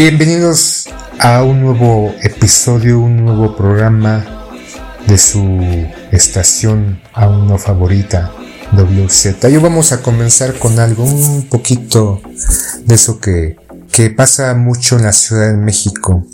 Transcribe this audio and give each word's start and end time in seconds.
Bienvenidos 0.00 0.88
a 1.18 1.42
un 1.42 1.60
nuevo 1.60 2.14
episodio, 2.22 3.00
un 3.00 3.22
nuevo 3.22 3.54
programa 3.54 4.24
de 5.06 5.18
su 5.18 5.60
estación 6.10 7.02
aún 7.12 7.46
no 7.46 7.58
favorita 7.58 8.32
WZ. 8.72 9.44
Hoy 9.44 9.58
vamos 9.58 9.92
a 9.92 10.00
comenzar 10.00 10.58
con 10.58 10.78
algo 10.78 11.04
un 11.04 11.50
poquito 11.50 12.22
de 12.86 12.94
eso 12.94 13.20
que, 13.20 13.58
que 13.92 14.08
pasa 14.08 14.54
mucho 14.54 14.96
en 14.96 15.02
la 15.02 15.12
Ciudad 15.12 15.48
de 15.48 15.58
México. 15.58 16.24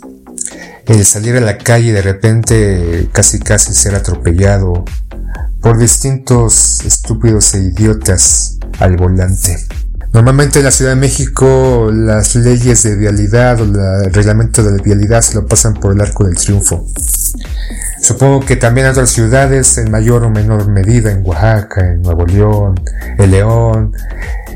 El 0.85 1.03
salir 1.03 1.35
a 1.35 1.41
la 1.41 1.57
calle 1.57 1.89
y 1.89 1.91
de 1.91 2.01
repente 2.01 3.09
casi 3.11 3.37
casi 3.39 3.73
ser 3.73 3.95
atropellado 3.95 4.85
por 5.59 5.77
distintos 5.77 6.85
estúpidos 6.85 7.53
e 7.53 7.63
idiotas 7.63 8.59
al 8.79 8.95
volante. 8.95 9.57
Normalmente 10.17 10.57
en 10.57 10.65
la 10.65 10.71
Ciudad 10.71 10.93
de 10.93 10.99
México 10.99 11.91
las 11.93 12.33
leyes 12.33 12.81
de 12.81 12.95
vialidad 12.95 13.61
o 13.61 13.65
el 13.65 14.11
reglamento 14.11 14.63
de 14.63 14.81
vialidad 14.81 15.21
se 15.21 15.35
lo 15.35 15.45
pasan 15.45 15.75
por 15.75 15.93
el 15.93 16.01
arco 16.01 16.23
del 16.23 16.35
triunfo. 16.35 16.87
Supongo 18.01 18.43
que 18.43 18.55
también 18.55 18.87
en 18.87 18.93
otras 18.93 19.11
ciudades, 19.11 19.77
en 19.77 19.91
mayor 19.91 20.23
o 20.23 20.31
menor 20.31 20.69
medida, 20.69 21.11
en 21.11 21.21
Oaxaca, 21.23 21.81
en 21.91 22.01
Nuevo 22.01 22.25
León, 22.25 22.81
en 23.19 23.29
León, 23.29 23.93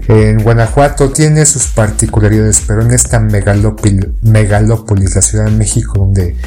en 0.07 0.41
Guanajuato, 0.41 1.11
tiene 1.11 1.45
sus 1.45 1.67
particularidades, 1.67 2.63
pero 2.65 2.81
en 2.81 2.89
esta 2.89 3.19
megalópolis, 3.19 5.15
la 5.15 5.21
Ciudad 5.21 5.45
de 5.45 5.51
México, 5.51 5.99
donde 5.99 6.37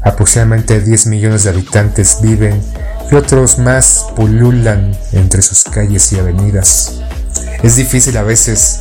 aproximadamente 0.00 0.80
10 0.80 1.08
millones 1.08 1.42
de 1.42 1.50
habitantes 1.50 2.18
viven 2.22 2.62
y 3.10 3.16
otros 3.16 3.58
más 3.58 4.06
pululan 4.14 4.96
entre 5.10 5.42
sus 5.42 5.64
calles 5.64 6.12
y 6.12 6.20
avenidas 6.20 7.00
es 7.62 7.76
difícil 7.76 8.16
a 8.16 8.22
veces 8.22 8.80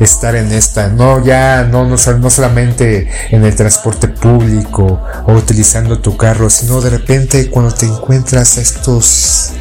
estar 0.00 0.36
en 0.36 0.52
esta, 0.52 0.88
no 0.88 1.24
ya, 1.24 1.64
no, 1.64 1.84
no, 1.84 1.96
no 1.96 2.30
solamente 2.30 3.08
en 3.30 3.44
el 3.44 3.54
transporte 3.54 4.08
público 4.08 5.02
o 5.26 5.32
utilizando 5.32 6.00
tu 6.00 6.16
carro, 6.16 6.50
sino 6.50 6.80
de 6.80 6.90
repente 6.90 7.50
cuando 7.50 7.74
te 7.74 7.86
encuentras 7.86 8.58
estos, 8.58 9.52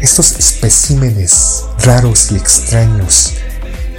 estos 0.00 0.32
especímenes 0.38 1.64
raros 1.84 2.32
y 2.32 2.36
extraños 2.36 3.34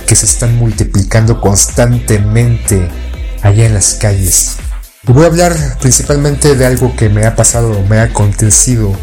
que 0.06 0.16
se 0.16 0.26
están 0.26 0.56
multiplicando 0.58 1.40
constantemente 1.40 2.90
allá 3.42 3.66
en 3.66 3.74
las 3.74 3.94
calles. 3.94 4.58
Y 5.08 5.12
voy 5.12 5.24
a 5.24 5.28
hablar 5.28 5.54
principalmente 5.82 6.56
de 6.56 6.66
algo 6.66 6.96
que 6.96 7.10
me 7.10 7.26
ha 7.26 7.36
pasado, 7.36 7.82
me 7.90 8.00
ha 8.00 8.04
acontecido 8.04 8.94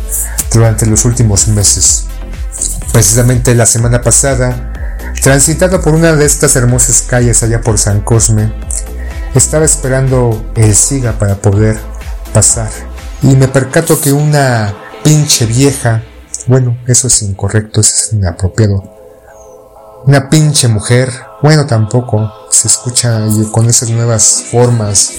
durante 0.53 0.87
los 0.87 1.05
últimos 1.05 1.49
meses. 1.49 2.07
Precisamente 2.93 3.55
la 3.55 3.67
semana 3.67 4.03
pasada, 4.03 4.99
transitando 5.23 5.81
por 5.81 5.95
una 5.95 6.15
de 6.15 6.27
estas 6.27 6.57
hermosas 6.57 7.03
calles 7.03 7.43
allá 7.43 7.61
por 7.61 7.79
San 7.79 8.01
Cosme, 8.01 8.53
estaba 9.35 9.65
esperando 9.65 10.53
el 10.57 10.75
SIGA 10.75 11.19
para 11.19 11.37
poder 11.37 11.79
pasar. 12.33 12.71
Y 13.23 13.37
me 13.37 13.49
percato 13.49 14.01
que 14.01 14.13
una 14.13 14.75
pinche 15.05 15.47
vieja, 15.47 16.03
bueno, 16.47 16.79
eso 16.87 17.07
es 17.07 17.23
incorrecto, 17.23 17.81
eso 17.81 17.95
es 17.97 18.13
inapropiado, 18.13 18.83
una 20.07 20.29
pinche 20.29 20.67
mujer, 20.69 21.13
bueno, 21.43 21.67
tampoco 21.67 22.33
se 22.51 22.69
escucha 22.69 23.23
con 23.53 23.69
esas 23.69 23.91
nuevas 23.91 24.45
formas 24.51 25.13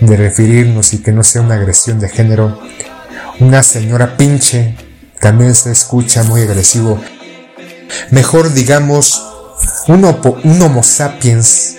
de 0.00 0.16
referirnos 0.16 0.94
y 0.94 1.02
que 1.02 1.12
no 1.12 1.22
sea 1.22 1.42
una 1.42 1.56
agresión 1.56 1.98
de 2.00 2.08
género, 2.08 2.58
una 3.40 3.62
señora 3.62 4.16
pinche 4.16 4.76
también 5.20 5.54
se 5.54 5.72
escucha 5.72 6.22
muy 6.22 6.42
agresivo 6.42 7.00
Mejor 8.10 8.52
digamos 8.52 9.22
un, 9.88 10.04
Homo 10.04 10.82
sapiens 10.82 11.76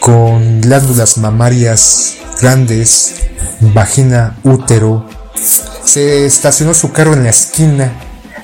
con 0.00 0.60
glándulas 0.60 1.18
mamarias 1.18 2.14
grandes, 2.40 3.14
vagina, 3.60 4.36
útero. 4.42 5.08
Se 5.84 6.26
estacionó 6.26 6.74
su 6.74 6.92
carro 6.92 7.14
en 7.14 7.24
la 7.24 7.30
esquina 7.30 7.92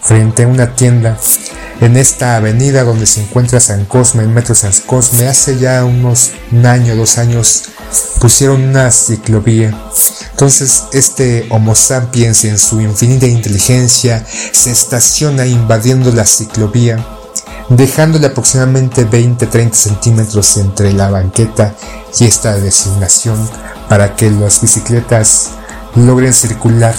frente 0.00 0.44
a 0.44 0.48
una 0.48 0.74
tienda 0.74 1.18
en 1.80 1.96
esta 1.96 2.36
avenida 2.36 2.82
donde 2.84 3.06
se 3.06 3.22
encuentra 3.22 3.60
San 3.60 3.84
Cosme, 3.84 4.22
el 4.22 4.28
metro 4.28 4.54
San 4.54 4.72
Cosme. 4.86 5.28
Hace 5.28 5.58
ya 5.58 5.84
unos 5.84 6.32
un 6.50 6.66
año, 6.66 6.96
dos 6.96 7.18
años 7.18 7.64
pusieron 8.20 8.62
una 8.62 8.90
ciclovía. 8.90 9.76
Entonces 10.30 10.84
este 10.92 11.46
Homo 11.50 11.74
sapiens 11.74 12.44
en 12.44 12.58
su 12.58 12.80
infinita 12.80 13.26
inteligencia 13.26 14.24
se 14.52 14.70
estaciona 14.70 15.46
invadiendo 15.46 16.12
la 16.12 16.24
ciclovía, 16.24 17.04
dejándole 17.68 18.26
aproximadamente 18.26 19.06
20-30 19.08 19.72
centímetros 19.72 20.56
entre 20.56 20.92
la 20.92 21.10
banqueta 21.10 21.74
y 22.18 22.24
esta 22.24 22.56
designación 22.56 23.36
para 23.88 24.16
que 24.16 24.30
las 24.30 24.60
bicicletas 24.60 25.50
logren 25.94 26.32
circular. 26.32 26.94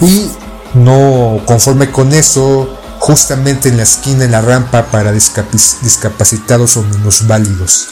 Y 0.00 0.28
no 0.74 1.40
conforme 1.46 1.90
con 1.90 2.12
eso, 2.12 2.68
justamente 2.98 3.68
en 3.68 3.76
la 3.76 3.82
esquina, 3.82 4.24
en 4.24 4.32
la 4.32 4.40
rampa 4.40 4.86
para 4.90 5.12
discapacitados 5.12 6.76
o 6.76 6.82
minusválidos 6.82 7.88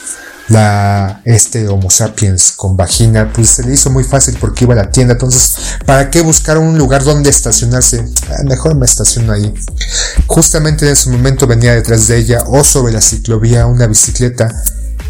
la 0.49 1.21
este 1.25 1.67
Homo 1.67 1.89
sapiens 1.89 2.51
con 2.51 2.75
vagina, 2.75 3.31
pues 3.33 3.49
se 3.49 3.63
le 3.63 3.73
hizo 3.73 3.89
muy 3.89 4.03
fácil 4.03 4.37
porque 4.39 4.65
iba 4.65 4.73
a 4.73 4.77
la 4.77 4.91
tienda. 4.91 5.13
Entonces, 5.13 5.55
¿para 5.85 6.09
qué 6.09 6.21
buscar 6.21 6.57
un 6.57 6.77
lugar 6.77 7.03
donde 7.03 7.29
estacionarse? 7.29 8.05
Ah, 8.29 8.43
mejor 8.45 8.75
me 8.75 8.85
estaciono 8.85 9.33
ahí. 9.33 9.53
Justamente 10.27 10.85
en 10.85 10.93
ese 10.93 11.09
momento 11.09 11.47
venía 11.47 11.73
detrás 11.73 12.07
de 12.07 12.17
ella 12.17 12.43
o 12.47 12.63
sobre 12.63 12.93
la 12.93 13.01
ciclovía 13.01 13.65
una 13.67 13.87
bicicleta. 13.87 14.49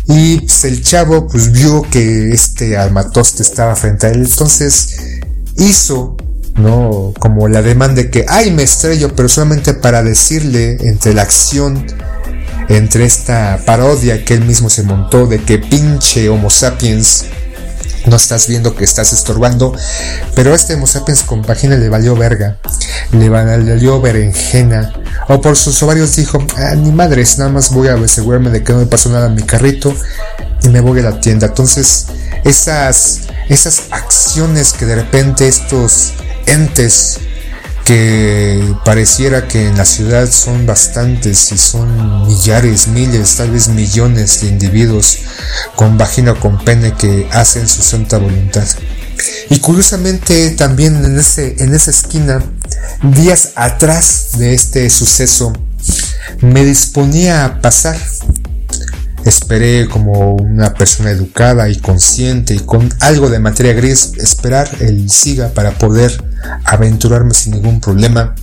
Y 0.06 0.42
pues, 0.42 0.66
el 0.66 0.84
chavo 0.84 1.28
pues 1.28 1.52
vio 1.52 1.82
que 1.82 2.32
este 2.32 2.78
armatoste 2.78 3.42
estaba 3.42 3.76
frente 3.76 4.08
a 4.08 4.10
él. 4.12 4.26
Entonces 4.26 4.96
hizo 5.58 6.18
¿no? 6.56 7.14
Como 7.20 7.48
la 7.48 7.62
demanda 7.62 8.02
de 8.02 8.10
que, 8.10 8.26
ay, 8.28 8.52
me 8.52 8.64
estrello, 8.64 9.16
pero 9.16 9.30
solamente 9.30 9.74
para 9.74 10.04
decirle 10.04 10.78
entre 10.82 11.14
la 11.14 11.24
acción 11.24 11.86
entre 12.70 13.06
esta 13.06 13.60
parodia 13.66 14.24
que 14.24 14.34
él 14.34 14.46
mismo 14.46 14.70
se 14.70 14.84
montó 14.84 15.28
de 15.28 15.40
que 15.42 15.60
pinche 15.60 16.30
Homo 16.30 16.50
sapiens 16.50 17.26
no 18.06 18.18
estás 18.18 18.48
viendo 18.48 18.76
que 18.76 18.84
estás 18.84 19.14
estorbando, 19.14 19.74
pero 20.36 20.52
a 20.52 20.56
este 20.56 20.76
Homo 20.76 20.88
sapiens 20.88 21.24
con 21.24 21.42
página 21.42 21.78
le 21.78 21.90
valió 21.90 22.16
verga, 22.16 22.58
le 23.12 23.30
valió 23.30 24.02
berenjena, 24.02 24.94
o 25.30 25.40
por 25.40 25.56
sus 25.56 25.82
ovarios 25.84 26.16
dijo, 26.16 26.44
ah, 26.58 26.76
ni 26.76 26.92
madres, 26.92 27.38
nada 27.38 27.52
más 27.52 27.72
voy 27.72 27.88
a 27.88 27.96
asegurarme 27.96 28.50
de 28.50 28.64
que 28.64 28.74
no 28.74 28.80
me 28.80 28.88
pasó 28.88 29.10
nada 29.10 29.28
en 29.28 29.36
mi 29.36 29.44
carrito 29.44 29.94
y 30.64 30.70
me 30.70 30.82
voy 30.82 31.00
a 31.00 31.04
la 31.04 31.20
tienda. 31.22 31.48
Entonces, 31.48 32.08
esas, 32.44 33.22
esas 33.50 33.84
acciones 33.92 34.74
que 34.74 34.86
de 34.86 34.96
repente 34.96 35.48
estos 35.48 36.14
entes 36.46 37.20
que 37.86 38.76
pareciera 38.86 39.48
que 39.48 39.68
en 39.68 39.78
la 39.78 39.86
ciudad 39.86 40.30
son 40.32 40.66
bastantes 40.66 41.52
y 41.52 41.58
son 41.58 42.28
millares, 42.28 42.88
miles, 42.88 43.36
tal 43.36 43.52
vez 43.52 43.68
millones 43.68 44.42
de 44.42 44.48
individuos 44.48 45.20
con 45.76 45.98
vagina 45.98 46.32
o 46.32 46.40
con 46.40 46.64
pene 46.64 46.94
que 46.94 47.28
hacen 47.32 47.68
su 47.68 47.82
santa 47.82 48.18
voluntad. 48.18 48.68
Y 49.50 49.60
curiosamente 49.60 50.52
también 50.52 51.04
en, 51.04 51.20
ese, 51.20 51.56
en 51.60 51.74
esa 51.74 51.92
esquina, 51.92 52.44
días 53.04 53.52
atrás 53.56 54.30
de 54.38 54.54
este 54.54 54.90
suceso, 54.90 55.54
me 56.42 56.64
disponía 56.64 57.46
a 57.46 57.62
pasar. 57.62 57.98
Esperé 59.26 59.88
como 59.88 60.36
una 60.36 60.74
persona 60.74 61.12
educada 61.12 61.70
y 61.70 61.78
consciente 61.78 62.56
y 62.56 62.60
con 62.60 62.94
algo 63.00 63.30
de 63.30 63.40
materia 63.40 63.74
gris 63.74 64.12
esperar 64.18 64.70
el 64.80 65.10
siga 65.10 65.50
para 65.50 65.72
poder 65.72 66.24
aventurarme 66.66 67.34
sin 67.34 67.54
ningún 67.54 67.80
problema. 67.80 68.36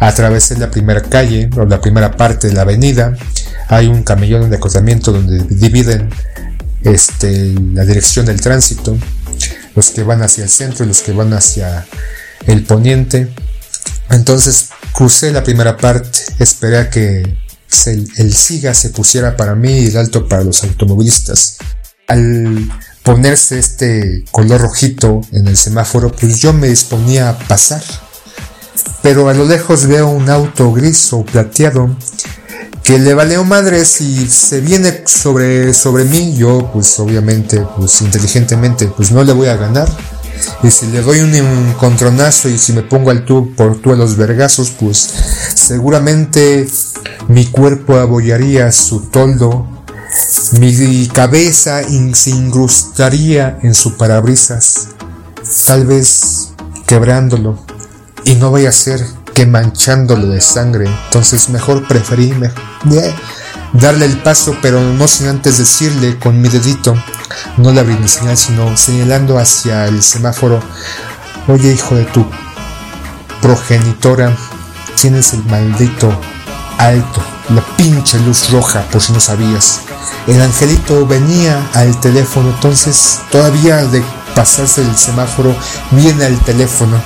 Atravesé 0.00 0.58
la 0.58 0.70
primera 0.70 1.00
calle 1.00 1.48
o 1.56 1.64
la 1.64 1.80
primera 1.80 2.16
parte 2.16 2.48
de 2.48 2.54
la 2.54 2.62
avenida. 2.62 3.16
Hay 3.68 3.86
un 3.86 4.02
camellón 4.02 4.50
de 4.50 4.56
acotamiento 4.56 5.12
donde 5.12 5.44
dividen 5.44 6.10
este, 6.82 7.54
la 7.72 7.84
dirección 7.84 8.26
del 8.26 8.40
tránsito. 8.40 8.96
Los 9.74 9.90
que 9.90 10.02
van 10.02 10.22
hacia 10.22 10.44
el 10.44 10.50
centro 10.50 10.84
y 10.84 10.88
los 10.88 11.00
que 11.00 11.12
van 11.12 11.32
hacia 11.32 11.86
el 12.46 12.64
poniente. 12.64 13.28
Entonces 14.10 14.68
crucé 14.92 15.32
la 15.32 15.42
primera 15.42 15.76
parte, 15.76 16.18
esperé 16.38 16.78
a 16.78 16.90
que 16.90 17.36
el, 17.86 18.34
SIGA 18.34 18.74
se 18.74 18.90
pusiera 18.90 19.36
para 19.36 19.54
mí 19.54 19.78
y 19.78 19.86
el 19.86 19.96
alto 19.96 20.28
para 20.28 20.44
los 20.44 20.62
automovilistas. 20.64 21.58
Al 22.08 22.68
ponerse 23.02 23.58
este 23.58 24.24
color 24.30 24.60
rojito 24.60 25.20
en 25.32 25.48
el 25.48 25.56
semáforo, 25.56 26.12
pues 26.12 26.40
yo 26.40 26.52
me 26.52 26.68
disponía 26.68 27.30
a 27.30 27.38
pasar. 27.38 27.82
Pero 29.02 29.28
a 29.28 29.34
lo 29.34 29.44
lejos 29.44 29.86
veo 29.86 30.08
un 30.08 30.28
auto 30.28 30.72
gris 30.72 31.12
o 31.12 31.24
plateado 31.24 31.96
que 32.82 32.98
le 32.98 33.14
valió 33.14 33.44
madre 33.44 33.84
si 33.84 34.28
se 34.28 34.60
viene 34.60 35.02
sobre, 35.06 35.74
sobre 35.74 36.04
mí. 36.04 36.34
Yo, 36.36 36.70
pues 36.72 36.98
obviamente, 36.98 37.64
pues 37.76 38.00
inteligentemente, 38.00 38.86
pues 38.86 39.10
no 39.10 39.24
le 39.24 39.32
voy 39.32 39.48
a 39.48 39.56
ganar 39.56 39.88
y 40.62 40.70
si 40.70 40.86
le 40.86 41.02
doy 41.02 41.20
un 41.20 41.34
encontronazo 41.34 42.48
y 42.48 42.58
si 42.58 42.72
me 42.72 42.82
pongo 42.82 43.10
al 43.10 43.24
tubo 43.24 43.48
por 43.54 43.80
todos 43.80 43.98
los 43.98 44.16
vergazos, 44.16 44.70
pues 44.70 45.10
seguramente 45.54 46.68
mi 47.28 47.46
cuerpo 47.46 47.96
abollaría 47.96 48.72
su 48.72 49.00
toldo, 49.00 49.66
mi 50.58 51.08
cabeza 51.08 51.82
se 52.14 52.30
incrustaría 52.30 53.58
en 53.62 53.74
su 53.74 53.96
parabrisas, 53.96 54.88
tal 55.66 55.86
vez 55.86 56.50
quebrándolo. 56.86 57.58
Y 58.24 58.34
no 58.34 58.50
voy 58.50 58.66
a 58.66 58.72
ser 58.72 59.00
que 59.34 59.46
manchándolo 59.46 60.28
de 60.28 60.40
sangre. 60.40 60.88
Entonces 61.06 61.48
mejor 61.48 61.86
preferí 61.86 62.32
darle 63.72 64.06
el 64.06 64.18
paso, 64.18 64.56
pero 64.62 64.80
no 64.80 65.08
sin 65.08 65.28
antes 65.28 65.58
decirle 65.58 66.18
con 66.18 66.40
mi 66.40 66.48
dedito 66.48 66.96
no 67.56 67.72
ni 67.72 68.08
señal, 68.08 68.36
sino 68.36 68.76
señalando 68.76 69.38
hacia 69.38 69.86
el 69.86 70.02
semáforo. 70.02 70.60
Oye, 71.48 71.72
hijo 71.72 71.94
de 71.94 72.04
tu 72.04 72.26
progenitora, 73.40 74.36
tienes 75.00 75.32
el 75.32 75.44
maldito 75.44 76.12
alto, 76.78 77.22
la 77.50 77.62
pinche 77.76 78.18
luz 78.20 78.50
roja, 78.50 78.82
por 78.90 79.00
si 79.00 79.12
no 79.12 79.20
sabías. 79.20 79.80
El 80.26 80.40
angelito 80.42 81.06
venía 81.06 81.66
al 81.74 81.98
teléfono, 82.00 82.50
entonces 82.50 83.20
todavía 83.30 83.84
de 83.84 84.02
pasarse 84.34 84.82
el 84.82 84.96
semáforo, 84.96 85.54
viene 85.92 86.24
al 86.24 86.38
teléfono. 86.40 87.00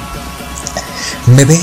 Me 1.26 1.44
ve 1.44 1.60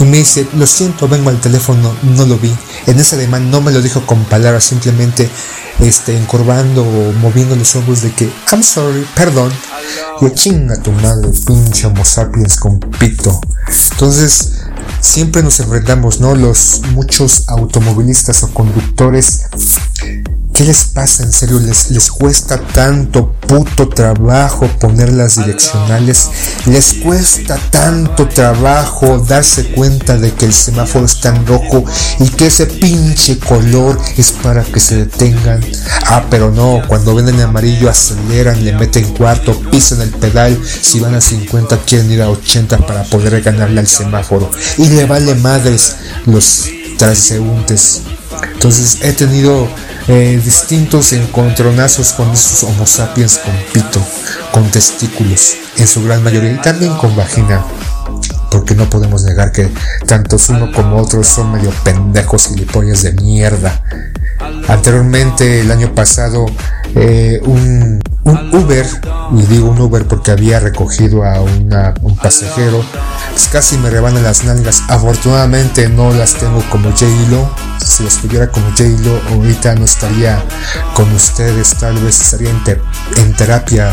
y 0.00 0.04
me 0.04 0.18
dice, 0.18 0.46
lo 0.54 0.66
siento, 0.66 1.08
vengo 1.08 1.30
al 1.30 1.40
teléfono, 1.40 1.94
no 2.02 2.26
lo 2.26 2.38
vi. 2.38 2.54
En 2.86 2.98
ese 2.98 3.16
ademán 3.16 3.50
no 3.50 3.60
me 3.60 3.72
lo 3.72 3.82
dijo 3.82 4.06
con 4.06 4.24
palabras, 4.24 4.64
simplemente 4.64 5.28
este, 5.80 6.16
encorvando 6.16 6.82
o 6.82 7.12
moviendo 7.14 7.56
los 7.56 7.74
ojos 7.76 8.02
de 8.02 8.12
que, 8.12 8.30
I'm 8.52 8.62
sorry, 8.62 9.04
perdón. 9.14 9.52
Y 10.20 10.30
chinga 10.34 10.80
tu 10.82 10.92
madre, 10.92 11.30
pinche 11.46 11.86
homo 11.86 12.04
sapiens 12.04 12.56
con 12.56 12.78
pito. 12.78 13.40
Entonces, 13.92 14.52
siempre 15.00 15.42
nos 15.42 15.58
enfrentamos, 15.60 16.20
¿no? 16.20 16.34
Los 16.34 16.82
muchos 16.92 17.44
automovilistas 17.48 18.42
o 18.42 18.52
conductores 18.52 19.46
¿Qué 20.58 20.64
les 20.64 20.86
pasa? 20.86 21.22
En 21.22 21.32
serio, 21.32 21.60
les, 21.60 21.92
les 21.92 22.10
cuesta 22.10 22.58
tanto 22.58 23.30
puto 23.30 23.88
trabajo 23.88 24.66
poner 24.80 25.12
las 25.12 25.36
direccionales. 25.36 26.30
Les 26.66 26.94
cuesta 26.94 27.56
tanto 27.70 28.26
trabajo 28.26 29.20
darse 29.20 29.66
cuenta 29.66 30.16
de 30.16 30.32
que 30.34 30.46
el 30.46 30.52
semáforo 30.52 31.04
está 31.04 31.28
en 31.28 31.46
rojo 31.46 31.84
y 32.18 32.28
que 32.30 32.48
ese 32.48 32.66
pinche 32.66 33.38
color 33.38 34.00
es 34.16 34.32
para 34.32 34.64
que 34.64 34.80
se 34.80 34.96
detengan. 34.96 35.64
Ah, 36.08 36.24
pero 36.28 36.50
no, 36.50 36.82
cuando 36.88 37.14
ven 37.14 37.28
el 37.28 37.40
amarillo 37.40 37.88
aceleran, 37.88 38.64
le 38.64 38.72
meten 38.72 39.14
cuarto, 39.14 39.56
pisan 39.70 40.00
el 40.00 40.10
pedal. 40.10 40.60
Si 40.64 40.98
van 40.98 41.14
a 41.14 41.20
50 41.20 41.78
quieren 41.86 42.10
ir 42.10 42.20
a 42.20 42.30
80 42.30 42.78
para 42.78 43.04
poder 43.04 43.40
ganarle 43.42 43.78
al 43.78 43.86
semáforo. 43.86 44.50
Y 44.76 44.88
le 44.88 45.04
vale 45.04 45.36
madres 45.36 45.94
los 46.26 46.64
transeúntes. 46.98 48.02
Entonces 48.52 48.98
he 49.02 49.12
tenido 49.12 49.68
eh, 50.08 50.40
distintos 50.42 51.12
encontronazos 51.12 52.12
con 52.12 52.30
esos 52.30 52.62
homo 52.64 52.86
sapiens 52.86 53.38
con 53.38 53.54
pito, 53.72 54.00
con 54.52 54.70
testículos, 54.70 55.54
en 55.76 55.86
su 55.86 56.02
gran 56.02 56.22
mayoría, 56.22 56.52
y 56.52 56.60
también 56.60 56.96
con 56.96 57.14
vagina, 57.14 57.64
porque 58.50 58.74
no 58.74 58.88
podemos 58.88 59.24
negar 59.24 59.52
que 59.52 59.70
tantos 60.06 60.48
uno 60.48 60.72
como 60.72 60.96
otros 60.96 61.28
son 61.28 61.52
medio 61.52 61.70
pendejos 61.84 62.46
y 62.46 62.54
gilipollas 62.54 63.02
de 63.02 63.12
mierda. 63.12 63.82
Anteriormente, 64.66 65.60
el 65.60 65.70
año 65.70 65.94
pasado, 65.94 66.46
eh, 66.94 67.40
un, 67.44 68.00
Uber, 68.52 68.86
y 69.32 69.42
digo 69.42 69.70
un 69.70 69.80
Uber 69.80 70.06
porque 70.06 70.30
había 70.30 70.60
recogido 70.60 71.24
a 71.24 71.40
un 71.40 72.16
pasajero, 72.22 72.84
pues 73.30 73.48
casi 73.48 73.78
me 73.78 73.90
rebanan 73.90 74.22
las 74.22 74.44
nalgas. 74.44 74.82
Afortunadamente 74.88 75.88
no 75.88 76.12
las 76.12 76.34
tengo 76.34 76.62
como 76.70 76.90
J-Lo. 76.90 77.50
Si 77.84 78.04
las 78.04 78.18
tuviera 78.18 78.48
como 78.48 78.68
J-Lo, 78.70 79.34
ahorita 79.34 79.74
no 79.76 79.84
estaría 79.84 80.42
con 80.94 81.10
ustedes, 81.14 81.74
tal 81.76 81.94
vez 81.98 82.20
estaría 82.20 82.50
en, 82.50 82.60
en 83.16 83.32
terapia 83.34 83.90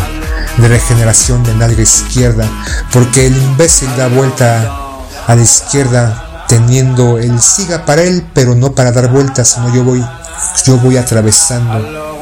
de 0.57 0.67
regeneración 0.67 1.43
de 1.43 1.53
nalga 1.55 1.81
izquierda, 1.81 2.49
porque 2.91 3.27
el 3.27 3.37
imbécil 3.37 3.89
da 3.97 4.07
vuelta 4.07 4.69
a 5.27 5.35
la 5.35 5.41
izquierda 5.41 6.45
teniendo 6.47 7.17
el 7.17 7.39
siga 7.39 7.85
para 7.85 8.03
él, 8.03 8.25
pero 8.33 8.55
no 8.55 8.73
para 8.73 8.91
dar 8.91 9.11
vueltas, 9.11 9.49
sino 9.49 9.73
yo 9.73 9.83
voy 9.83 10.03
yo 10.65 10.77
voy 10.77 10.97
atravesando. 10.97 12.14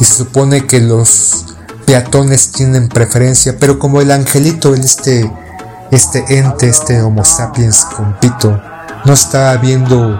Y 0.00 0.04
se 0.04 0.14
supone 0.14 0.66
que 0.66 0.80
los 0.80 1.44
peatones 1.84 2.52
tienen 2.52 2.88
preferencia, 2.88 3.56
pero 3.60 3.78
como 3.78 4.00
el 4.00 4.10
angelito, 4.10 4.74
este, 4.74 5.30
este 5.90 6.38
ente, 6.38 6.68
este 6.68 7.02
Homo 7.02 7.24
sapiens 7.24 7.84
con 7.84 8.18
pito, 8.18 8.60
no 9.04 9.12
estaba 9.12 9.56
viendo 9.56 10.18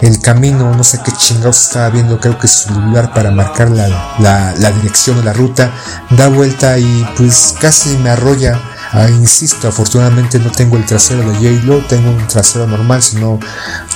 el 0.00 0.20
camino, 0.20 0.74
no 0.74 0.84
sé 0.84 1.00
qué 1.04 1.12
chingados 1.12 1.68
estaba 1.68 1.88
viendo, 1.88 2.18
creo 2.20 2.38
que 2.38 2.48
su 2.48 2.74
lugar 2.74 3.14
para 3.14 3.30
marcar 3.30 3.70
la, 3.70 3.88
la, 4.18 4.52
la 4.58 4.70
dirección 4.72 5.18
o 5.18 5.22
la 5.22 5.32
ruta, 5.32 5.70
da 6.10 6.28
vuelta 6.28 6.78
y 6.78 7.08
pues 7.16 7.54
casi 7.60 7.96
me 7.98 8.10
arrolla 8.10 8.60
Ah, 8.94 9.08
insisto, 9.08 9.68
afortunadamente 9.68 10.38
no 10.38 10.52
tengo 10.52 10.76
el 10.76 10.84
trasero 10.84 11.22
de 11.22 11.34
J-Lo, 11.36 11.78
tengo 11.86 12.10
un 12.10 12.26
trasero 12.26 12.66
normal, 12.66 13.02
si 13.02 13.16
no, 13.16 13.40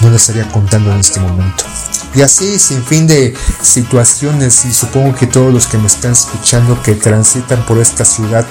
no 0.00 0.08
lo 0.08 0.16
estaría 0.16 0.48
contando 0.50 0.90
en 0.90 1.00
este 1.00 1.20
momento. 1.20 1.64
Y 2.14 2.22
así, 2.22 2.58
sin 2.58 2.82
fin 2.82 3.06
de 3.06 3.34
situaciones, 3.60 4.64
y 4.64 4.72
supongo 4.72 5.14
que 5.14 5.26
todos 5.26 5.52
los 5.52 5.66
que 5.66 5.76
me 5.76 5.86
están 5.86 6.12
escuchando 6.12 6.82
que 6.82 6.94
transitan 6.94 7.66
por 7.66 7.76
esta 7.76 8.06
ciudad 8.06 8.46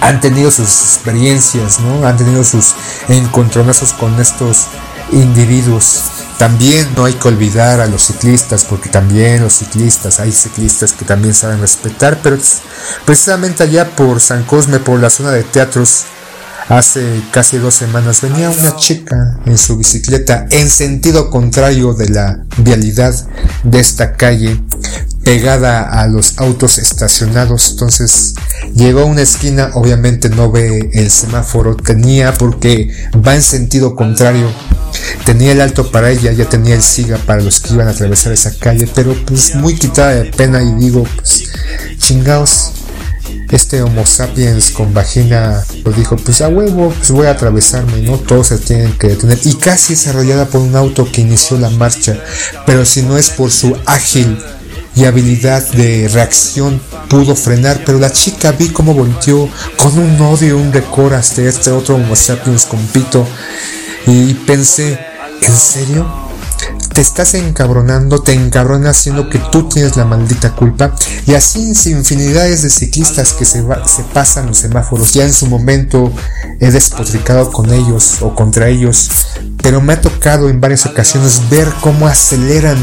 han 0.00 0.20
tenido 0.20 0.52
sus 0.52 0.68
experiencias, 0.68 1.80
¿no? 1.80 2.06
Han 2.06 2.16
tenido 2.16 2.44
sus 2.44 2.74
encontronazos 3.08 3.92
con 3.92 4.18
estos 4.20 4.66
individuos. 5.12 6.02
También 6.38 6.88
no 6.96 7.04
hay 7.04 7.12
que 7.14 7.28
olvidar 7.28 7.80
a 7.80 7.86
los 7.86 8.04
ciclistas, 8.04 8.64
porque 8.64 8.88
también 8.88 9.42
los 9.42 9.54
ciclistas, 9.54 10.20
hay 10.20 10.32
ciclistas 10.32 10.92
que 10.92 11.04
también 11.04 11.34
saben 11.34 11.60
respetar, 11.60 12.20
pero 12.22 12.38
precisamente 13.04 13.62
allá 13.62 13.94
por 13.94 14.20
San 14.20 14.44
Cosme, 14.44 14.78
por 14.78 15.00
la 15.00 15.10
zona 15.10 15.32
de 15.32 15.42
teatros, 15.42 16.04
hace 16.68 17.20
casi 17.32 17.58
dos 17.58 17.74
semanas 17.74 18.20
venía 18.20 18.48
una 18.48 18.76
chica 18.76 19.38
en 19.44 19.58
su 19.58 19.76
bicicleta 19.76 20.46
en 20.50 20.70
sentido 20.70 21.28
contrario 21.28 21.94
de 21.94 22.08
la 22.10 22.44
vialidad 22.58 23.12
de 23.64 23.80
esta 23.80 24.12
calle 24.12 24.62
pegada 25.30 25.82
a 25.82 26.08
los 26.08 26.38
autos 26.38 26.78
estacionados. 26.78 27.70
Entonces 27.70 28.34
llegó 28.74 29.02
a 29.02 29.04
una 29.04 29.22
esquina, 29.22 29.70
obviamente 29.74 30.28
no 30.28 30.50
ve 30.50 30.90
el 30.92 31.08
semáforo, 31.08 31.76
tenía 31.76 32.34
porque 32.34 32.90
va 33.24 33.36
en 33.36 33.42
sentido 33.42 33.94
contrario. 33.94 34.50
Tenía 35.24 35.52
el 35.52 35.60
alto 35.60 35.92
para 35.92 36.10
ella, 36.10 36.32
ya 36.32 36.48
tenía 36.48 36.74
el 36.74 36.82
siga 36.82 37.16
para 37.16 37.42
los 37.42 37.60
que 37.60 37.74
iban 37.74 37.86
a 37.86 37.92
atravesar 37.92 38.32
esa 38.32 38.52
calle, 38.58 38.88
pero 38.92 39.14
pues 39.24 39.54
muy 39.54 39.76
quitada 39.76 40.16
de 40.16 40.24
pena 40.32 40.64
y 40.64 40.74
digo, 40.74 41.06
pues 41.14 41.44
chingaos. 41.98 42.72
Este 43.52 43.82
Homo 43.82 44.06
sapiens 44.06 44.70
con 44.70 44.94
vagina 44.94 45.64
lo 45.84 45.92
dijo, 45.92 46.16
pues 46.16 46.40
a 46.40 46.48
huevo, 46.48 46.92
pues 46.96 47.10
voy 47.12 47.26
a 47.26 47.32
atravesarme, 47.32 48.02
¿no? 48.02 48.16
Todos 48.16 48.48
se 48.48 48.58
tienen 48.58 48.92
que 48.98 49.08
detener. 49.08 49.38
Y 49.44 49.54
casi 49.54 49.92
es 49.92 50.08
arrollada 50.08 50.46
por 50.46 50.60
un 50.60 50.74
auto 50.74 51.08
que 51.10 51.20
inició 51.20 51.56
la 51.58 51.70
marcha, 51.70 52.16
pero 52.66 52.84
si 52.84 53.02
no 53.02 53.16
es 53.16 53.30
por 53.30 53.50
su 53.50 53.76
ágil 53.86 54.36
y 54.94 55.04
habilidad 55.04 55.66
de 55.72 56.08
reacción 56.08 56.80
pudo 57.08 57.34
frenar, 57.34 57.82
pero 57.84 57.98
la 57.98 58.12
chica 58.12 58.52
vi 58.52 58.68
cómo 58.68 58.94
volteó 58.94 59.48
con 59.76 59.98
un 59.98 60.20
odio, 60.20 60.56
un 60.56 60.70
decor 60.70 61.14
hasta 61.14 61.42
este 61.42 61.70
otro 61.70 61.96
Homo 61.96 62.16
sapiens 62.16 62.66
con 62.66 62.80
y 64.06 64.34
pensé, 64.34 64.98
¿en 65.42 65.56
serio? 65.56 66.29
Te 66.92 67.00
estás 67.00 67.34
encabronando, 67.34 68.20
te 68.20 68.32
encabronas 68.32 68.98
haciendo 68.98 69.28
que 69.30 69.38
tú 69.38 69.68
tienes 69.68 69.96
la 69.96 70.04
maldita 70.04 70.54
culpa. 70.54 70.94
Y 71.26 71.34
así 71.34 71.72
infinidades 71.86 72.62
de 72.62 72.70
ciclistas 72.70 73.32
que 73.32 73.44
se, 73.44 73.64
se 73.86 74.02
pasan 74.12 74.46
los 74.46 74.58
semáforos. 74.58 75.14
Ya 75.14 75.24
en 75.24 75.32
su 75.32 75.46
momento 75.46 76.12
he 76.58 76.70
despotricado 76.70 77.50
con 77.52 77.72
ellos 77.72 78.18
o 78.20 78.34
contra 78.34 78.68
ellos. 78.68 79.10
Pero 79.62 79.80
me 79.80 79.92
ha 79.92 80.00
tocado 80.00 80.48
en 80.48 80.60
varias 80.60 80.86
ocasiones 80.86 81.42
ver 81.50 81.68
cómo 81.80 82.06
aceleran 82.08 82.78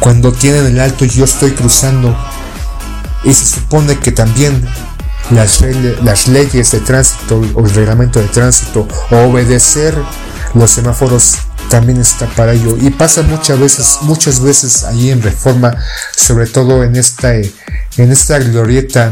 cuando 0.00 0.32
tienen 0.32 0.66
el 0.66 0.80
alto 0.80 1.04
y 1.04 1.10
yo 1.10 1.24
estoy 1.24 1.50
cruzando. 1.52 2.16
Y 3.24 3.34
se 3.34 3.46
supone 3.46 3.98
que 3.98 4.12
también 4.12 4.66
las, 5.30 5.60
las 6.02 6.28
leyes 6.28 6.72
de 6.72 6.80
tránsito 6.80 7.40
o 7.54 7.66
el 7.66 7.74
reglamento 7.74 8.18
de 8.18 8.26
tránsito 8.28 8.88
o 9.10 9.16
obedecer 9.16 9.94
los 10.54 10.70
semáforos 10.70 11.36
también 11.72 12.02
está 12.02 12.26
para 12.26 12.52
ello. 12.52 12.76
Y 12.78 12.90
pasa 12.90 13.22
muchas 13.22 13.58
veces 13.58 13.98
muchas 14.02 14.40
veces 14.40 14.84
ahí 14.84 15.10
en 15.10 15.22
reforma 15.22 15.74
sobre 16.14 16.46
todo 16.46 16.84
en 16.84 16.96
esta 16.96 17.34
en 17.34 18.12
esta 18.12 18.38
glorieta 18.38 19.10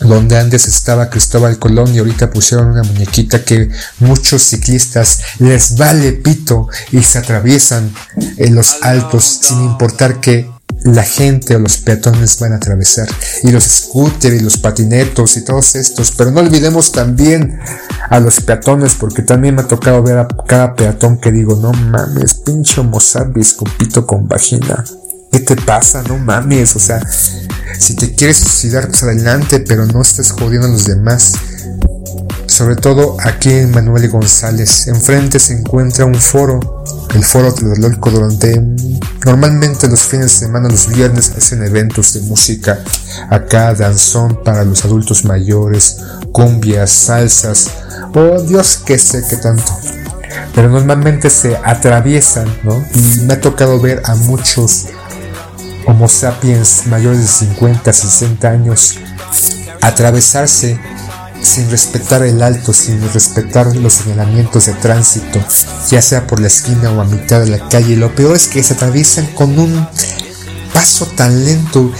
donde 0.00 0.38
antes 0.38 0.68
estaba 0.68 1.10
Cristóbal 1.10 1.58
Colón 1.58 1.94
y 1.94 1.98
ahorita 1.98 2.30
pusieron 2.30 2.68
una 2.68 2.82
muñequita 2.82 3.44
que 3.44 3.68
muchos 3.98 4.42
ciclistas 4.42 5.20
les 5.38 5.76
vale 5.76 6.12
pito 6.12 6.68
y 6.92 7.02
se 7.02 7.18
atraviesan 7.18 7.92
en 8.38 8.54
los 8.54 8.78
altos 8.82 9.40
sin 9.42 9.62
importar 9.62 10.18
que 10.18 10.50
la 10.84 11.02
gente 11.02 11.56
o 11.56 11.58
los 11.58 11.78
peatones 11.78 12.38
van 12.38 12.52
a 12.52 12.56
atravesar 12.56 13.08
y 13.42 13.50
los 13.50 13.64
scooters 13.64 14.36
y 14.36 14.40
los 14.40 14.58
patinetos 14.58 15.36
y 15.36 15.44
todos 15.44 15.74
estos 15.74 16.12
pero 16.12 16.30
no 16.30 16.40
olvidemos 16.40 16.92
también 16.92 17.58
a 18.08 18.20
los 18.20 18.40
peatones 18.40 18.94
porque 18.94 19.22
también 19.22 19.56
me 19.56 19.62
ha 19.62 19.66
tocado 19.66 20.02
ver 20.02 20.18
a 20.18 20.28
cada 20.46 20.74
peatón 20.74 21.18
que 21.18 21.32
digo 21.32 21.56
no 21.56 21.72
mames 21.72 22.34
pinche 22.34 22.80
homo 22.80 23.00
con 23.56 23.70
pito 23.78 24.06
con 24.06 24.28
vagina 24.28 24.84
¿qué 25.32 25.40
te 25.40 25.56
pasa? 25.56 26.02
no 26.02 26.18
mames 26.18 26.76
o 26.76 26.78
sea 26.78 27.00
si 27.78 27.96
te 27.96 28.14
quieres 28.14 28.36
suicidar 28.38 28.88
pues 28.88 29.02
adelante 29.02 29.60
pero 29.60 29.86
no 29.86 30.02
estés 30.02 30.30
jodiendo 30.30 30.68
a 30.68 30.70
los 30.70 30.84
demás 30.84 31.32
sobre 32.56 32.76
todo 32.76 33.18
aquí 33.22 33.50
en 33.50 33.70
Manuel 33.70 34.08
González. 34.08 34.86
Enfrente 34.86 35.38
se 35.38 35.52
encuentra 35.52 36.06
un 36.06 36.14
foro, 36.14 36.75
el 37.14 37.24
foro 37.24 37.52
Tlatelolco, 37.52 38.10
donde 38.10 38.60
normalmente 39.24 39.88
los 39.88 40.02
fines 40.02 40.26
de 40.26 40.46
semana, 40.46 40.68
los 40.68 40.88
viernes, 40.88 41.32
hacen 41.36 41.62
eventos 41.62 42.12
de 42.14 42.20
música. 42.22 42.78
Acá 43.30 43.74
danzón 43.74 44.42
para 44.44 44.64
los 44.64 44.84
adultos 44.84 45.24
mayores, 45.24 45.98
cumbias, 46.32 46.90
salsas, 46.90 47.70
oh 48.14 48.40
Dios 48.42 48.82
que 48.84 48.98
sé 48.98 49.24
qué 49.28 49.36
tanto. 49.36 49.72
Pero 50.54 50.68
normalmente 50.68 51.30
se 51.30 51.56
atraviesan, 51.56 52.48
¿no? 52.62 52.84
Y 52.94 53.20
me 53.22 53.34
ha 53.34 53.40
tocado 53.40 53.80
ver 53.80 54.02
a 54.04 54.14
muchos 54.14 54.86
Homo 55.88 56.08
sapiens 56.08 56.88
mayores 56.88 57.20
de 57.20 57.26
50, 57.28 57.92
60 57.92 58.48
años 58.48 58.96
atravesarse 59.80 60.80
sin 61.46 61.70
respetar 61.70 62.22
el 62.22 62.42
alto, 62.42 62.72
sin 62.72 63.00
respetar 63.12 63.74
los 63.76 63.94
señalamientos 63.94 64.66
de 64.66 64.74
tránsito, 64.74 65.42
ya 65.88 66.02
sea 66.02 66.26
por 66.26 66.40
la 66.40 66.48
esquina 66.48 66.90
o 66.90 67.00
a 67.00 67.04
mitad 67.04 67.40
de 67.40 67.48
la 67.48 67.68
calle. 67.68 67.96
Lo 67.96 68.14
peor 68.14 68.36
es 68.36 68.48
que 68.48 68.62
se 68.62 68.74
atraviesan 68.74 69.26
con 69.28 69.58
un 69.58 69.88
paso 70.74 71.06
tan 71.06 71.44
lento 71.44 71.92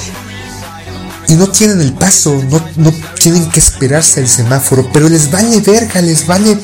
y 1.29 1.35
no 1.35 1.49
tienen 1.49 1.81
el 1.81 1.93
paso, 1.93 2.43
no, 2.51 2.65
no 2.77 2.93
tienen 3.21 3.49
que 3.51 3.61
esperarse 3.61 4.21
el 4.21 4.29
semáforo, 4.29 4.89
pero 4.93 5.09
les 5.09 5.31
vale 5.31 5.61
verga, 5.61 6.01
les 6.01 6.27
vale 6.27 6.59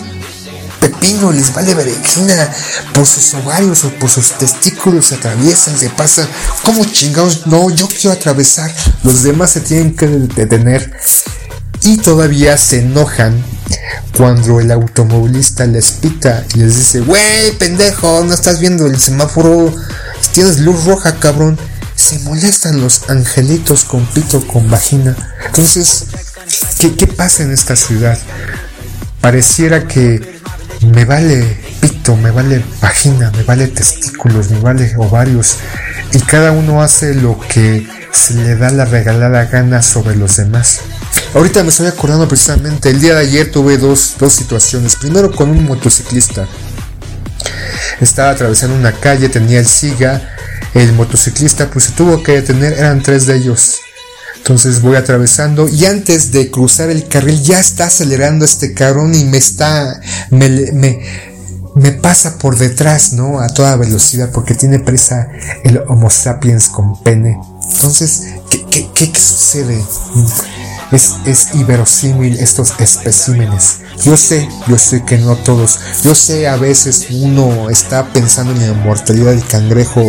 pepino, 0.80 1.30
les 1.32 1.54
vale 1.54 1.74
berenjena, 1.74 2.52
por 2.92 3.06
sus 3.06 3.34
ovarios 3.34 3.84
o 3.84 3.90
por 3.98 4.10
sus 4.10 4.32
testículos 4.32 5.06
se 5.06 5.14
atraviesan, 5.14 5.78
se 5.78 5.90
pasan, 5.90 6.28
como 6.64 6.84
chingados, 6.84 7.46
no, 7.46 7.70
yo 7.70 7.88
quiero 7.88 8.12
atravesar, 8.12 8.74
los 9.04 9.22
demás 9.22 9.52
se 9.52 9.60
tienen 9.60 9.94
que 9.94 10.06
detener 10.06 10.92
y 11.84 11.96
todavía 11.96 12.56
se 12.56 12.80
enojan 12.80 13.42
cuando 14.16 14.60
el 14.60 14.70
automovilista 14.70 15.66
les 15.66 15.92
pita 15.92 16.44
y 16.54 16.58
les 16.58 16.76
dice, 16.76 17.00
wey, 17.00 17.52
pendejo, 17.58 18.24
no 18.24 18.32
estás 18.34 18.60
viendo 18.60 18.86
el 18.86 18.98
semáforo, 18.98 19.74
tienes 20.32 20.60
luz 20.60 20.84
roja, 20.84 21.16
cabrón. 21.18 21.58
Se 21.94 22.18
molestan 22.20 22.80
los 22.80 23.08
angelitos 23.10 23.84
con 23.84 24.04
pito, 24.06 24.46
con 24.46 24.70
vagina. 24.70 25.16
Entonces, 25.46 26.06
¿qué, 26.78 26.94
qué 26.94 27.06
pasa 27.06 27.42
en 27.42 27.52
esta 27.52 27.76
ciudad? 27.76 28.18
Pareciera 29.20 29.86
que 29.86 30.40
me 30.80 31.04
vale 31.04 31.44
pito, 31.80 32.16
me 32.16 32.30
vale 32.30 32.64
vagina, 32.80 33.30
me 33.32 33.44
vale 33.44 33.68
testículos, 33.68 34.50
me 34.50 34.60
vale 34.60 34.92
ovarios. 34.96 35.58
Y 36.12 36.18
cada 36.20 36.52
uno 36.52 36.82
hace 36.82 37.14
lo 37.14 37.38
que 37.38 37.86
se 38.12 38.34
le 38.34 38.56
da 38.56 38.70
la 38.70 38.84
regalada 38.84 39.44
gana 39.46 39.82
sobre 39.82 40.16
los 40.16 40.36
demás. 40.36 40.80
Ahorita 41.34 41.62
me 41.62 41.70
estoy 41.70 41.86
acordando 41.86 42.28
precisamente, 42.28 42.90
el 42.90 43.00
día 43.00 43.14
de 43.14 43.22
ayer 43.22 43.50
tuve 43.50 43.78
dos, 43.78 44.14
situaciones. 44.28 44.96
Primero 44.96 45.34
con 45.34 45.50
un 45.50 45.64
motociclista. 45.64 46.46
Estaba 48.00 48.30
atravesando 48.30 48.76
una 48.76 48.92
calle, 48.92 49.28
tenía 49.28 49.60
el 49.60 49.66
SIGA. 49.66 50.36
El 50.74 50.92
motociclista 50.92 51.70
pues 51.70 51.86
se 51.86 51.92
tuvo 51.92 52.22
que 52.22 52.32
detener, 52.32 52.74
eran 52.74 53.02
tres 53.02 53.26
de 53.26 53.36
ellos. 53.36 53.78
Entonces 54.36 54.82
voy 54.82 54.96
atravesando 54.96 55.68
y 55.68 55.86
antes 55.86 56.32
de 56.32 56.50
cruzar 56.50 56.90
el 56.90 57.06
carril 57.06 57.42
ya 57.42 57.60
está 57.60 57.84
acelerando 57.84 58.44
este 58.44 58.74
cabrón 58.74 59.14
y 59.14 59.24
me 59.24 59.38
está, 59.38 60.00
me, 60.30 60.48
me, 60.72 61.00
me 61.76 61.92
pasa 61.92 62.38
por 62.38 62.58
detrás, 62.58 63.12
¿no? 63.12 63.40
A 63.40 63.48
toda 63.48 63.76
velocidad 63.76 64.30
porque 64.32 64.54
tiene 64.54 64.80
presa 64.80 65.28
el 65.64 65.78
Homo 65.88 66.10
sapiens 66.10 66.68
con 66.68 67.02
pene. 67.02 67.38
Entonces, 67.72 68.24
¿qué, 68.50 68.66
qué, 68.70 68.90
qué 68.92 69.20
sucede? 69.20 69.82
Es, 70.92 71.14
es 71.26 71.54
inverosímil 71.54 72.38
estos 72.38 72.74
especímenes. 72.78 73.80
Yo 74.04 74.16
sé, 74.16 74.48
yo 74.68 74.78
sé 74.78 75.04
que 75.04 75.18
no 75.18 75.36
todos. 75.36 75.78
Yo 76.02 76.14
sé 76.14 76.48
a 76.48 76.56
veces 76.56 77.06
uno 77.10 77.70
está 77.70 78.12
pensando 78.12 78.52
en 78.52 78.60
la 78.60 78.66
inmortalidad 78.68 79.32
del 79.32 79.46
cangrejo, 79.46 80.02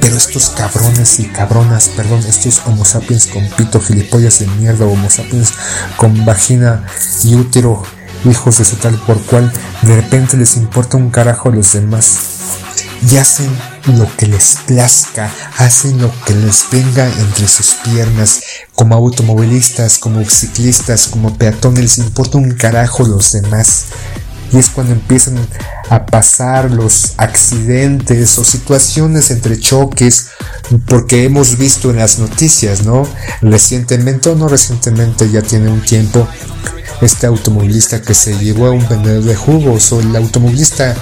pero 0.00 0.16
estos 0.16 0.50
cabrones 0.50 1.20
y 1.20 1.24
cabronas, 1.24 1.88
perdón, 1.88 2.20
estos 2.26 2.62
homo 2.66 2.84
sapiens 2.84 3.26
con 3.26 3.48
pito, 3.50 3.80
gilipollas 3.80 4.40
de 4.40 4.46
mierda, 4.46 4.84
homo 4.86 5.08
sapiens 5.10 5.52
con 5.96 6.24
vagina 6.24 6.84
y 7.24 7.34
útero, 7.34 7.82
hijos 8.24 8.58
de 8.58 8.64
su 8.64 8.76
tal 8.76 8.94
por 9.06 9.20
cual, 9.22 9.52
de 9.82 9.96
repente 9.96 10.36
les 10.36 10.56
importa 10.56 10.96
un 10.96 11.10
carajo 11.10 11.48
a 11.48 11.52
los 11.52 11.72
demás 11.72 12.18
y 13.10 13.16
hacen 13.16 13.50
lo 13.96 14.08
que 14.16 14.26
les 14.26 14.58
plazca, 14.66 15.30
hacen 15.58 16.00
lo 16.00 16.12
que 16.24 16.34
les 16.34 16.66
venga 16.70 17.06
entre 17.06 17.48
sus 17.48 17.74
piernas, 17.84 18.42
como 18.74 18.94
automovilistas, 18.94 19.98
como 19.98 20.24
ciclistas, 20.24 21.08
como 21.08 21.36
peatones, 21.36 21.80
les 21.80 21.98
importa 21.98 22.38
un 22.38 22.52
carajo 22.52 23.04
los 23.04 23.32
demás. 23.32 23.86
Y 24.52 24.58
es 24.58 24.68
cuando 24.68 24.92
empiezan 24.92 25.36
a 25.88 26.06
pasar 26.06 26.70
los 26.70 27.14
accidentes 27.16 28.38
o 28.38 28.44
situaciones 28.44 29.30
entre 29.30 29.58
choques, 29.58 30.28
porque 30.86 31.24
hemos 31.24 31.58
visto 31.58 31.90
en 31.90 31.96
las 31.96 32.18
noticias, 32.18 32.84
¿no? 32.84 33.08
Recientemente 33.40 34.28
o 34.28 34.34
no 34.34 34.48
recientemente, 34.48 35.30
ya 35.30 35.42
tiene 35.42 35.70
un 35.70 35.80
tiempo, 35.80 36.28
este 37.00 37.26
automovilista 37.26 38.02
que 38.02 38.14
se 38.14 38.38
llevó 38.38 38.66
a 38.66 38.70
un 38.72 38.86
vendedor 38.88 39.24
de 39.24 39.34
jugos 39.34 39.90
o 39.92 40.00
el 40.00 40.14
automovilista 40.14 40.94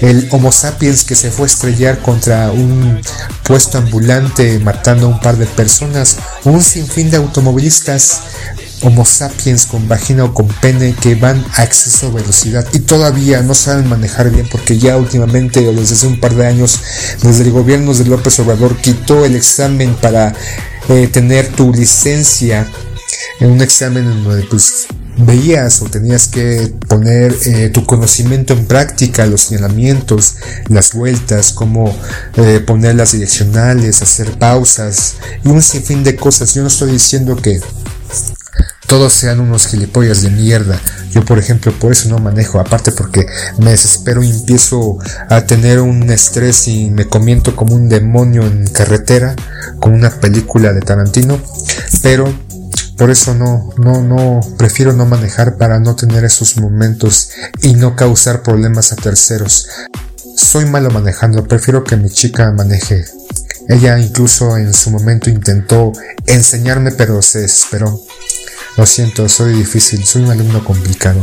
el 0.00 0.28
Homo 0.32 0.50
sapiens 0.50 1.04
que 1.04 1.14
se 1.14 1.30
fue 1.30 1.44
a 1.44 1.46
estrellar 1.46 2.00
contra 2.00 2.50
un 2.50 3.00
puesto 3.44 3.78
ambulante 3.78 4.58
matando 4.58 5.06
a 5.06 5.10
un 5.10 5.20
par 5.20 5.36
de 5.36 5.46
personas, 5.46 6.18
un 6.44 6.60
sinfín 6.60 7.10
de 7.10 7.18
automovilistas 7.18 8.22
Homo 8.82 9.04
sapiens 9.04 9.66
con 9.66 9.88
vagina 9.88 10.24
o 10.24 10.34
con 10.34 10.48
pene 10.48 10.94
que 11.00 11.14
van 11.14 11.44
a 11.54 11.64
exceso 11.64 12.06
de 12.06 12.20
velocidad 12.20 12.66
y 12.72 12.80
todavía 12.80 13.40
no 13.42 13.54
saben 13.54 13.88
manejar 13.88 14.30
bien 14.30 14.48
porque 14.50 14.78
ya 14.78 14.96
últimamente 14.96 15.66
o 15.68 15.72
desde 15.72 15.94
hace 15.94 16.06
un 16.06 16.20
par 16.20 16.34
de 16.34 16.46
años 16.46 16.80
desde 17.22 17.44
el 17.44 17.52
gobierno 17.52 17.94
de 17.94 18.04
López 18.04 18.38
Obrador 18.40 18.76
quitó 18.76 19.24
el 19.24 19.36
examen 19.36 19.94
para 19.94 20.34
eh, 20.88 21.08
tener 21.12 21.48
tu 21.48 21.72
licencia 21.72 22.66
en 23.40 23.50
un 23.50 23.60
examen 23.62 24.04
en 24.04 24.24
donde 24.24 24.42
pues 24.44 24.88
veías 25.16 25.82
o 25.82 25.86
tenías 25.86 26.28
que 26.28 26.72
poner 26.88 27.34
eh, 27.44 27.70
tu 27.72 27.84
conocimiento 27.84 28.54
en 28.54 28.66
práctica, 28.66 29.26
los 29.26 29.42
señalamientos, 29.42 30.36
las 30.68 30.94
vueltas, 30.94 31.52
cómo 31.52 31.94
eh, 32.36 32.60
poner 32.66 32.94
las 32.94 33.12
direccionales, 33.12 34.02
hacer 34.02 34.38
pausas 34.38 35.16
y 35.44 35.48
un 35.48 35.62
sinfín 35.62 36.02
de 36.02 36.16
cosas. 36.16 36.54
Yo 36.54 36.62
no 36.62 36.68
estoy 36.68 36.92
diciendo 36.92 37.36
que 37.36 37.60
todos 38.86 39.14
sean 39.14 39.40
unos 39.40 39.68
gilipollas 39.68 40.22
de 40.22 40.30
mierda. 40.30 40.78
Yo, 41.12 41.24
por 41.24 41.38
ejemplo, 41.38 41.72
por 41.72 41.92
eso 41.92 42.08
no 42.08 42.18
manejo. 42.18 42.60
Aparte 42.60 42.92
porque 42.92 43.26
me 43.58 43.70
desespero 43.70 44.22
y 44.22 44.30
empiezo 44.30 44.98
a 45.30 45.46
tener 45.46 45.80
un 45.80 46.10
estrés 46.10 46.68
y 46.68 46.90
me 46.90 47.08
comiento 47.08 47.56
como 47.56 47.74
un 47.74 47.88
demonio 47.88 48.42
en 48.42 48.66
carretera, 48.66 49.34
como 49.80 49.94
una 49.94 50.10
película 50.10 50.72
de 50.74 50.80
Tarantino. 50.80 51.40
Pero 52.02 52.32
por 52.98 53.10
eso 53.10 53.34
no, 53.34 53.70
no, 53.78 54.02
no, 54.02 54.40
prefiero 54.58 54.92
no 54.92 55.06
manejar 55.06 55.56
para 55.56 55.80
no 55.80 55.96
tener 55.96 56.24
esos 56.24 56.58
momentos 56.58 57.30
y 57.62 57.74
no 57.74 57.96
causar 57.96 58.42
problemas 58.42 58.92
a 58.92 58.96
terceros. 58.96 59.68
soy 60.36 60.66
malo 60.66 60.90
manejando, 60.90 61.48
prefiero 61.48 61.82
que 61.82 61.96
mi 61.96 62.10
chica 62.10 62.52
maneje. 62.52 63.04
Ella 63.68 63.98
incluso 63.98 64.56
en 64.56 64.74
su 64.74 64.90
momento 64.90 65.30
intentó 65.30 65.92
enseñarme, 66.26 66.92
pero 66.92 67.22
se 67.22 67.40
desesperó. 67.40 68.00
Lo 68.76 68.86
siento, 68.86 69.28
soy 69.28 69.52
difícil, 69.52 70.02
soy 70.04 70.22
un 70.22 70.30
alumno 70.30 70.64
complicado. 70.64 71.20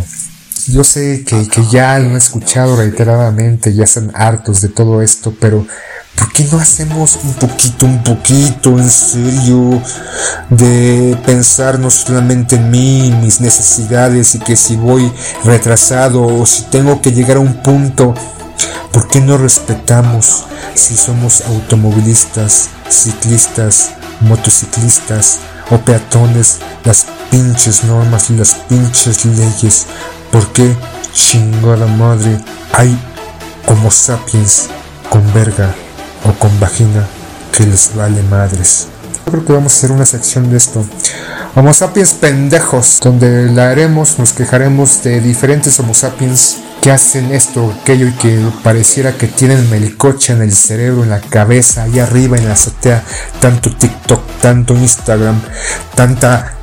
Yo 0.68 0.84
sé 0.84 1.24
que, 1.26 1.48
que 1.48 1.66
ya 1.72 1.98
lo 1.98 2.10
han 2.10 2.16
escuchado 2.16 2.76
reiteradamente, 2.76 3.74
ya 3.74 3.86
están 3.86 4.12
hartos 4.14 4.62
de 4.62 4.70
todo 4.70 5.02
esto, 5.02 5.34
pero 5.40 5.66
¿por 6.16 6.32
qué 6.32 6.44
no 6.52 6.60
hacemos 6.60 7.18
un 7.24 7.34
poquito, 7.34 7.88
un 7.88 8.04
poquito 8.04 8.78
en 8.78 8.88
serio 8.92 9.82
de 10.52 11.18
pensar 11.26 11.80
no 11.80 11.90
solamente 11.90 12.58
en 12.58 12.70
mí, 12.70 13.12
mis 13.20 13.42
necesidades 13.42 14.36
y 14.36 14.40
que 14.40 14.56
si 14.56 14.76
voy 14.76 15.12
retrasado 15.44 16.22
o 16.28 16.46
si 16.46 16.64
tengo 16.66 17.02
que 17.02 17.14
llegar 17.14 17.38
a 17.38 17.40
un 17.40 17.64
punto, 17.64 18.14
¿por 18.92 19.08
qué 19.08 19.22
no 19.22 19.40
respetamos 19.40 20.44
si 20.76 20.96
somos 20.96 21.42
automovilistas, 21.42 22.70
ciclistas, 22.90 23.90
motociclistas 24.20 25.40
o 25.70 25.78
peatones 25.78 26.60
las 26.84 27.06
pinches 27.32 27.84
normas 27.84 28.30
y 28.30 28.36
las 28.36 28.54
pinches 28.54 29.26
leyes? 29.26 29.86
¿Por 30.32 30.48
qué, 30.54 30.76
chingada 31.14 31.86
madre, 31.88 32.40
hay 32.74 32.98
Homo 33.70 33.92
sapiens 33.92 34.68
con 35.12 35.32
verga 35.32 35.76
o 36.26 36.34
con 36.40 36.60
vagina 36.60 37.08
que 37.56 37.66
les 37.66 37.96
vale 37.96 38.24
madres. 38.24 38.88
Yo 39.26 39.32
creo 39.32 39.46
que 39.46 39.54
vamos 39.54 39.74
a 39.74 39.78
hacer 39.78 39.92
una 39.92 40.06
sección 40.06 40.50
de 40.50 40.58
esto. 40.58 40.86
Homo 41.56 41.74
sapiens 41.74 42.14
pendejos, 42.14 43.00
donde 43.04 43.52
la 43.52 43.70
haremos, 43.70 44.20
nos 44.20 44.34
quejaremos 44.34 45.04
de 45.04 45.20
diferentes 45.20 45.80
Homo 45.80 45.94
sapiens 45.94 46.58
que 46.82 46.92
hacen 46.92 47.32
esto, 47.34 47.74
aquello 47.82 48.08
y 48.08 48.14
que 48.14 48.40
pareciera 48.64 49.14
que 49.14 49.28
tienen 49.28 49.70
melicocha 49.70 50.34
en 50.34 50.42
el 50.42 50.54
cerebro, 50.54 51.04
en 51.04 51.10
la 51.10 51.20
cabeza, 51.20 51.84
ahí 51.84 52.00
arriba 52.00 52.38
en 52.38 52.46
la 52.46 52.54
azotea, 52.54 53.04
tanto 53.42 53.76
TikTok, 53.76 54.22
tanto 54.42 54.76
Instagram, 54.76 55.42
tanta 55.96 56.59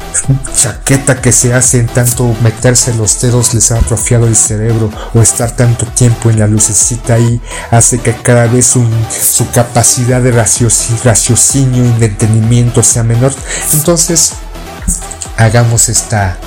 chaqueta 0.55 1.21
que 1.21 1.33
se 1.33 1.55
hace 1.55 1.79
en 1.79 1.87
tanto 1.87 2.35
meterse 2.43 2.95
los 2.95 3.21
dedos 3.21 3.55
les 3.55 3.71
ha 3.71 3.79
atrofiado 3.79 4.27
el 4.27 4.37
cerebro 4.37 4.91
o 5.15 5.21
estar 5.21 5.51
tanto 5.51 5.87
tiempo 5.87 6.31
en 6.31 6.39
la 6.39 6.47
lucecita 6.47 7.15
ahí 7.15 7.41
hace 7.71 7.99
que 7.99 8.15
cada 8.15 8.47
vez 8.47 8.67
su 8.67 9.51
capacidad 9.53 10.21
de 10.21 10.33
raciocinio 10.33 11.85
y 11.85 11.93
de 11.99 12.83
sea 12.83 13.03
menor. 13.03 13.33
Entonces, 13.73 14.33
hagamos 15.37 15.89
esta 15.89 16.39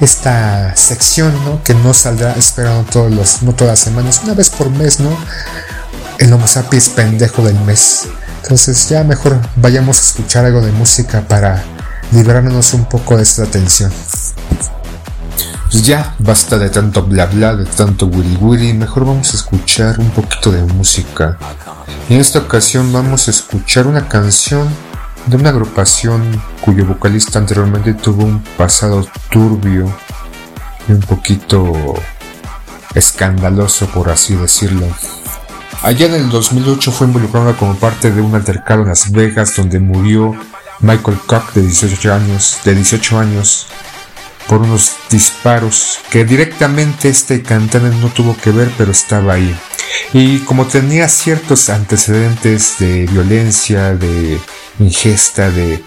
esta 0.00 0.74
sección, 0.76 1.32
¿no? 1.44 1.62
Que 1.62 1.74
no 1.74 1.92
saldrá 1.92 2.32
esperando 2.32 2.90
todos 2.90 3.10
los, 3.10 3.42
no 3.42 3.52
todas 3.54 3.72
las 3.72 3.80
semanas, 3.80 4.20
una 4.24 4.34
vez 4.34 4.48
por 4.50 4.70
mes, 4.70 5.00
¿no? 5.00 5.10
El 6.18 6.32
Homo 6.32 6.46
sapiens 6.46 6.88
pendejo 6.90 7.42
del 7.42 7.58
mes. 7.60 8.06
Entonces 8.42 8.88
ya 8.88 9.04
mejor 9.04 9.38
vayamos 9.56 9.98
a 9.98 10.02
escuchar 10.02 10.44
algo 10.44 10.60
de 10.60 10.72
música 10.72 11.22
para 11.28 11.62
librarnos 12.12 12.74
un 12.74 12.84
poco 12.86 13.16
de 13.16 13.22
esta 13.22 13.46
tensión. 13.46 13.92
Pues 15.70 15.86
ya, 15.86 16.14
basta 16.18 16.58
de 16.58 16.68
tanto 16.68 17.02
bla 17.02 17.26
bla, 17.26 17.54
de 17.54 17.64
tanto 17.64 18.06
wiri 18.06 18.36
wiri, 18.40 18.72
mejor 18.74 19.04
vamos 19.04 19.32
a 19.32 19.36
escuchar 19.36 20.00
un 20.00 20.10
poquito 20.10 20.50
de 20.50 20.62
música. 20.62 21.38
En 22.08 22.18
esta 22.18 22.40
ocasión 22.40 22.92
vamos 22.92 23.28
a 23.28 23.30
escuchar 23.30 23.86
una 23.86 24.08
canción 24.08 24.68
de 25.26 25.36
una 25.36 25.50
agrupación 25.50 26.42
cuyo 26.60 26.86
vocalista 26.86 27.38
anteriormente 27.38 27.94
tuvo 27.94 28.24
un 28.24 28.42
pasado 28.56 29.06
turbio 29.30 29.92
y 30.88 30.92
un 30.92 31.00
poquito 31.00 31.94
escandaloso 32.94 33.86
por 33.86 34.10
así 34.10 34.34
decirlo. 34.34 34.86
Allá 35.82 36.06
en 36.06 36.14
el 36.14 36.30
2008 36.30 36.90
fue 36.90 37.06
involucrada 37.06 37.54
como 37.54 37.74
parte 37.76 38.10
de 38.10 38.20
un 38.20 38.34
altercado 38.34 38.82
en 38.82 38.88
Las 38.88 39.10
Vegas 39.12 39.54
donde 39.56 39.78
murió 39.78 40.34
Michael 40.80 41.18
Cock 41.26 41.52
de 41.54 41.62
18 41.62 42.14
años, 42.14 42.58
de 42.64 42.74
18 42.74 43.18
años 43.18 43.66
por 44.48 44.62
unos 44.62 44.96
disparos 45.10 46.00
que 46.10 46.24
directamente 46.24 47.08
este 47.08 47.42
cantante 47.42 47.96
no 47.96 48.08
tuvo 48.08 48.36
que 48.36 48.50
ver 48.50 48.70
pero 48.76 48.90
estaba 48.90 49.34
ahí. 49.34 49.56
Y 50.12 50.38
como 50.40 50.66
tenía 50.66 51.08
ciertos 51.08 51.68
antecedentes 51.68 52.76
de 52.80 53.06
violencia, 53.06 53.94
de 53.94 54.40
ingesta 54.80 55.50
de, 55.50 55.84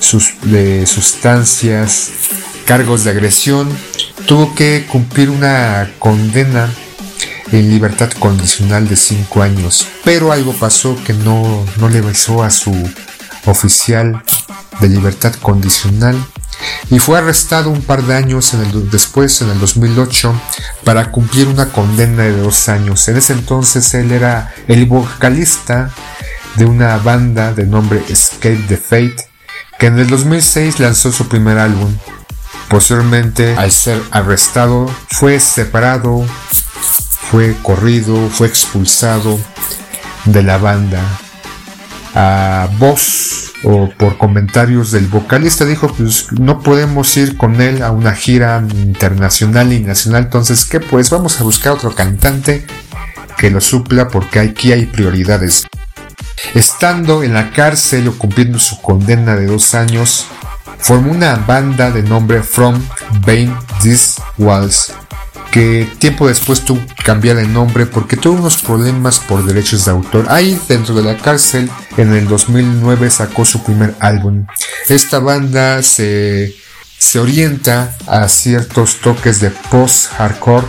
sus, 0.00 0.32
de 0.42 0.86
sustancias, 0.86 2.10
cargos 2.64 3.04
de 3.04 3.10
agresión, 3.10 3.68
tuvo 4.26 4.54
que 4.54 4.86
cumplir 4.90 5.30
una 5.30 5.90
condena 6.00 6.68
en 7.52 7.70
libertad 7.70 8.10
condicional 8.12 8.88
de 8.88 8.96
5 8.96 9.42
años. 9.42 9.86
Pero 10.04 10.32
algo 10.32 10.52
pasó 10.52 10.96
que 11.04 11.12
no, 11.12 11.64
no 11.78 11.88
le 11.88 12.00
besó 12.00 12.42
a 12.42 12.50
su 12.50 12.72
oficial 13.46 14.22
de 14.80 14.88
libertad 14.88 15.34
condicional 15.34 16.16
y 16.90 16.98
fue 16.98 17.18
arrestado 17.18 17.70
un 17.70 17.82
par 17.82 18.02
de 18.02 18.14
años 18.14 18.54
después, 18.90 19.40
en 19.42 19.50
el 19.50 19.60
2008, 19.60 20.34
para 20.84 21.10
cumplir 21.10 21.48
una 21.48 21.68
condena 21.68 22.24
de 22.24 22.36
dos 22.36 22.68
años. 22.68 23.06
En 23.08 23.16
ese 23.16 23.32
entonces 23.32 23.94
él 23.94 24.12
era 24.12 24.52
el 24.66 24.86
vocalista 24.86 25.90
de 26.56 26.64
una 26.64 26.96
banda 26.98 27.52
de 27.52 27.64
nombre 27.64 28.02
Escape 28.08 28.64
the 28.68 28.76
Fate, 28.76 29.28
que 29.78 29.86
en 29.86 29.98
el 29.98 30.08
2006 30.08 30.80
lanzó 30.80 31.12
su 31.12 31.28
primer 31.28 31.58
álbum. 31.58 31.94
Posteriormente, 32.68 33.56
al 33.56 33.72
ser 33.72 34.00
arrestado, 34.10 34.92
fue 35.08 35.40
separado, 35.40 36.24
fue 37.30 37.56
corrido, 37.62 38.28
fue 38.30 38.46
expulsado 38.46 39.38
de 40.24 40.42
la 40.42 40.58
banda 40.58 41.02
a 42.14 42.68
voz 42.78 43.52
o 43.62 43.88
por 43.90 44.16
comentarios 44.16 44.90
del 44.90 45.06
vocalista 45.06 45.64
dijo 45.64 45.92
pues 45.92 46.32
no 46.32 46.60
podemos 46.60 47.16
ir 47.16 47.36
con 47.36 47.60
él 47.60 47.82
a 47.82 47.90
una 47.90 48.14
gira 48.14 48.62
internacional 48.72 49.72
y 49.72 49.80
nacional 49.80 50.24
entonces 50.24 50.64
que 50.64 50.80
pues 50.80 51.10
vamos 51.10 51.40
a 51.40 51.44
buscar 51.44 51.72
otro 51.72 51.94
cantante 51.94 52.66
que 53.36 53.50
lo 53.50 53.60
supla 53.60 54.08
porque 54.08 54.40
aquí 54.40 54.72
hay 54.72 54.86
prioridades 54.86 55.66
estando 56.54 57.22
en 57.22 57.34
la 57.34 57.50
cárcel 57.52 58.08
o 58.08 58.18
cumpliendo 58.18 58.58
su 58.58 58.80
condena 58.80 59.36
de 59.36 59.46
dos 59.46 59.74
años 59.74 60.26
formó 60.78 61.12
una 61.12 61.36
banda 61.36 61.90
de 61.90 62.02
nombre 62.02 62.42
From 62.42 62.82
Bane 63.24 63.54
These 63.82 64.20
Walls 64.38 64.94
que 65.50 65.88
tiempo 65.98 66.28
después 66.28 66.64
tuvo 66.64 66.80
que 66.86 67.02
cambiar 67.02 67.36
de 67.36 67.46
nombre 67.46 67.86
porque 67.86 68.16
tuvo 68.16 68.38
unos 68.38 68.58
problemas 68.58 69.18
por 69.18 69.44
derechos 69.44 69.84
de 69.84 69.90
autor. 69.90 70.26
Ahí 70.28 70.60
dentro 70.68 70.94
de 70.94 71.02
la 71.02 71.16
cárcel, 71.16 71.70
en 71.96 72.12
el 72.12 72.28
2009 72.28 73.10
sacó 73.10 73.44
su 73.44 73.62
primer 73.62 73.94
álbum. 74.00 74.46
Esta 74.88 75.18
banda 75.18 75.82
se, 75.82 76.54
se 76.98 77.18
orienta 77.18 77.96
a 78.06 78.28
ciertos 78.28 79.00
toques 79.00 79.40
de 79.40 79.50
post-hardcore 79.50 80.66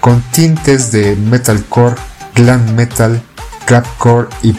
con 0.00 0.22
tintes 0.30 0.90
de 0.92 1.16
metalcore, 1.16 1.96
glam 2.34 2.74
metal, 2.74 3.20
crapcore 3.66 4.28
y 4.42 4.52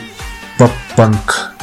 pop 0.57 0.71
punk 0.95 1.58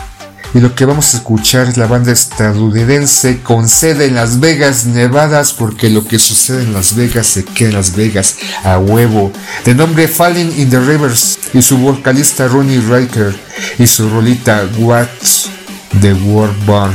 y 0.56 0.60
lo 0.60 0.74
que 0.74 0.86
vamos 0.86 1.12
a 1.12 1.18
escuchar 1.18 1.68
es 1.68 1.76
la 1.76 1.86
banda 1.86 2.12
estadounidense 2.12 3.42
con 3.42 3.68
sede 3.68 4.06
en 4.06 4.14
Las 4.14 4.40
Vegas, 4.40 4.86
Nevadas, 4.86 5.52
porque 5.52 5.90
lo 5.90 6.02
que 6.02 6.18
sucede 6.18 6.62
en 6.62 6.72
Las 6.72 6.96
Vegas 6.96 7.26
se 7.26 7.44
queda 7.44 7.68
en 7.68 7.74
Las 7.74 7.94
Vegas 7.94 8.36
a 8.64 8.78
huevo. 8.78 9.30
De 9.66 9.74
nombre 9.74 10.08
Falling 10.08 10.58
in 10.58 10.70
the 10.70 10.80
Rivers 10.80 11.38
y 11.52 11.60
su 11.60 11.76
vocalista 11.76 12.48
Ronnie 12.48 12.80
Riker 12.80 13.38
y 13.78 13.86
su 13.86 14.08
rolita 14.08 14.66
What's 14.78 15.50
the 16.00 16.14
World 16.14 16.64
Born 16.64 16.94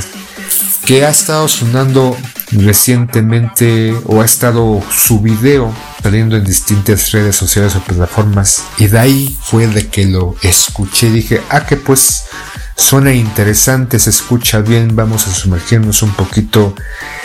que 0.85 1.05
ha 1.05 1.09
estado 1.09 1.47
sonando 1.47 2.17
recientemente 2.51 3.95
o 4.05 4.21
ha 4.21 4.25
estado 4.25 4.81
su 4.91 5.19
video 5.19 5.73
saliendo 6.01 6.35
en 6.35 6.43
distintas 6.43 7.11
redes 7.11 7.35
sociales 7.35 7.75
o 7.75 7.81
plataformas 7.81 8.63
y 8.77 8.87
de 8.87 8.99
ahí 8.99 9.37
fue 9.41 9.67
de 9.67 9.87
que 9.87 10.05
lo 10.05 10.35
escuché 10.41 11.09
dije 11.11 11.41
ah 11.49 11.65
que 11.65 11.77
pues 11.77 12.25
Suena 12.75 13.13
interesante, 13.13 13.99
se 13.99 14.09
escucha 14.09 14.59
bien, 14.59 14.95
vamos 14.95 15.27
a 15.27 15.33
sumergirnos 15.33 16.01
un 16.01 16.13
poquito 16.13 16.75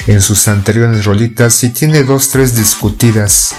en 0.07 0.21
sus 0.21 0.49
anteriores 0.49 1.05
rolitas 1.05 1.63
y 1.65 1.71
tiene 1.71 2.03
dos, 2.03 2.31
tres 2.31 2.55
discutidas. 2.55 3.55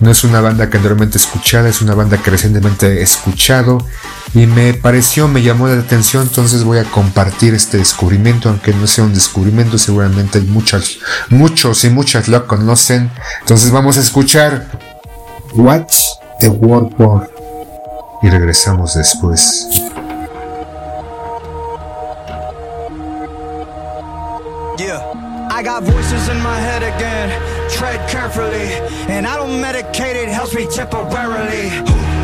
No 0.00 0.10
es 0.10 0.24
una 0.24 0.40
banda 0.40 0.70
que 0.70 0.78
anteriormente 0.78 1.18
escuchada, 1.18 1.68
es 1.68 1.82
una 1.82 1.94
banda 1.94 2.16
que 2.18 2.30
recientemente 2.30 3.00
he 3.00 3.02
escuchado 3.02 3.84
y 4.32 4.46
me 4.46 4.72
pareció, 4.72 5.28
me 5.28 5.42
llamó 5.42 5.68
la 5.68 5.78
atención, 5.78 6.22
entonces 6.22 6.64
voy 6.64 6.78
a 6.78 6.84
compartir 6.84 7.52
este 7.52 7.76
descubrimiento, 7.76 8.48
aunque 8.48 8.72
no 8.72 8.86
sea 8.86 9.04
un 9.04 9.12
descubrimiento, 9.12 9.76
seguramente 9.76 10.40
muchos, 10.40 11.00
muchos 11.28 11.84
y 11.84 11.90
muchas 11.90 12.28
lo 12.28 12.46
conocen. 12.46 13.10
Entonces 13.40 13.70
vamos 13.70 13.98
a 13.98 14.00
escuchar 14.00 14.70
Watch 15.54 15.96
the 16.38 16.48
World 16.48 16.94
War 16.98 17.30
y 18.22 18.30
regresamos 18.30 18.94
después. 18.94 19.66
I 25.60 25.62
got 25.62 25.82
voices 25.82 26.28
in 26.30 26.40
my 26.40 26.56
head 26.56 26.82
again 26.82 27.49
tread 27.80 28.00
carefully. 28.10 28.68
And 29.08 29.26
I 29.26 29.40
don't 29.40 29.56
medicate, 29.56 30.14
it 30.14 30.28
helps 30.28 30.54
me 30.54 30.68
temporarily. 30.68 31.72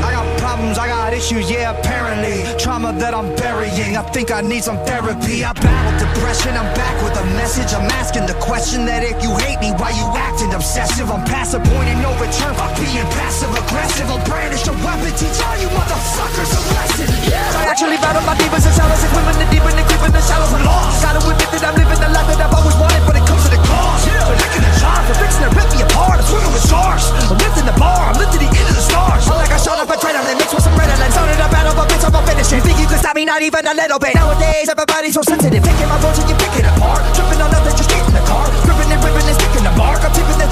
I 0.04 0.12
got 0.12 0.26
problems, 0.38 0.76
I 0.76 0.86
got 0.86 1.14
issues, 1.16 1.50
yeah, 1.50 1.72
apparently. 1.72 2.44
Trauma 2.60 2.92
that 3.00 3.14
I'm 3.16 3.32
burying, 3.40 3.96
I 3.96 4.04
think 4.12 4.30
I 4.30 4.42
need 4.42 4.62
some 4.68 4.76
therapy. 4.84 5.44
I 5.48 5.56
battle 5.56 5.96
depression, 5.96 6.52
I'm 6.60 6.68
back 6.76 6.94
with 7.02 7.16
a 7.16 7.24
message. 7.40 7.72
I'm 7.72 7.88
asking 7.96 8.26
the 8.28 8.36
question 8.36 8.84
that 8.84 9.00
if 9.00 9.16
you 9.24 9.32
hate 9.48 9.58
me, 9.64 9.72
why 9.80 9.96
you 9.96 10.06
acting 10.12 10.52
obsessive? 10.52 11.08
I'm 11.08 11.24
past 11.24 11.56
a 11.56 11.60
point 11.72 11.88
of 11.88 11.98
no 12.04 12.12
return 12.20 12.52
being 12.76 13.08
passive 13.16 13.48
aggressive. 13.48 14.06
I'll 14.12 14.20
brandish 14.28 14.68
a 14.68 14.74
weapon, 14.84 15.12
teach 15.16 15.40
all 15.40 15.56
you 15.56 15.72
motherfuckers 15.72 16.52
a 16.52 16.60
lesson. 16.76 17.08
Yeah. 17.32 17.60
I 17.60 17.72
actually 17.72 17.96
battle 18.04 18.22
my 18.28 18.36
demons 18.36 18.68
and 18.68 18.76
shadows 18.76 19.00
and 19.00 19.12
women 19.16 19.34
the 19.40 19.46
deep 19.48 19.64
and 19.64 19.76
the 19.80 19.84
creep 19.88 20.04
in 20.04 20.12
the 20.12 20.20
shallows. 20.20 20.52
I'm 20.52 20.64
lost. 20.68 21.00
Gotta 21.00 21.20
admit 21.24 21.48
that 21.48 21.64
I'm 21.64 21.74
living 21.80 22.00
the 22.00 22.10
life 22.12 22.28
that 22.28 22.44
I've 22.44 22.52
always 22.52 22.76
wanted, 22.76 23.02
but 23.08 23.16
it 23.16 23.24
comes 23.24 23.35
the 23.56 23.62
cost. 23.64 24.04
Yeah. 24.04 24.20
They're 24.28 24.36
licking 24.36 24.64
the 24.64 24.72
jar, 24.76 25.00
they're 25.08 25.20
fixing 25.20 25.44
to 25.48 25.50
rip 25.56 25.68
me 25.72 25.80
apart. 25.80 26.20
I'm 26.20 26.26
swimming 26.28 26.52
with 26.52 26.64
stars. 26.64 27.08
I'm 27.32 27.40
lifting 27.40 27.64
the 27.64 27.76
bar, 27.80 28.12
I'm 28.12 28.18
lifting 28.20 28.44
the 28.44 28.50
end 28.52 28.68
of 28.68 28.76
the 28.76 28.84
stars. 28.84 29.24
I 29.26 29.34
like 29.40 29.52
I 29.52 29.58
shot 29.58 29.80
up 29.80 29.88
a 29.88 29.96
adrenaline 29.96 30.36
mixed 30.36 30.54
with 30.54 30.64
some 30.64 30.76
Ritalin 30.76 31.10
Started 31.10 31.40
a 31.40 31.48
battle, 31.48 31.74
but 31.74 31.88
bitch, 31.88 32.04
I'm 32.04 32.12
gonna 32.12 32.26
finish 32.26 32.52
it 32.52 32.62
Think 32.62 32.78
you 32.78 32.86
can 32.86 32.98
stop 32.98 33.16
me, 33.16 33.24
not 33.24 33.42
even 33.42 33.66
a 33.66 33.74
little 33.74 33.98
bit 33.98 34.14
Nowadays, 34.14 34.68
everybody's 34.68 35.14
so 35.14 35.22
sensitive 35.22 35.62
Picking 35.62 35.88
my 35.88 35.98
words 36.04 36.18
and 36.20 36.28
you 36.28 36.36
pick 36.36 36.54
it 36.60 36.66
apart 36.68 37.02
Tripping 37.16 37.40
on 37.40 37.50
nothing, 37.50 37.74
just 37.76 37.90
get 37.90 38.04
in 38.04 38.12
the 38.12 38.24
car 38.28 38.44
Gripping 38.64 38.92
and 38.92 39.00
ripping 39.02 39.26
and 39.26 39.36
sticking 39.36 39.64
the 39.64 39.74
mark 39.74 40.04
I'm 40.04 40.12
tipping 40.12 40.38
the 40.38 40.48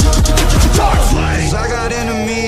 charts 0.75 1.14
I 1.55 1.69
got 1.69 1.93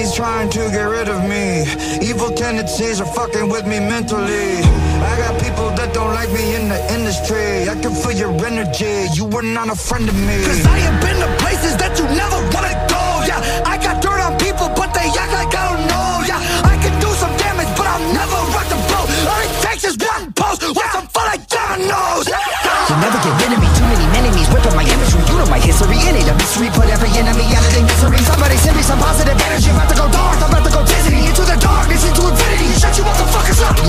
enemies 0.06 0.16
trying 0.16 0.50
to 0.50 0.58
get 0.70 0.84
rid 0.84 1.08
of 1.08 1.22
me. 1.28 1.62
Evil 2.06 2.30
tendencies 2.30 3.00
are 3.00 3.06
fucking 3.14 3.48
with 3.48 3.66
me 3.66 3.78
mentally. 3.78 4.62
I 5.02 5.16
got 5.18 5.40
people 5.42 5.70
that 5.76 5.92
don't 5.94 6.12
like 6.14 6.30
me 6.30 6.54
in 6.54 6.68
the 6.68 6.80
industry. 6.92 7.68
I 7.68 7.74
can 7.80 7.94
feel 7.94 8.12
your 8.12 8.32
energy, 8.46 9.06
you 9.14 9.24
were 9.24 9.42
not 9.42 9.68
a 9.68 9.76
friend 9.76 10.08
of 10.08 10.14
me. 10.14 10.36
Cause 10.44 10.66
I 10.66 10.78
have 10.78 11.00
been 11.02 11.18
to 11.20 11.30
places 11.42 11.76
that 11.78 11.98
you 11.98 12.04
never 12.14 12.38
wanna 12.54 12.74
go. 12.88 13.02
Yeah, 13.26 13.40
I 13.66 13.78
got 13.78 14.02
dirt 14.02 14.20
on 14.20 14.38
people 14.38 14.68
but 14.76 14.92
they 14.94 15.08
act 15.08 15.32
like 15.32 15.54
I 15.54 15.74
don't 15.74 15.86
know. 15.90 16.08
Yeah, 16.26 16.40
I 16.64 16.76
can 16.82 16.94
do 17.00 17.10
some 17.14 17.34
damage 17.36 17.70
but 17.76 17.86
I'll 17.86 18.06
never 18.12 18.38
rock 18.54 18.68
the 18.68 18.78
boat. 18.90 19.08
All 19.26 19.40
it 19.42 19.54
takes 19.62 19.84
is 19.84 19.96
one 19.98 20.32
post 20.32 20.62
with 20.62 20.90
some 20.92 21.06
full 21.08 21.26
of 21.26 21.40
dominoes 21.48 22.26
You'll 22.86 23.02
never 23.02 23.18
get 23.18 23.34
rid 23.42 23.50
of 23.50 23.58
me, 23.58 23.68
too 23.74 23.86
many 23.90 24.06
enemies 24.14 24.46
Whipping 24.54 24.76
my 24.78 24.86
imagery, 24.86 25.22
you 25.26 25.36
know 25.42 25.48
my 25.50 25.58
history. 25.58 25.98
It 25.98 26.14
ain't 26.14 26.30
a 26.30 26.34
mystery, 26.38 26.70
put 26.70 26.86
every 26.86 27.10
enemy 27.18 27.42
out 27.50 27.66
of 27.66 27.72
their 27.74 27.82
misery. 27.82 28.22
Somebody 28.22 28.56
send 28.62 28.76
me 28.78 28.82
some 28.86 28.98
positive 29.02 29.25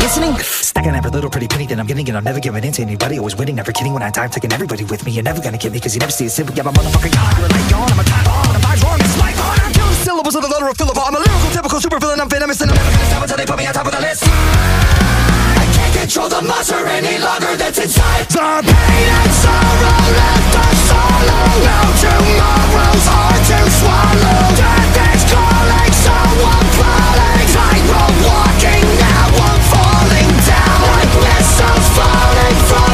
listening? 0.07 0.39
Stacking 0.39 0.95
every 0.95 1.11
little 1.11 1.29
pretty 1.29 1.47
penny 1.47 1.67
that 1.67 1.77
I'm 1.79 1.85
getting 1.85 2.07
And 2.07 2.17
I'm 2.17 2.23
never 2.23 2.39
giving 2.39 2.63
in 2.63 2.71
to 2.71 2.81
anybody. 2.81 3.19
Always 3.19 3.35
winning, 3.35 3.55
never 3.55 3.71
kidding 3.71 3.93
when 3.93 4.03
I 4.03 4.09
die 4.09 4.23
I'm 4.23 4.31
taking 4.31 4.53
everybody 4.53 4.85
with 4.85 5.05
me. 5.05 5.11
You're 5.11 5.27
never 5.27 5.41
gonna 5.41 5.57
get 5.57 5.71
me 5.73 5.79
Cause 5.79 5.93
you 5.95 5.99
never 5.99 6.15
see 6.15 6.27
a 6.27 6.29
simple 6.29 6.55
Yeah, 6.55 6.63
I'm 6.63 6.73
motherfucking 6.73 7.11
god 7.11 7.37
You're 7.37 7.49
light 7.51 7.67
yawn, 7.71 7.91
I'm 7.91 7.99
a 7.99 8.03
time 8.07 8.23
bomb 8.23 8.55
I'm 8.55 8.61
vibes 8.63 8.83
wrong, 8.83 8.99
it's 9.03 9.17
my 9.19 9.31
on 9.35 9.59
I'm 9.59 9.73
two 9.73 9.91
syllables 10.07 10.35
of 10.35 10.43
the 10.43 10.47
letter 10.47 10.67
of 10.71 10.77
Philip 10.77 10.97
I'm 10.97 11.15
a 11.15 11.19
lyrical, 11.19 11.49
typical 11.51 11.79
super 11.81 11.99
villain 11.99 12.19
I'm 12.21 12.29
venomous 12.29 12.61
and 12.61 12.71
I'm 12.71 12.77
never 12.79 12.91
gonna 12.91 13.09
stop 13.11 13.23
until 13.23 13.37
they 13.37 13.45
put 13.51 13.57
me 13.59 13.67
on 13.67 13.73
top 13.73 13.87
of 13.87 13.91
the 13.91 14.01
list. 14.01 14.23
I 14.23 15.65
can't 15.75 15.93
control 15.99 16.29
the 16.31 16.41
monster 16.41 16.79
any 16.87 17.19
longer 17.19 17.51
that's 17.59 17.79
inside. 17.83 18.31
The 18.31 18.63
pain 18.63 19.07
and 19.11 19.33
sorrow 19.43 19.99
left 20.15 20.55
us 20.55 20.77
solo 20.87 21.41
No 21.67 21.77
tomorrow's 21.99 23.07
hard 23.11 23.41
to 23.43 23.59
swallow. 23.75 24.39
Death 24.55 25.03
is 25.03 25.23
calling, 25.27 25.91
so 25.91 26.15
I'm 26.15 26.67
falling 26.79 27.47
Tightrope 27.51 28.19
walking, 28.23 28.87
falling 32.47 32.67
from 32.69 32.86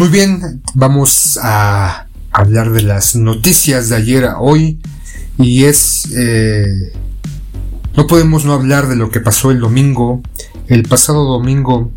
muy 0.00 0.08
bien, 0.08 0.62
vamos 0.72 1.38
a 1.42 2.06
hablar 2.32 2.72
de 2.72 2.80
las 2.80 3.16
noticias 3.16 3.90
de 3.90 3.96
ayer 3.96 4.24
a 4.24 4.40
hoy. 4.40 4.80
Y 5.36 5.64
es... 5.64 6.04
eh, 6.16 6.94
no 7.94 8.06
podemos 8.06 8.46
no 8.46 8.54
hablar 8.54 8.88
de 8.88 8.96
lo 8.96 9.10
que 9.10 9.20
pasó 9.20 9.50
el 9.50 9.60
domingo, 9.60 10.22
el 10.68 10.84
pasado 10.84 11.24
domingo 11.24 11.90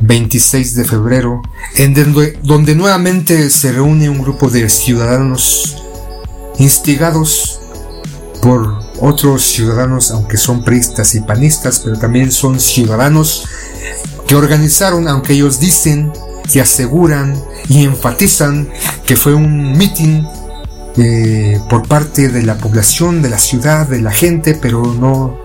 26 0.00 0.74
de 0.74 0.84
febrero, 0.86 1.42
en 1.76 1.92
donde, 1.92 2.38
donde 2.42 2.74
nuevamente 2.74 3.50
se 3.50 3.72
reúne 3.72 4.08
un 4.08 4.22
grupo 4.22 4.48
de 4.48 4.66
ciudadanos 4.70 5.76
instigados 6.58 7.60
por 8.40 8.80
otros 9.02 9.42
ciudadanos, 9.42 10.12
aunque 10.12 10.38
son 10.38 10.64
priistas 10.64 11.14
y 11.14 11.20
panistas, 11.20 11.80
pero 11.84 11.98
también 11.98 12.32
son 12.32 12.58
ciudadanos 12.58 13.44
que 14.26 14.34
organizaron, 14.34 15.06
aunque 15.08 15.34
ellos 15.34 15.60
dicen 15.60 16.10
que 16.52 16.60
aseguran 16.60 17.40
y 17.68 17.84
enfatizan 17.84 18.68
que 19.06 19.16
fue 19.16 19.34
un 19.34 19.76
mitin 19.76 20.26
eh, 20.96 21.60
por 21.68 21.86
parte 21.86 22.28
de 22.28 22.42
la 22.42 22.56
población, 22.56 23.22
de 23.22 23.30
la 23.30 23.38
ciudad, 23.38 23.86
de 23.86 24.00
la 24.00 24.10
gente, 24.10 24.58
pero 24.60 24.82
no, 24.94 25.38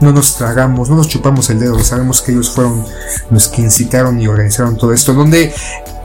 no 0.00 0.12
nos 0.12 0.36
tragamos, 0.36 0.88
no 0.88 0.96
nos 0.96 1.08
chupamos 1.08 1.50
el 1.50 1.58
dedo, 1.58 1.78
sabemos 1.82 2.22
que 2.22 2.32
ellos 2.32 2.50
fueron 2.50 2.84
los 3.30 3.48
que 3.48 3.62
incitaron 3.62 4.20
y 4.20 4.28
organizaron 4.28 4.76
todo 4.76 4.92
esto, 4.92 5.12
donde 5.12 5.52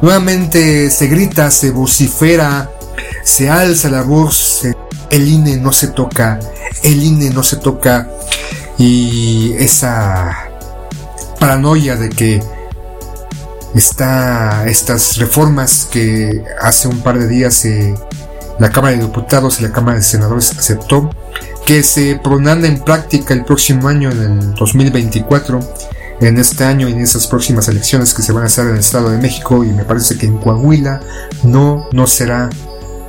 nuevamente 0.01 0.89
se 0.89 1.07
grita, 1.07 1.51
se 1.51 1.71
vocifera, 1.71 2.71
se 3.23 3.49
alza 3.49 3.89
la 3.89 4.01
voz, 4.01 4.63
el 5.09 5.27
INE 5.27 5.57
no 5.57 5.71
se 5.71 5.87
toca, 5.89 6.39
el 6.83 7.03
INE 7.03 7.29
no 7.29 7.43
se 7.43 7.57
toca, 7.57 8.09
y 8.77 9.53
esa 9.53 10.35
paranoia 11.39 11.95
de 11.95 12.09
que 12.09 12.56
está 13.77 14.67
estas 14.67 15.17
reformas 15.17 15.87
que 15.91 16.43
hace 16.61 16.87
un 16.87 17.01
par 17.01 17.19
de 17.19 17.27
días 17.27 17.65
eh, 17.65 17.93
la 18.59 18.71
Cámara 18.71 18.95
de 18.95 19.03
Diputados 19.03 19.59
y 19.59 19.63
la 19.63 19.71
Cámara 19.71 19.97
de 19.97 20.03
Senadores 20.03 20.51
aceptó 20.57 21.09
que 21.65 21.83
se 21.83 22.15
pondrán 22.15 22.63
en 22.65 22.79
práctica 22.79 23.33
el 23.33 23.43
próximo 23.43 23.89
año, 23.89 24.09
en 24.09 24.21
el 24.21 24.53
2024, 24.55 25.59
en 26.21 26.37
este 26.37 26.63
año 26.63 26.87
y 26.87 26.93
en 26.93 27.01
esas 27.01 27.27
próximas 27.27 27.67
elecciones 27.67 28.13
que 28.13 28.21
se 28.21 28.31
van 28.31 28.43
a 28.43 28.45
hacer 28.47 28.67
en 28.67 28.73
el 28.73 28.79
Estado 28.79 29.09
de 29.09 29.17
México 29.17 29.63
y 29.63 29.67
me 29.67 29.83
parece 29.83 30.17
que 30.17 30.25
en 30.25 30.37
Coahuila 30.37 31.01
no, 31.43 31.87
no 31.91 32.07
será, 32.07 32.49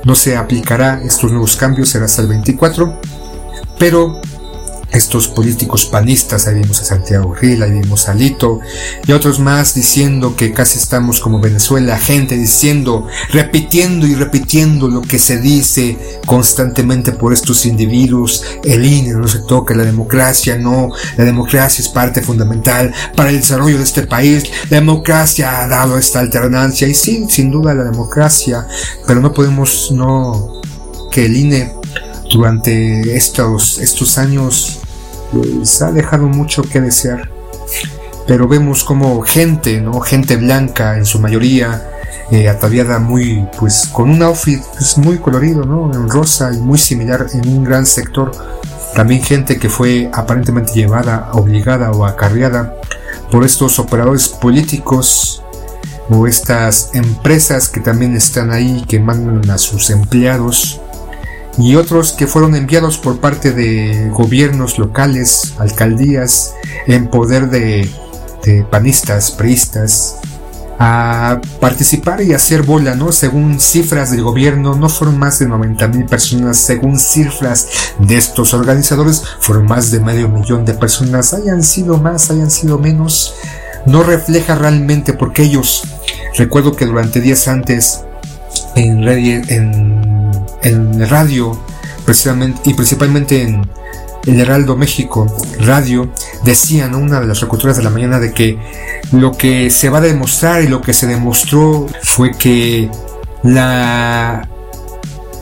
no 0.03 0.13
se 0.13 0.35
aplicará 0.35 1.01
estos 1.03 1.31
nuevos 1.31 1.55
cambios, 1.55 1.89
será 1.89 2.05
hasta 2.05 2.21
el 2.21 2.27
24, 2.27 2.99
pero 3.79 4.21
estos 4.91 5.27
políticos 5.27 5.85
panistas, 5.85 6.47
ahí 6.47 6.55
vimos 6.55 6.81
a 6.81 6.85
Santiago 6.85 7.33
Riel, 7.35 7.61
ahí 7.61 7.71
vimos 7.71 8.09
a 8.09 8.13
Lito 8.13 8.59
y 9.05 9.11
otros 9.11 9.39
más 9.39 9.75
diciendo 9.75 10.35
que 10.35 10.51
casi 10.51 10.79
estamos 10.79 11.19
como 11.19 11.39
Venezuela, 11.39 11.97
gente 11.97 12.35
diciendo, 12.35 13.07
repitiendo 13.31 14.07
y 14.07 14.15
repitiendo 14.15 14.87
lo 14.87 15.01
que 15.01 15.19
se 15.19 15.39
dice 15.39 16.19
constantemente 16.25 17.11
por 17.11 17.33
estos 17.33 17.65
individuos, 17.65 18.43
el 18.63 18.85
INE 18.85 19.13
no 19.13 19.27
se 19.27 19.39
toca, 19.39 19.75
la 19.75 19.83
democracia 19.83 20.57
no, 20.57 20.89
la 21.17 21.23
democracia 21.23 21.81
es 21.81 21.89
parte 21.89 22.21
fundamental 22.21 22.93
para 23.15 23.29
el 23.29 23.39
desarrollo 23.39 23.77
de 23.77 23.83
este 23.83 24.03
país, 24.03 24.43
la 24.69 24.77
democracia 24.77 25.61
ha 25.61 25.67
dado 25.67 25.97
esta 25.97 26.19
alternancia 26.19 26.87
y 26.87 26.93
sí, 26.93 27.25
sin 27.29 27.51
duda 27.51 27.73
la 27.73 27.83
democracia, 27.83 28.67
pero 29.05 29.19
no 29.19 29.33
podemos 29.33 29.91
no 29.91 30.61
que 31.11 31.25
el 31.25 31.35
INE 31.35 31.73
durante 32.31 33.15
estos, 33.15 33.79
estos 33.79 34.17
años 34.17 34.78
pues, 35.31 35.81
ha 35.81 35.91
dejado 35.91 36.27
mucho 36.27 36.63
que 36.63 36.81
desear. 36.81 37.29
Pero 38.27 38.47
vemos 38.47 38.83
como 38.83 39.21
gente, 39.21 39.81
¿no? 39.81 39.99
Gente 40.01 40.35
blanca 40.35 40.97
en 40.97 41.05
su 41.05 41.19
mayoría, 41.19 41.89
eh, 42.31 42.47
ataviada 42.47 42.99
muy, 42.99 43.47
pues 43.57 43.89
con 43.91 44.09
un 44.09 44.21
outfit 44.21 44.61
pues, 44.73 44.97
muy 44.97 45.17
colorido, 45.17 45.65
¿no? 45.65 45.91
En 45.91 46.07
rosa 46.09 46.51
y 46.53 46.57
muy 46.57 46.77
similar 46.77 47.25
en 47.33 47.49
un 47.49 47.63
gran 47.63 47.85
sector. 47.85 48.31
También 48.93 49.23
gente 49.23 49.57
que 49.57 49.69
fue 49.69 50.09
aparentemente 50.13 50.73
llevada, 50.73 51.29
obligada 51.33 51.91
o 51.91 52.05
acarreada 52.05 52.75
por 53.31 53.43
estos 53.43 53.79
operadores 53.79 54.27
políticos 54.29 55.43
o 56.09 56.27
estas 56.27 56.89
empresas 56.93 57.69
que 57.69 57.79
también 57.79 58.15
están 58.15 58.51
ahí 58.51 58.83
que 58.87 58.99
mandan 58.99 59.49
a 59.49 59.57
sus 59.57 59.89
empleados 59.89 60.81
y 61.59 61.75
otros 61.75 62.13
que 62.13 62.25
fueron 62.25 62.55
enviados 62.55 62.97
por 62.97 63.19
parte 63.19 63.51
de 63.51 64.09
gobiernos 64.13 64.79
locales, 64.79 65.55
alcaldías, 65.59 66.53
en 66.87 67.09
poder 67.09 67.49
de, 67.49 67.89
panistas, 68.71 69.31
priistas, 69.31 70.15
a 70.79 71.41
participar 71.59 72.21
y 72.21 72.33
hacer 72.33 72.63
bola, 72.63 72.95
¿no? 72.95 73.11
Según 73.11 73.59
cifras 73.59 74.11
del 74.11 74.23
gobierno, 74.23 74.75
no 74.75 74.87
fueron 74.87 75.19
más 75.19 75.37
de 75.37 75.47
90 75.47 75.87
mil 75.89 76.05
personas, 76.05 76.57
según 76.57 76.97
cifras 76.97 77.67
de 77.99 78.17
estos 78.17 78.53
organizadores, 78.53 79.21
fueron 79.41 79.65
más 79.65 79.91
de 79.91 79.99
medio 79.99 80.29
millón 80.29 80.63
de 80.63 80.73
personas, 80.73 81.33
hayan 81.33 81.61
sido 81.61 81.97
más, 81.97 82.31
hayan 82.31 82.49
sido 82.49 82.79
menos, 82.79 83.35
no 83.85 84.03
refleja 84.03 84.55
realmente 84.55 85.11
porque 85.11 85.43
ellos, 85.43 85.83
recuerdo 86.37 86.73
que 86.75 86.85
durante 86.85 87.19
días 87.19 87.49
antes, 87.49 88.05
en, 88.75 89.07
en, 89.07 90.08
en 90.63 91.07
radio, 91.09 91.59
precisamente, 92.05 92.61
y 92.65 92.73
principalmente 92.73 93.41
en 93.41 93.69
el 94.25 94.39
Heraldo 94.39 94.75
México 94.75 95.25
Radio, 95.59 96.11
decían 96.43 96.95
una 96.95 97.19
de 97.19 97.27
las 97.27 97.41
locutoras 97.41 97.77
de 97.77 97.83
la 97.83 97.89
mañana 97.89 98.19
de 98.19 98.33
que 98.33 98.57
lo 99.11 99.31
que 99.31 99.69
se 99.69 99.89
va 99.89 99.99
a 99.99 100.01
demostrar 100.01 100.63
y 100.63 100.67
lo 100.67 100.81
que 100.81 100.93
se 100.93 101.07
demostró 101.07 101.87
fue 102.03 102.31
que 102.31 102.89
la 103.43 104.47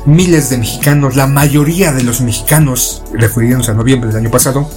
miles 0.06 0.50
de 0.50 0.58
mexicanos, 0.58 1.16
la 1.16 1.28
mayoría 1.28 1.92
de 1.92 2.04
los 2.04 2.22
mexicanos, 2.22 3.04
refiriéndose 3.14 3.72
a 3.72 3.74
noviembre 3.74 4.08
del 4.10 4.18
año 4.18 4.32
pasado, 4.32 4.70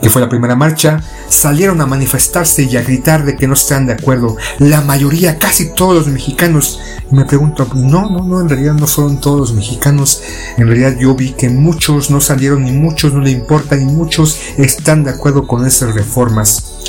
que 0.00 0.10
fue 0.10 0.20
la 0.20 0.28
primera 0.28 0.56
marcha, 0.56 1.02
salieron 1.28 1.80
a 1.80 1.86
manifestarse 1.86 2.64
y 2.64 2.76
a 2.76 2.82
gritar 2.82 3.24
de 3.24 3.36
que 3.36 3.46
no 3.46 3.54
están 3.54 3.86
de 3.86 3.94
acuerdo. 3.94 4.36
La 4.58 4.80
mayoría, 4.80 5.38
casi 5.38 5.72
todos 5.74 5.94
los 5.94 6.06
mexicanos. 6.08 6.80
Y 7.10 7.14
me 7.14 7.24
pregunto, 7.24 7.68
no, 7.74 8.10
no, 8.10 8.22
no, 8.24 8.40
en 8.40 8.48
realidad 8.48 8.74
no 8.74 8.86
fueron 8.86 9.20
todos 9.20 9.40
los 9.40 9.52
mexicanos. 9.54 10.22
En 10.56 10.66
realidad 10.66 10.96
yo 10.98 11.14
vi 11.14 11.32
que 11.32 11.48
muchos 11.48 12.10
no 12.10 12.20
salieron, 12.20 12.64
ni 12.64 12.72
muchos 12.72 13.12
no 13.12 13.20
le 13.20 13.30
importan, 13.30 13.82
y 13.82 13.86
muchos 13.86 14.38
están 14.58 15.04
de 15.04 15.10
acuerdo 15.10 15.46
con 15.46 15.66
esas 15.66 15.94
reformas 15.94 16.83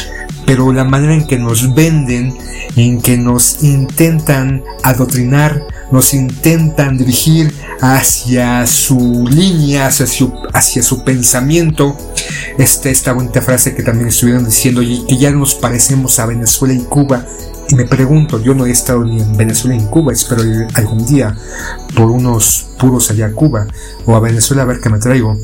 pero 0.46 0.72
la 0.72 0.84
manera 0.84 1.14
en 1.14 1.26
que 1.26 1.38
nos 1.38 1.74
venden, 1.74 2.38
en 2.76 3.02
que 3.02 3.18
nos 3.18 3.64
intentan 3.64 4.64
adoctrinar, 4.84 5.66
nos 5.92 6.14
intentan 6.14 6.98
dirigir 6.98 7.54
hacia 7.82 8.66
su 8.68 9.28
línea, 9.30 9.88
hacia 9.88 10.08
su, 10.08 10.34
hacia 10.54 10.84
su 10.84 11.04
pensamiento. 11.04 11.98
Este, 12.58 12.92
esta 12.92 13.14
bonita 13.14 13.42
frase 13.42 13.76
que 13.76 13.84
también 13.84 14.10
estuvieron 14.10 14.46
diciendo 14.46 14.82
y 14.82 15.06
que 15.06 15.18
ya 15.18 15.32
nos 15.32 15.56
parecemos 15.56 16.20
a 16.20 16.26
Venezuela 16.26 16.74
y 16.74 16.80
Cuba. 16.80 17.26
Y 17.68 17.76
me 17.76 17.86
pregunto, 17.86 18.40
yo 18.42 18.54
no 18.54 18.68
he 18.68 18.72
estado 18.72 19.04
ni 19.04 19.20
en 19.20 19.36
Venezuela 19.36 19.76
ni 19.76 19.84
en 19.84 19.90
Cuba, 19.90 20.14
espero 20.14 20.46
ir 20.46 20.68
algún 20.76 21.04
día 21.08 21.36
por 21.96 22.12
unos 22.12 22.68
puros 22.80 23.10
allá 23.10 23.28
a 23.28 23.32
Cuba 23.32 23.66
o 24.06 24.16
a 24.16 24.20
Venezuela 24.20 24.62
a 24.62 24.66
ver 24.66 24.80
qué 24.80 24.90
me 24.90 25.00
traigo. 25.00 25.40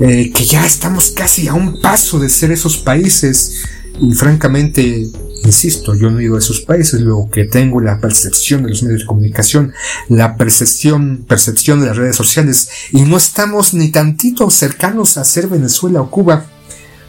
Eh, 0.00 0.32
que 0.34 0.46
ya 0.46 0.64
estamos 0.64 1.10
casi 1.10 1.48
a 1.48 1.52
un 1.52 1.78
paso 1.82 2.18
de 2.18 2.30
ser 2.30 2.50
esos 2.50 2.78
países 2.78 3.64
y 4.00 4.12
francamente, 4.14 5.08
insisto, 5.44 5.94
yo 5.94 6.10
no 6.10 6.18
he 6.18 6.24
ido 6.24 6.36
a 6.36 6.38
esos 6.38 6.60
países, 6.60 7.00
lo 7.00 7.28
que 7.30 7.44
tengo 7.44 7.80
la 7.80 8.00
percepción 8.00 8.62
de 8.62 8.70
los 8.70 8.82
medios 8.82 9.00
de 9.00 9.06
comunicación, 9.06 9.72
la 10.08 10.36
percepción, 10.36 11.24
percepción 11.28 11.80
de 11.80 11.86
las 11.86 11.96
redes 11.96 12.16
sociales, 12.16 12.70
y 12.92 13.02
no 13.02 13.16
estamos 13.16 13.74
ni 13.74 13.88
tantito 13.88 14.48
cercanos 14.50 15.16
a 15.16 15.24
ser 15.24 15.48
Venezuela 15.48 16.00
o 16.00 16.10
Cuba. 16.10 16.46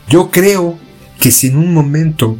Yo 0.10 0.32
creo 0.32 0.78
que 1.20 1.32
si 1.32 1.48
en 1.48 1.58
un 1.58 1.74
momento 1.74 2.38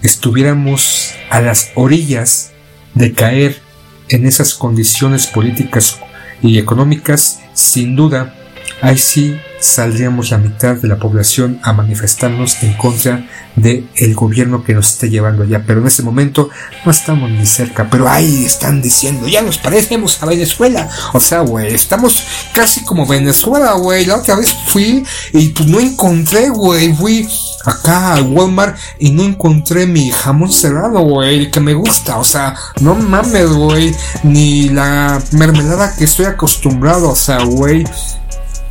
estuviéramos 0.00 1.10
a 1.30 1.40
las 1.42 1.70
orillas 1.74 2.52
de 2.94 3.12
caer 3.12 3.60
en 4.08 4.26
esas 4.26 4.54
condiciones 4.54 5.26
políticas 5.26 5.98
y 6.42 6.58
económicas, 6.58 7.40
sin 7.52 7.94
duda, 7.94 8.34
ahí 8.82 8.98
sí 8.98 9.40
saldríamos 9.60 10.30
la 10.30 10.38
mitad 10.38 10.74
de 10.74 10.88
la 10.88 10.96
población 10.96 11.60
a 11.62 11.72
manifestarnos 11.72 12.62
en 12.64 12.74
contra 12.74 13.24
del 13.54 13.88
el 13.94 14.14
gobierno 14.14 14.64
que 14.64 14.74
nos 14.74 14.88
está 14.88 15.06
llevando 15.06 15.44
allá. 15.44 15.62
Pero 15.64 15.80
en 15.80 15.86
ese 15.86 16.02
momento 16.02 16.50
no 16.84 16.90
estamos 16.90 17.30
ni 17.30 17.46
cerca. 17.46 17.88
Pero 17.88 18.08
ahí 18.08 18.44
están 18.44 18.82
diciendo, 18.82 19.28
ya 19.28 19.40
nos 19.40 19.58
parecemos 19.58 20.20
a 20.22 20.26
Venezuela. 20.26 20.90
O 21.12 21.20
sea, 21.20 21.40
güey, 21.40 21.72
estamos 21.72 22.24
casi 22.52 22.82
como 22.84 23.06
Venezuela, 23.06 23.72
güey. 23.74 24.04
La 24.04 24.16
otra 24.16 24.34
vez 24.34 24.52
fui 24.66 25.04
y 25.32 25.48
pues 25.50 25.68
no 25.68 25.78
encontré, 25.78 26.48
güey. 26.48 26.92
Fui 26.92 27.28
acá 27.64 28.14
al 28.14 28.22
Walmart 28.24 28.76
y 28.98 29.10
no 29.10 29.22
encontré 29.22 29.86
mi 29.86 30.10
jamón 30.10 30.50
cerrado, 30.50 31.00
güey, 31.02 31.52
que 31.52 31.60
me 31.60 31.74
gusta. 31.74 32.18
O 32.18 32.24
sea, 32.24 32.56
no 32.80 32.96
mames, 32.96 33.48
güey. 33.48 33.94
Ni 34.24 34.70
la 34.70 35.22
mermelada 35.30 35.94
que 35.94 36.04
estoy 36.04 36.26
acostumbrado. 36.26 37.10
O 37.10 37.16
sea, 37.16 37.44
güey 37.44 37.84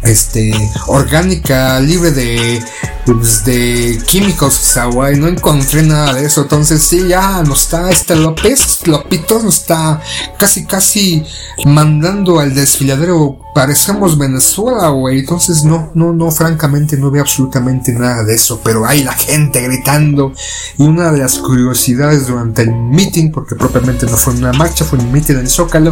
este 0.04 0.52
orgánica 0.88 1.80
libre 1.80 2.12
de 2.12 2.64
pues, 3.06 3.46
de 3.46 4.02
químicos 4.08 4.76
güey 4.92 5.16
no 5.18 5.28
encontré 5.28 5.84
nada 5.84 6.14
de 6.14 6.26
eso. 6.26 6.42
Entonces 6.42 6.82
sí 6.82 7.08
ya 7.08 7.44
nos 7.44 7.62
está. 7.62 7.90
Este 7.90 8.16
López 8.16 8.86
Lopito 8.88 9.42
nos 9.42 9.58
está 9.58 10.02
casi 10.38 10.66
casi 10.66 11.24
mandando 11.66 12.40
al 12.40 12.54
desfiladero 12.54 13.38
parecemos 13.54 14.18
Venezuela 14.18 14.90
güey. 14.90 15.20
Entonces 15.20 15.64
no 15.64 15.92
no 15.94 16.14
no 16.14 16.32
francamente 16.32 16.98
no 16.98 17.12
veo 17.12 17.22
absolutamente 17.22 17.92
nada 17.94 18.24
de 18.24 18.36
eso. 18.36 18.62
Pero 18.64 18.86
hay 18.86 19.04
la 19.04 19.14
gente 19.14 19.62
gritando. 19.62 20.34
Y 20.78 20.84
una 20.84 21.12
de 21.12 21.20
las 21.20 21.38
curiosidades 21.38 22.28
durante 22.28 22.64
el 22.64 22.74
meeting 22.74 23.32
porque 23.32 23.56
propiamente 23.56 24.06
no 24.06 24.18
fue 24.18 24.34
una 24.34 24.54
marcha 24.54 24.86
fue 24.86 25.00
un 25.00 25.12
meeting 25.12 25.36
en 25.36 25.40
el 25.42 25.50
Zócalo 25.50 25.92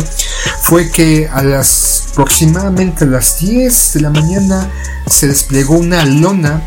fue 0.62 0.90
que 0.92 1.28
a 1.28 1.44
las 1.44 2.08
aproximadamente 2.12 3.06
a 3.06 3.08
las 3.08 3.40
10 3.40 3.96
la 4.02 4.10
mañana 4.10 4.70
se 5.08 5.28
desplegó 5.28 5.78
una 5.78 6.06
lona 6.06 6.62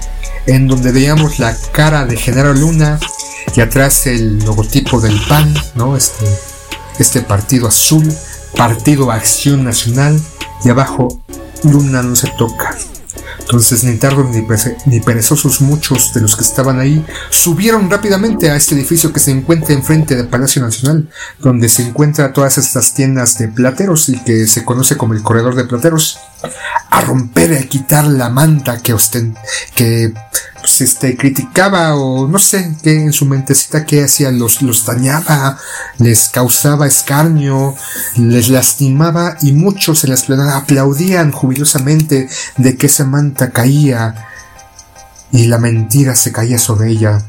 en 0.46 0.66
donde 0.66 0.92
veíamos 0.92 1.38
la 1.38 1.56
cara 1.72 2.04
de 2.04 2.16
Genaro 2.16 2.54
Luna 2.54 2.98
y 3.54 3.60
atrás 3.60 4.06
el 4.06 4.38
logotipo 4.40 5.00
del 5.00 5.20
PAN, 5.28 5.54
¿no? 5.74 5.96
Este, 5.96 6.26
este 6.98 7.22
partido 7.22 7.68
azul, 7.68 8.10
Partido 8.56 9.10
Acción 9.10 9.64
Nacional 9.64 10.20
y 10.64 10.70
abajo 10.70 11.22
Luna 11.64 12.02
no 12.02 12.16
se 12.16 12.28
toca. 12.38 12.76
Entonces, 13.40 13.84
ni 13.84 13.96
tardos 13.96 14.26
ni, 14.86 15.00
perezosos 15.00 15.60
muchos 15.60 16.14
de 16.14 16.22
los 16.22 16.36
que 16.36 16.42
estaban 16.42 16.80
ahí 16.80 17.04
subieron 17.28 17.90
rápidamente 17.90 18.50
a 18.50 18.56
este 18.56 18.74
edificio 18.74 19.12
que 19.12 19.20
se 19.20 19.30
encuentra 19.30 19.74
enfrente 19.74 20.16
del 20.16 20.28
Palacio 20.28 20.62
Nacional, 20.62 21.10
donde 21.38 21.68
se 21.68 21.82
encuentran 21.82 22.32
todas 22.32 22.56
estas 22.56 22.94
tiendas 22.94 23.36
de 23.38 23.48
plateros 23.48 24.08
y 24.08 24.22
que 24.24 24.46
se 24.46 24.64
conoce 24.64 24.96
como 24.96 25.12
el 25.12 25.22
corredor 25.22 25.54
de 25.54 25.64
plateros, 25.64 26.18
a 26.88 27.00
romper, 27.02 27.52
a 27.54 27.62
quitar 27.64 28.06
la 28.06 28.30
manta 28.30 28.80
que, 28.80 28.94
osten 28.94 29.36
que 29.74 30.14
pues, 30.62 30.80
este, 30.80 31.16
criticaba 31.16 31.96
o 31.96 32.28
no 32.28 32.38
sé 32.38 32.76
qué 32.82 33.02
en 33.02 33.12
su 33.12 33.26
mentecita 33.26 33.84
que 33.84 34.04
hacía, 34.04 34.30
los, 34.30 34.62
los 34.62 34.86
dañaba, 34.86 35.58
les 35.98 36.28
causaba 36.28 36.86
escarnio, 36.86 37.74
les 38.16 38.48
lastimaba 38.48 39.36
y 39.42 39.52
muchos 39.52 40.04
en 40.04 40.10
la 40.10 40.14
esplanada 40.14 40.56
aplaudían 40.56 41.32
jubilosamente 41.32 42.28
de 42.58 42.76
que 42.76 42.86
esa 42.86 43.04
manta 43.04 43.50
caía 43.50 44.28
y 45.32 45.46
la 45.46 45.58
mentira 45.58 46.14
se 46.14 46.30
caía 46.30 46.58
sobre 46.58 46.90
ella. 46.90 47.20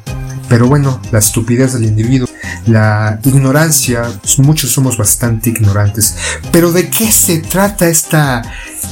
Pero 0.47 0.67
bueno, 0.67 1.01
la 1.11 1.17
estupidez 1.17 1.73
del 1.73 1.85
individuo, 1.85 2.27
la 2.67 3.19
ignorancia, 3.23 4.03
pues, 4.21 4.37
muchos 4.37 4.71
somos 4.71 4.95
bastante 4.95 5.49
ignorantes. 5.49 6.15
Pero 6.51 6.71
¿de 6.71 6.87
qué 6.89 7.11
se 7.11 7.39
trata 7.39 7.87
esta, 7.87 8.43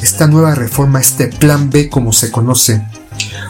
esta 0.01 0.25
nueva 0.25 0.55
reforma, 0.55 0.99
este 0.99 1.27
plan 1.27 1.69
B 1.69 1.89
como 1.89 2.11
se 2.11 2.31
conoce? 2.31 2.81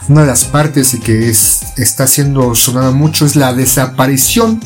Una 0.08 0.22
de 0.22 0.28
las 0.28 0.46
partes 0.46 0.98
que 1.04 1.30
está 1.30 2.08
siendo 2.08 2.56
sonada 2.56 2.92
mucho 2.92 3.26
es 3.26 3.36
la 3.36 3.54
desaparición 3.54 4.60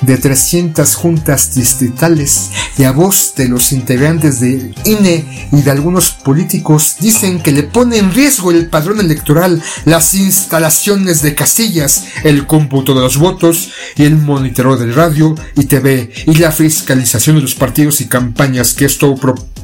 de 0.00 0.16
300 0.18 0.94
juntas 0.94 1.54
distritales 1.54 2.50
y 2.78 2.84
a 2.84 2.92
voz 2.92 3.34
de 3.36 3.48
los 3.48 3.72
integrantes 3.72 4.40
del 4.40 4.74
INE 4.84 5.48
y 5.52 5.62
de 5.62 5.70
algunos 5.70 6.10
políticos 6.10 6.96
dicen 7.00 7.40
que 7.40 7.52
le 7.52 7.62
pone 7.62 7.98
en 7.98 8.12
riesgo 8.12 8.50
el 8.50 8.68
padrón 8.68 9.00
electoral, 9.00 9.62
las 9.84 10.14
instalaciones 10.14 11.22
de 11.22 11.34
casillas, 11.34 12.04
el 12.24 12.46
cómputo 12.46 12.94
de 12.94 13.00
los 13.00 13.16
votos 13.16 13.70
y 13.96 14.04
el 14.04 14.16
monitoreo 14.16 14.76
del 14.76 14.94
radio 14.94 15.34
y 15.56 15.64
TV 15.64 16.10
y 16.26 16.34
la 16.34 16.52
fiscalización 16.52 17.36
de 17.36 17.42
los 17.42 17.54
partidos 17.54 18.00
y 18.00 18.06
campañas 18.06 18.74
que 18.74 18.84
esto 18.84 19.14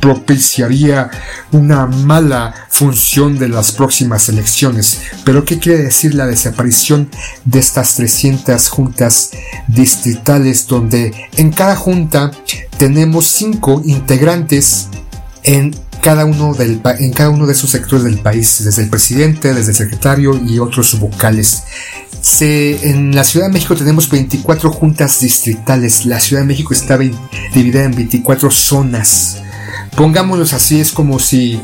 propiciaría 0.00 1.10
una 1.52 1.86
mala 1.86 2.54
función 2.68 3.38
de 3.38 3.48
las 3.48 3.72
próximas 3.72 4.28
elecciones. 4.28 5.00
Pero 5.24 5.44
¿qué 5.44 5.58
quiere 5.58 5.82
decir 5.82 6.14
la 6.14 6.26
desaparición 6.26 7.08
de 7.44 7.60
estas 7.60 7.94
300 7.96 8.68
juntas 8.68 9.30
distritales 9.68 10.11
donde 10.68 11.12
en 11.36 11.50
cada 11.50 11.76
junta 11.76 12.30
tenemos 12.78 13.26
cinco 13.26 13.82
integrantes 13.84 14.88
en 15.44 15.74
cada 16.02 16.24
uno, 16.24 16.52
del, 16.52 16.80
en 16.98 17.12
cada 17.12 17.30
uno 17.30 17.46
de 17.46 17.52
esos 17.52 17.70
sectores 17.70 18.04
del 18.04 18.18
país, 18.18 18.64
desde 18.64 18.82
el 18.82 18.90
presidente, 18.90 19.54
desde 19.54 19.70
el 19.70 19.76
secretario 19.76 20.34
y 20.44 20.58
otros 20.58 20.98
vocales. 20.98 21.62
En 22.40 23.14
la 23.14 23.24
Ciudad 23.24 23.46
de 23.46 23.52
México 23.52 23.76
tenemos 23.76 24.08
24 24.08 24.70
juntas 24.72 25.20
distritales. 25.20 26.06
La 26.06 26.20
Ciudad 26.20 26.42
de 26.42 26.48
México 26.48 26.74
está 26.74 26.98
dividida 26.98 27.84
en 27.84 27.94
24 27.94 28.50
zonas. 28.50 29.38
Pongámoslos 29.96 30.52
así, 30.52 30.80
es 30.80 30.92
como 30.92 31.18
si 31.18 31.60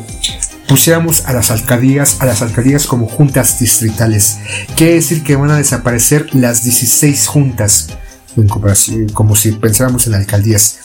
pusiéramos 0.69 1.25
a 1.27 1.33
las 1.33 1.51
alcaldías, 1.51 2.19
a 2.21 2.27
las 2.27 2.43
alcaldías 2.43 2.87
como 2.87 3.09
juntas 3.09 3.59
distritales. 3.59 4.39
Quiere 4.77 4.95
decir 4.95 5.23
que 5.25 5.35
van 5.35 5.51
a 5.51 5.57
desaparecer 5.57 6.35
las 6.35 6.63
16 6.63 7.27
juntas, 7.27 7.89
como 9.13 9.35
si 9.35 9.53
pensáramos 9.53 10.07
en 10.07 10.15
alcaldías. 10.15 10.79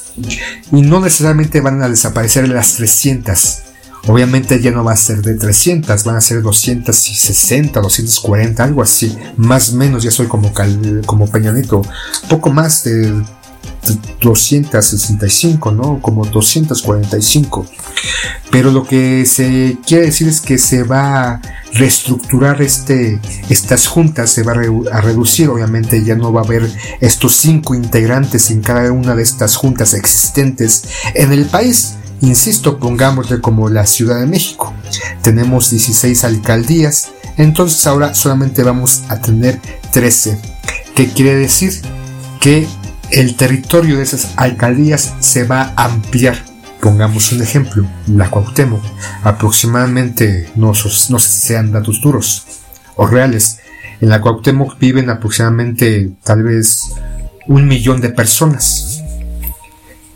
Y 0.72 0.82
no 0.82 1.00
necesariamente 1.00 1.62
van 1.62 1.82
a 1.82 1.89
desaparecer 1.89 2.48
las 2.50 2.76
300. 2.76 3.60
Obviamente 4.08 4.62
ya 4.62 4.72
no 4.72 4.84
va 4.84 4.92
a 4.92 4.98
ser 4.98 5.22
de 5.22 5.36
300, 5.36 6.04
van 6.04 6.18
a 6.18 6.22
ser 6.22 6.42
260, 6.42 7.80
240, 7.80 8.63
algo 8.63 8.82
así. 8.82 9.18
Más 9.38 9.70
o 9.70 9.76
menos, 9.78 10.04
ya 10.04 10.12
soy 10.12 10.28
como, 10.28 10.52
como 11.06 11.32
Peñanito. 11.32 11.82
Poco 12.30 12.52
más 12.52 12.84
de 12.84 13.24
265, 14.21 15.71
¿no? 15.71 16.02
Como 16.02 16.26
245. 16.26 17.65
Pero 18.52 18.71
lo 18.71 18.86
que 18.86 19.26
se 19.26 19.78
quiere 19.86 20.06
decir 20.06 20.28
es 20.28 20.39
que 20.39 20.58
se 20.58 20.84
va 20.84 21.32
a 21.32 21.41
reestructurar 21.73 22.62
este, 22.62 23.19
estas 23.49 23.88
juntas, 23.88 24.30
se 24.30 24.43
va 24.43 24.54
a, 24.54 25.02
reducir, 25.02 25.49
obviamente 25.49 26.04
ya 26.04 26.15
no 26.15 26.32
va 26.32 26.41
a 26.41 26.43
haber 26.43 26.69
estos 27.02 27.36
cinco 27.36 27.73
integrantes 27.73 28.52
en 28.52 28.62
cada 28.62 28.91
una 28.91 29.15
de 29.15 29.23
estas 29.23 29.56
juntas 29.56 29.93
existentes 29.93 30.84
en 31.15 31.34
el 31.34 31.45
país. 31.45 31.95
Insisto, 32.21 32.80
pongámosle 32.80 33.41
como 33.41 33.69
la 33.69 33.86
Ciudad 33.86 34.19
de 34.19 34.28
México. 34.28 34.73
Tenemos 35.23 35.71
16 35.71 36.23
alcaldías, 36.23 37.10
entonces 37.38 37.86
ahora 37.88 38.13
solamente 38.13 38.63
vamos 38.63 39.02
a 39.10 39.19
tener 39.19 39.60
13. 39.91 40.39
¿Qué 40.95 41.10
quiere 41.10 41.36
decir? 41.36 41.82
Que 42.39 42.67
el 43.13 43.36
territorio 43.36 43.97
de 43.97 44.04
esas 44.04 44.34
alcaldías 44.38 45.13
se 45.19 45.43
va 45.43 45.73
a 45.76 45.86
ampliar. 45.86 46.36
Pongamos 46.82 47.32
un 47.32 47.41
ejemplo, 47.41 47.86
la 48.08 48.30
Cuauhtémoc, 48.30 48.84
aproximadamente, 49.23 50.49
no, 50.56 50.73
no 51.10 51.19
sean 51.19 51.71
datos 51.71 52.02
duros 52.02 52.45
o 52.95 53.06
reales, 53.08 53.60
en 54.02 54.10
la 54.10 54.19
Cuauhtémoc 54.19 54.78
viven 54.80 55.10
aproximadamente 55.10 56.12
tal 56.23 56.43
vez 56.43 56.82
un 57.47 57.67
millón 57.67 58.02
de 58.02 58.10
personas 58.10 59.02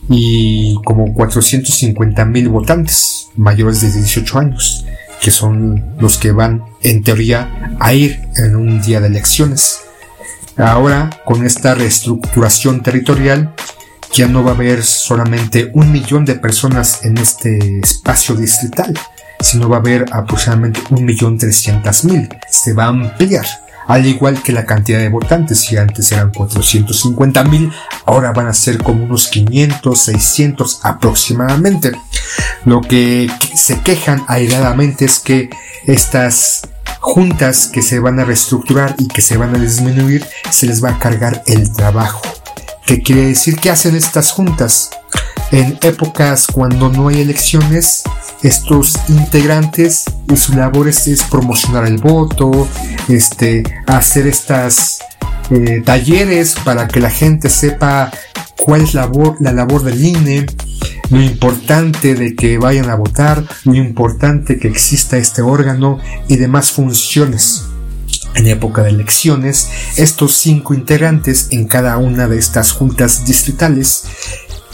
y 0.09 0.75
como 0.83 1.13
450 1.13 2.25
mil 2.25 2.49
votantes 2.49 3.27
mayores 3.35 3.81
de 3.81 3.91
18 3.91 4.39
años, 4.39 4.85
que 5.21 5.31
son 5.31 5.95
los 5.99 6.17
que 6.17 6.31
van 6.31 6.63
en 6.81 7.03
teoría 7.03 7.77
a 7.79 7.93
ir 7.93 8.19
en 8.37 8.55
un 8.55 8.81
día 8.81 8.99
de 8.99 9.07
elecciones. 9.07 9.86
Ahora, 10.57 11.09
con 11.23 11.45
esta 11.45 11.75
reestructuración 11.75 12.81
territorial, 12.81 13.53
ya 14.13 14.27
no 14.27 14.43
va 14.43 14.51
a 14.51 14.55
haber 14.55 14.83
solamente 14.83 15.69
un 15.73 15.91
millón 15.91 16.25
de 16.25 16.35
personas 16.35 17.03
en 17.03 17.17
este 17.17 17.79
espacio 17.79 18.35
distrital, 18.35 18.93
sino 19.39 19.69
va 19.69 19.77
a 19.77 19.79
haber 19.79 20.05
aproximadamente 20.11 20.81
un 20.89 21.05
millón 21.05 21.37
trescientas 21.37 22.03
mil. 22.05 22.27
Se 22.49 22.73
va 22.73 22.85
a 22.85 22.89
ampliar, 22.89 23.45
al 23.87 24.05
igual 24.05 24.41
que 24.41 24.51
la 24.51 24.65
cantidad 24.65 24.99
de 24.99 25.09
votantes, 25.09 25.59
si 25.59 25.77
antes 25.77 26.11
eran 26.11 26.31
450 26.31 27.43
mil, 27.43 27.71
ahora 28.05 28.31
van 28.31 28.47
a 28.47 28.53
ser 28.53 28.79
como 28.79 29.03
unos 29.03 29.27
500, 29.27 29.97
600 29.97 30.79
aproximadamente. 30.83 31.91
Lo 32.65 32.81
que 32.81 33.29
se 33.53 33.79
quejan 33.81 34.25
airadamente 34.27 35.05
es 35.05 35.19
que 35.19 35.49
estas 35.85 36.63
juntas 37.07 37.69
que 37.71 37.81
se 37.81 37.99
van 37.99 38.19
a 38.19 38.25
reestructurar 38.25 38.95
y 38.99 39.07
que 39.07 39.21
se 39.21 39.37
van 39.37 39.55
a 39.55 39.59
disminuir, 39.59 40.27
se 40.51 40.65
les 40.65 40.83
va 40.83 40.89
a 40.89 40.99
cargar 40.99 41.41
el 41.47 41.71
trabajo. 41.71 42.21
¿Qué 42.85 43.01
quiere 43.01 43.27
decir? 43.27 43.55
que 43.57 43.69
hacen 43.69 43.95
estas 43.95 44.31
juntas? 44.31 44.89
En 45.51 45.79
épocas 45.83 46.47
cuando 46.47 46.89
no 46.89 47.07
hay 47.07 47.21
elecciones, 47.21 48.03
estos 48.43 48.97
integrantes 49.07 50.03
y 50.29 50.35
su 50.35 50.53
labor 50.53 50.89
es, 50.89 51.23
promocionar 51.31 51.85
el 51.85 51.97
voto, 51.97 52.67
este, 53.07 53.63
hacer 53.87 54.27
estas 54.27 54.99
eh, 55.49 55.81
talleres 55.85 56.55
para 56.63 56.87
que 56.87 56.99
la 56.99 57.09
gente 57.09 57.49
sepa 57.49 58.11
cuál 58.57 58.81
es 58.81 58.93
la 58.93 59.07
labor 59.53 59.83
del 59.83 60.03
INE, 60.03 60.45
lo 61.09 61.21
importante 61.21 62.15
de 62.15 62.35
que 62.35 62.57
vayan 62.57 62.89
a 62.89 62.95
votar, 62.95 63.43
lo 63.63 63.75
importante 63.75 64.59
que 64.59 64.67
exista 64.67 65.17
este 65.17 65.41
órgano 65.41 65.99
y 66.27 66.35
demás 66.35 66.71
funciones. 66.71 67.63
En 68.35 68.45
época 68.47 68.83
de 68.83 68.89
elecciones, 68.89 69.69
estos 69.95 70.35
cinco 70.37 70.73
integrantes 70.73 71.47
en 71.51 71.67
cada 71.67 71.97
una 71.97 72.27
de 72.27 72.37
estas 72.37 72.71
juntas 72.71 73.25
distritales 73.25 74.03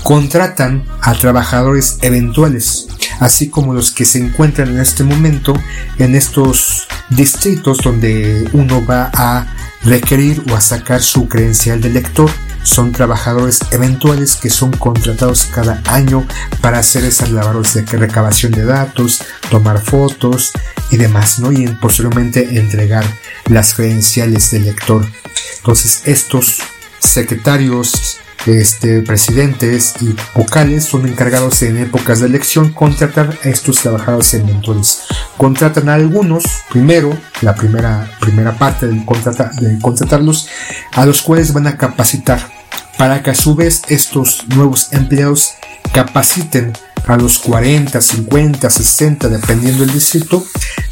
contratan 0.03 0.83
a 1.01 1.13
trabajadores 1.13 1.97
eventuales, 2.01 2.87
así 3.19 3.49
como 3.49 3.73
los 3.73 3.91
que 3.91 4.05
se 4.05 4.19
encuentran 4.19 4.69
en 4.69 4.79
este 4.79 5.03
momento 5.03 5.53
en 5.97 6.15
estos 6.15 6.87
distritos 7.09 7.77
donde 7.77 8.49
uno 8.53 8.85
va 8.85 9.09
a 9.13 9.47
requerir 9.83 10.43
o 10.51 10.59
sacar 10.61 11.01
su 11.01 11.27
credencial 11.27 11.81
de 11.81 11.89
lector 11.89 12.29
son 12.63 12.93
trabajadores 12.93 13.59
eventuales 13.71 14.37
que 14.37 14.49
son 14.49 14.71
contratados 14.71 15.45
cada 15.45 15.81
año 15.85 16.25
para 16.61 16.79
hacer 16.79 17.03
esas 17.03 17.31
labores 17.31 17.73
de 17.73 17.81
recabación 17.97 18.53
de 18.53 18.63
datos, 18.63 19.21
tomar 19.49 19.81
fotos 19.81 20.53
y 20.89 20.97
demás, 20.97 21.39
¿no? 21.39 21.51
Y 21.51 21.67
posteriormente 21.67 22.57
entregar 22.57 23.05
las 23.49 23.73
credenciales 23.73 24.49
del 24.51 24.65
lector. 24.65 25.05
Entonces, 25.57 26.03
estos 26.05 26.59
secretarios 26.99 28.19
este, 28.45 29.01
presidentes 29.01 29.95
y 30.01 30.15
vocales 30.35 30.85
son 30.85 31.07
encargados 31.07 31.61
en 31.61 31.77
épocas 31.77 32.19
de 32.19 32.27
elección 32.27 32.73
contratar 32.73 33.37
a 33.43 33.49
estos 33.49 33.81
trabajadores 33.81 34.33
en 34.33 34.45
mentores. 34.45 35.03
Contratan 35.37 35.89
a 35.89 35.95
algunos, 35.95 36.43
primero, 36.69 37.17
la 37.41 37.55
primera, 37.55 38.09
primera 38.19 38.57
parte 38.57 38.87
del 38.87 39.05
de 39.05 39.79
contratarlos, 39.81 40.47
a 40.91 41.05
los 41.05 41.21
cuales 41.21 41.53
van 41.53 41.67
a 41.67 41.77
capacitar 41.77 42.51
para 42.97 43.23
que 43.23 43.31
a 43.31 43.35
su 43.35 43.55
vez 43.55 43.81
estos 43.89 44.47
nuevos 44.49 44.93
empleados 44.93 45.53
capaciten 45.93 46.73
a 47.07 47.17
los 47.17 47.39
40, 47.39 47.99
50, 47.99 48.69
60, 48.69 49.29
dependiendo 49.29 49.85
del 49.85 49.93
distrito, 49.93 50.45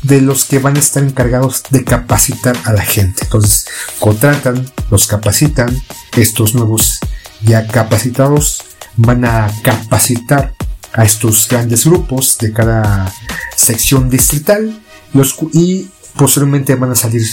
de 0.03 0.21
los 0.21 0.45
que 0.45 0.59
van 0.59 0.75
a 0.75 0.79
estar 0.79 1.03
encargados 1.03 1.63
de 1.69 1.83
capacitar 1.83 2.57
a 2.65 2.73
la 2.73 2.81
gente. 2.81 3.23
Entonces, 3.23 3.65
contratan, 3.99 4.69
los 4.89 5.07
capacitan, 5.07 5.75
estos 6.17 6.53
nuevos 6.53 6.99
ya 7.43 7.67
capacitados 7.67 8.61
van 8.97 9.25
a 9.25 9.51
capacitar 9.63 10.53
a 10.93 11.03
estos 11.05 11.47
grandes 11.47 11.85
grupos 11.85 12.37
de 12.37 12.51
cada 12.51 13.11
sección 13.55 14.09
distrital 14.09 14.81
los, 15.13 15.35
y 15.53 15.89
posteriormente 16.15 16.75
van 16.75 16.91
a 16.91 16.95
salir 16.95 17.25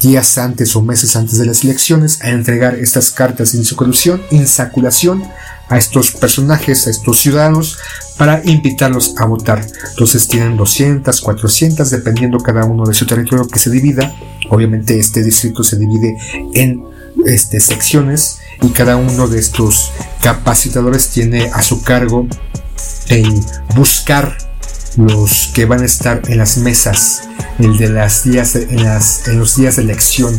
días 0.00 0.38
antes 0.38 0.74
o 0.76 0.82
meses 0.82 1.14
antes 1.16 1.38
de 1.38 1.46
las 1.46 1.62
elecciones 1.64 2.22
a 2.22 2.30
entregar 2.30 2.74
estas 2.74 3.10
cartas 3.10 3.52
de 3.52 3.58
insaculación, 3.58 4.22
insaculación 4.30 5.22
a 5.68 5.78
estos 5.78 6.10
personajes, 6.12 6.86
a 6.86 6.90
estos 6.90 7.20
ciudadanos, 7.20 7.78
para 8.18 8.42
invitarlos 8.44 9.14
a 9.18 9.26
votar. 9.26 9.64
Entonces 9.90 10.26
tienen 10.26 10.56
200, 10.56 11.20
400, 11.20 11.90
dependiendo 11.90 12.38
cada 12.38 12.64
uno 12.64 12.84
de 12.84 12.94
su 12.94 13.06
territorio 13.06 13.46
que 13.46 13.58
se 13.58 13.70
divida. 13.70 14.14
Obviamente 14.48 14.98
este 14.98 15.22
distrito 15.22 15.62
se 15.62 15.78
divide 15.78 16.16
en 16.54 16.82
este, 17.26 17.60
secciones 17.60 18.38
y 18.62 18.68
cada 18.70 18.96
uno 18.96 19.28
de 19.28 19.38
estos 19.38 19.90
capacitadores 20.22 21.08
tiene 21.08 21.50
a 21.52 21.62
su 21.62 21.82
cargo 21.82 22.26
el 23.08 23.40
buscar 23.74 24.36
los 24.96 25.50
que 25.54 25.64
van 25.66 25.80
a 25.82 25.86
estar 25.86 26.22
en 26.28 26.38
las 26.38 26.58
mesas, 26.58 27.22
el 27.58 27.76
de 27.78 27.88
las 27.88 28.24
días, 28.24 28.56
en, 28.56 28.82
las, 28.82 29.28
en 29.28 29.38
los 29.38 29.56
días 29.56 29.76
de 29.76 29.82
elección. 29.82 30.36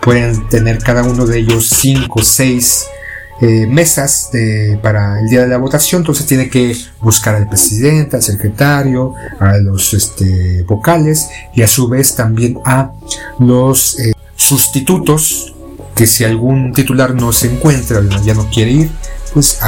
Pueden 0.00 0.48
tener 0.48 0.78
cada 0.78 1.02
uno 1.02 1.26
de 1.26 1.38
ellos 1.38 1.68
5 1.68 2.18
o 2.18 2.22
6 2.22 2.86
eh, 3.40 3.66
mesas 3.66 4.30
para 4.82 5.20
el 5.20 5.28
día 5.28 5.42
de 5.42 5.48
la 5.48 5.58
votación, 5.58 6.02
entonces 6.02 6.26
tiene 6.26 6.48
que 6.48 6.76
buscar 7.00 7.34
al 7.34 7.48
presidente, 7.48 8.16
al 8.16 8.22
secretario, 8.22 9.14
a 9.40 9.56
los 9.58 9.94
este, 9.94 10.62
vocales 10.62 11.28
y 11.54 11.62
a 11.62 11.68
su 11.68 11.88
vez 11.88 12.14
también 12.14 12.58
a 12.64 12.92
los 13.38 13.98
eh, 13.98 14.12
sustitutos 14.36 15.51
que 15.94 16.06
si 16.06 16.24
algún 16.24 16.72
titular 16.72 17.14
no 17.14 17.32
se 17.32 17.52
encuentra, 17.52 18.00
ya 18.24 18.34
no 18.34 18.48
quiere 18.50 18.70
ir, 18.70 18.90
pues 19.32 19.58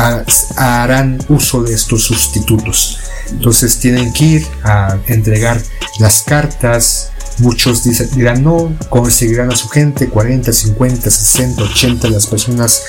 harán 0.56 1.18
uso 1.28 1.62
de 1.62 1.74
estos 1.74 2.04
sustitutos. 2.04 2.98
Entonces 3.30 3.78
tienen 3.78 4.12
que 4.12 4.24
ir 4.24 4.46
a 4.62 4.98
entregar 5.06 5.60
las 5.98 6.22
cartas. 6.22 7.10
Muchos 7.38 7.82
dirán 8.14 8.44
no, 8.44 8.72
conseguirán 8.90 9.50
a 9.52 9.56
su 9.56 9.68
gente 9.68 10.08
40, 10.08 10.52
50, 10.52 11.10
60, 11.10 11.62
80 11.62 12.08
las 12.10 12.26
personas 12.26 12.82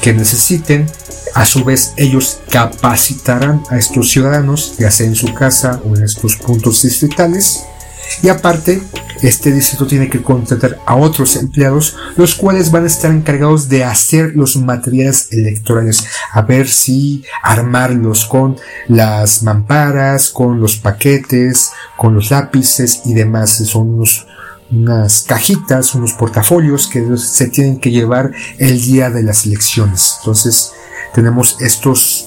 que 0.00 0.12
necesiten. 0.12 0.86
A 1.34 1.44
su 1.44 1.64
vez, 1.64 1.92
ellos 1.98 2.40
capacitarán 2.50 3.62
a 3.68 3.76
estos 3.76 4.10
ciudadanos, 4.10 4.76
ya 4.78 4.90
sea 4.90 5.06
en 5.06 5.14
su 5.14 5.34
casa 5.34 5.82
o 5.84 5.94
en 5.94 6.02
estos 6.02 6.36
puntos 6.36 6.82
distritales. 6.82 7.60
Y 8.22 8.28
aparte, 8.28 8.82
este 9.22 9.52
distrito 9.52 9.86
tiene 9.86 10.08
que 10.08 10.22
contratar 10.22 10.78
a 10.86 10.96
otros 10.96 11.36
empleados, 11.36 11.96
los 12.16 12.34
cuales 12.34 12.70
van 12.70 12.84
a 12.84 12.86
estar 12.86 13.10
encargados 13.10 13.68
de 13.68 13.84
hacer 13.84 14.32
los 14.34 14.56
materiales 14.56 15.28
electorales, 15.32 16.04
a 16.32 16.42
ver 16.42 16.68
si 16.68 17.24
armarlos 17.42 18.26
con 18.26 18.56
las 18.88 19.42
mamparas, 19.42 20.30
con 20.30 20.60
los 20.60 20.76
paquetes, 20.76 21.70
con 21.96 22.14
los 22.14 22.30
lápices 22.30 23.02
y 23.04 23.14
demás. 23.14 23.56
Son 23.66 23.94
unos, 23.94 24.26
unas 24.70 25.22
cajitas, 25.22 25.94
unos 25.94 26.12
portafolios 26.12 26.86
que 26.86 27.04
se 27.16 27.48
tienen 27.48 27.78
que 27.78 27.90
llevar 27.90 28.32
el 28.58 28.80
día 28.80 29.10
de 29.10 29.22
las 29.22 29.46
elecciones. 29.46 30.16
Entonces, 30.20 30.72
tenemos 31.14 31.56
estos, 31.60 32.26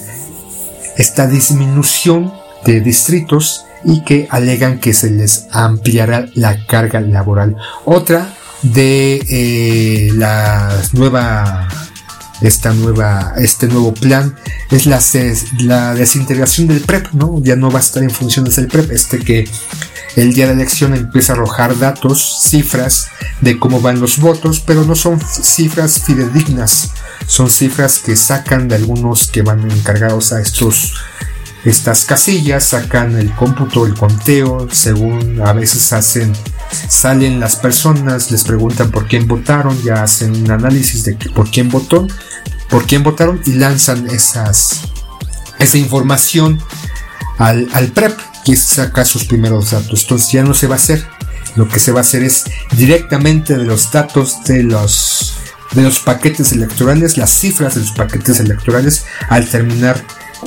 esta 0.97 1.27
disminución 1.27 2.33
de 2.65 2.81
distritos 2.81 3.65
y 3.83 4.03
que 4.03 4.27
alegan 4.29 4.79
que 4.79 4.93
se 4.93 5.09
les 5.09 5.47
ampliará 5.51 6.27
la 6.35 6.65
carga 6.65 6.99
laboral. 6.99 7.55
Otra 7.85 8.33
de 8.61 9.23
eh, 9.29 10.11
la 10.15 10.69
nueva 10.93 11.67
esta 12.41 12.73
nueva 12.73 13.33
este 13.37 13.67
nuevo 13.67 13.93
plan 13.93 14.35
es 14.71 14.85
la, 14.85 15.01
la 15.59 15.93
desintegración 15.93 16.67
del 16.67 16.81
PREP, 16.81 17.11
¿no? 17.13 17.41
Ya 17.43 17.55
no 17.55 17.69
va 17.69 17.79
a 17.79 17.81
estar 17.81 18.01
en 18.03 18.11
funciones 18.11 18.55
del 18.55 18.67
PREP, 18.67 18.91
este 18.91 19.19
que 19.19 19.49
el 20.15 20.33
día 20.33 20.47
de 20.47 20.55
la 20.55 20.61
elección 20.61 20.95
empieza 20.95 21.33
a 21.33 21.35
arrojar 21.35 21.77
datos, 21.77 22.39
cifras 22.43 23.07
de 23.41 23.59
cómo 23.59 23.81
van 23.81 23.99
los 23.99 24.19
votos, 24.19 24.61
pero 24.65 24.83
no 24.83 24.95
son 24.95 25.19
cifras 25.21 26.01
fidedignas, 26.03 26.91
son 27.27 27.49
cifras 27.49 27.99
que 27.99 28.15
sacan 28.15 28.67
de 28.67 28.75
algunos 28.75 29.27
que 29.29 29.41
van 29.41 29.69
encargados 29.69 30.33
a 30.33 30.41
estos 30.41 30.93
estas 31.65 32.05
casillas 32.05 32.63
sacan 32.63 33.17
el 33.17 33.33
cómputo, 33.35 33.85
el 33.85 33.93
conteo, 33.93 34.67
según 34.71 35.41
a 35.41 35.51
veces 35.53 35.91
hacen, 35.91 36.33
salen 36.87 37.39
las 37.39 37.57
personas, 37.57 38.31
les 38.31 38.43
preguntan 38.43 38.91
por 38.91 39.07
quién 39.07 39.27
votaron, 39.27 39.81
ya 39.83 40.03
hacen 40.03 40.35
un 40.35 40.51
análisis 40.51 41.03
de 41.03 41.13
por 41.35 41.51
quién 41.51 41.69
votó, 41.69 42.07
por 42.69 42.85
quién 42.85 43.03
votaron 43.03 43.41
y 43.45 43.53
lanzan 43.53 44.09
esas, 44.09 44.81
esa 45.59 45.77
información 45.77 46.59
al, 47.37 47.67
al 47.73 47.87
PREP 47.87 48.17
que 48.45 48.55
saca 48.55 49.03
sus 49.03 49.25
primeros 49.25 49.71
datos. 49.71 50.03
Entonces 50.03 50.31
ya 50.31 50.43
no 50.43 50.53
se 50.53 50.67
va 50.67 50.75
a 50.75 50.77
hacer. 50.77 51.05
Lo 51.55 51.67
que 51.67 51.79
se 51.79 51.91
va 51.91 51.99
a 51.99 52.01
hacer 52.01 52.23
es 52.23 52.45
directamente 52.77 53.57
de 53.57 53.65
los 53.65 53.91
datos 53.91 54.43
de 54.45 54.63
los 54.63 55.35
de 55.73 55.83
los 55.83 55.99
paquetes 55.99 56.51
electorales, 56.51 57.17
las 57.17 57.29
cifras 57.29 57.75
de 57.75 57.81
los 57.81 57.91
paquetes 57.91 58.39
electorales 58.39 59.05
al 59.29 59.47
terminar 59.47 60.03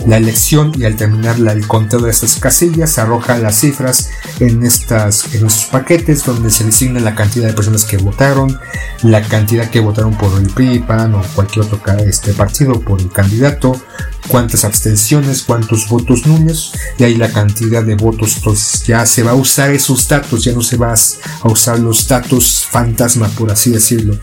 la 0.07 0.17
elección 0.17 0.73
y 0.77 0.85
al 0.85 0.97
terminar 0.97 1.37
el 1.39 1.67
conteo 1.67 2.01
de 2.01 2.11
estas 2.11 2.37
casillas 2.37 2.93
se 2.93 3.01
arroja 3.01 3.39
las 3.39 3.61
cifras 3.61 4.11
en, 4.41 4.65
estas, 4.65 5.27
en 5.35 5.47
estos 5.47 5.67
paquetes 5.67 6.25
donde 6.25 6.51
se 6.51 6.65
designa 6.65 7.01
la 7.01 7.15
cantidad 7.15 7.47
de 7.47 7.53
personas 7.53 7.85
que 7.85 7.99
votaron, 7.99 8.59
la 9.03 9.23
cantidad 9.23 9.71
que 9.71 9.81
votaron 9.81 10.17
por 10.17 10.41
el 10.41 10.49
PRI, 10.49 10.81
PAN 10.81 11.15
o 11.15 11.23
cualquier 11.35 11.67
otro 11.67 11.81
este 12.07 12.33
partido 12.33 12.81
por 12.81 13.01
el 13.01 13.11
candidato, 13.11 13.81
cuántas 14.29 14.65
abstenciones, 14.65 15.43
cuántos 15.43 15.89
votos 15.89 16.27
nulos 16.27 16.73
y 16.99 17.05
ahí 17.05 17.17
la 17.17 17.31
cantidad 17.31 17.83
de 17.85 17.95
votos. 17.95 18.37
Entonces 18.37 18.85
ya 18.85 19.05
se 19.07 19.23
va 19.23 19.33
a 19.33 19.35
usar 19.35 19.71
esos 19.73 20.09
datos, 20.09 20.45
ya 20.45 20.53
no 20.53 20.63
se 20.63 20.77
va 20.77 20.95
a 20.95 21.49
usar 21.49 21.79
los 21.79 22.07
datos 22.09 22.67
fantasma, 22.69 23.29
por 23.29 23.51
así 23.51 23.71
decirlo. 23.71 24.19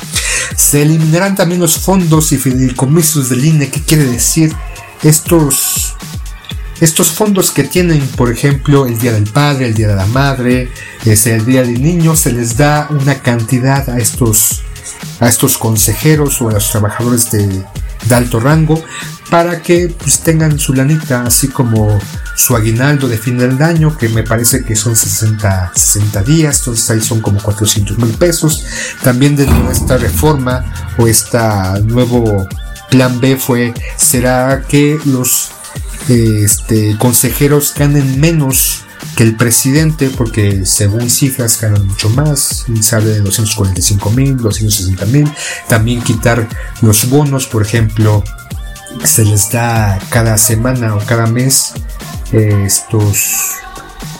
Se 0.55 0.81
eliminarán 0.81 1.35
también 1.35 1.61
los 1.61 1.77
fondos 1.77 2.31
y 2.31 2.37
fideicomisos 2.37 3.29
del 3.29 3.45
INE. 3.45 3.69
¿Qué 3.69 3.81
quiere 3.81 4.05
decir? 4.05 4.53
Estos, 5.03 5.95
estos 6.81 7.11
fondos 7.11 7.51
que 7.51 7.63
tienen, 7.63 8.05
por 8.09 8.31
ejemplo, 8.31 8.85
el 8.85 8.97
Día 8.99 9.13
del 9.13 9.29
Padre, 9.29 9.67
el 9.67 9.73
Día 9.73 9.89
de 9.89 9.95
la 9.95 10.05
Madre, 10.07 10.69
es 11.05 11.25
el 11.27 11.45
Día 11.45 11.61
del 11.61 11.81
Niño, 11.81 12.15
se 12.15 12.31
les 12.31 12.57
da 12.57 12.87
una 12.89 13.21
cantidad 13.21 13.89
a 13.89 13.97
estos, 13.97 14.63
a 15.19 15.27
estos 15.27 15.57
consejeros 15.57 16.41
o 16.41 16.49
a 16.49 16.53
los 16.53 16.69
trabajadores 16.71 17.31
de, 17.31 17.65
alto 18.11 18.39
rango 18.39 18.81
para 19.29 19.61
que 19.61 19.93
pues, 19.95 20.21
tengan 20.21 20.57
su 20.57 20.73
lanita, 20.73 21.23
así 21.23 21.49
como 21.49 21.99
su 22.35 22.55
aguinaldo 22.55 23.07
de 23.07 23.17
fin 23.17 23.37
del 23.37 23.61
año, 23.61 23.95
que 23.95 24.09
me 24.09 24.23
parece 24.23 24.63
que 24.63 24.75
son 24.75 24.95
60, 24.95 25.73
60 25.75 26.23
días, 26.23 26.59
entonces 26.59 26.89
ahí 26.89 27.01
son 27.01 27.21
como 27.21 27.39
400 27.39 27.97
mil 27.99 28.11
pesos. 28.15 28.65
También 29.03 29.35
de 29.35 29.47
esta 29.71 29.97
reforma 29.97 30.65
o 30.97 31.05
esta 31.07 31.79
nuevo 31.83 32.47
Plan 32.89 33.19
B 33.19 33.37
fue, 33.37 33.73
¿será 33.97 34.63
que 34.67 34.99
los 35.05 35.51
este, 36.07 36.97
consejeros 36.97 37.73
ganen 37.77 38.19
menos 38.19 38.81
que 39.15 39.23
el 39.23 39.35
presidente? 39.35 40.09
Porque 40.09 40.65
según 40.65 41.09
cifras 41.09 41.59
ganan 41.61 41.85
mucho 41.85 42.09
más, 42.09 42.65
habla 42.91 43.09
de 43.09 43.21
245 43.21 44.11
mil, 44.11 44.37
260 44.37 45.05
mil. 45.07 45.31
También 45.67 46.01
quitar 46.01 46.47
los 46.81 47.09
bonos, 47.09 47.47
por 47.47 47.61
ejemplo, 47.61 48.23
se 49.03 49.23
les 49.23 49.51
da 49.51 49.99
cada 50.09 50.37
semana 50.37 50.95
o 50.95 50.99
cada 51.05 51.27
mes 51.27 51.73
eh, 52.31 52.63
estos 52.65 53.59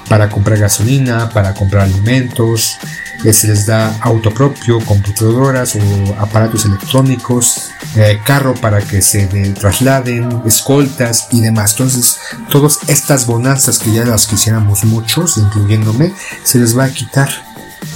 para 0.10 0.30
comprar 0.30 0.58
gasolina, 0.58 1.30
para 1.30 1.54
comprar 1.54 1.84
alimentos, 1.84 2.78
se 3.24 3.48
les 3.48 3.66
da 3.66 3.98
auto 4.02 4.34
propio, 4.34 4.80
computadoras 4.80 5.76
o 5.76 6.16
aparatos 6.20 6.66
electrónicos, 6.66 7.70
eh, 7.96 8.20
carro 8.24 8.54
para 8.56 8.82
que 8.82 9.02
se 9.02 9.28
trasladen, 9.54 10.42
escoltas 10.46 11.28
y 11.32 11.42
demás. 11.42 11.72
Entonces, 11.72 12.18
todas 12.50 12.80
estas 12.88 13.26
bonanzas 13.26 13.80
que 13.80 13.92
ya 13.92 14.06
las 14.06 14.28
quisiéramos 14.28 14.86
muchos, 14.86 15.38
incluyéndome, 15.38 16.14
se 16.44 16.60
les 16.60 16.78
va 16.78 16.86
a 16.86 16.90
quitar. 16.92 17.30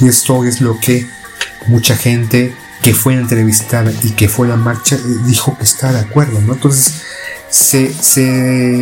Y 0.02 0.08
esto 0.08 0.44
es 0.44 0.62
lo 0.62 0.80
que 0.80 1.08
mucha 1.68 1.96
gente 1.96 2.56
que 2.82 2.94
fue 2.94 3.14
entrevistada 3.14 3.92
y 4.04 4.12
que 4.12 4.28
fue 4.28 4.48
a 4.48 4.52
la 4.52 4.58
marcha 4.58 4.96
eh, 4.96 5.00
dijo 5.26 5.58
que 5.58 5.64
está 5.64 5.94
de 5.94 6.00
acuerdo, 6.00 6.42
¿no? 6.42 6.54
Entonces, 6.54 7.02
se, 7.54 7.94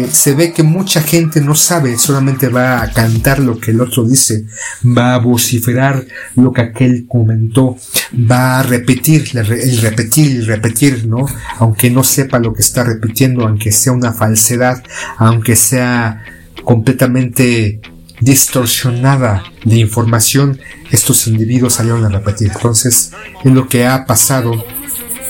se, 0.09 0.33
ve 0.33 0.53
que 0.53 0.63
mucha 0.63 1.01
gente 1.01 1.41
no 1.41 1.55
sabe, 1.55 1.97
solamente 1.97 2.47
va 2.47 2.81
a 2.81 2.89
cantar 2.89 3.39
lo 3.39 3.59
que 3.59 3.71
el 3.71 3.81
otro 3.81 4.05
dice, 4.05 4.45
va 4.85 5.13
a 5.13 5.17
vociferar 5.17 6.05
lo 6.37 6.53
que 6.53 6.61
aquel 6.61 7.05
comentó, 7.05 7.75
va 8.13 8.59
a 8.59 8.63
repetir, 8.63 9.29
el 9.33 9.77
repetir 9.81 10.31
y 10.31 10.41
repetir, 10.41 11.05
¿no? 11.05 11.25
Aunque 11.57 11.89
no 11.89 12.05
sepa 12.05 12.39
lo 12.39 12.53
que 12.53 12.61
está 12.61 12.85
repitiendo, 12.85 13.45
aunque 13.45 13.73
sea 13.73 13.91
una 13.91 14.13
falsedad, 14.13 14.81
aunque 15.17 15.57
sea 15.57 16.23
completamente 16.63 17.81
distorsionada 18.21 19.43
de 19.65 19.79
información, 19.79 20.61
estos 20.91 21.27
individuos 21.27 21.73
salieron 21.73 22.05
a 22.05 22.09
repetir. 22.09 22.51
Entonces, 22.55 23.11
es 23.43 23.51
lo 23.51 23.67
que 23.67 23.85
ha 23.85 24.05
pasado 24.05 24.63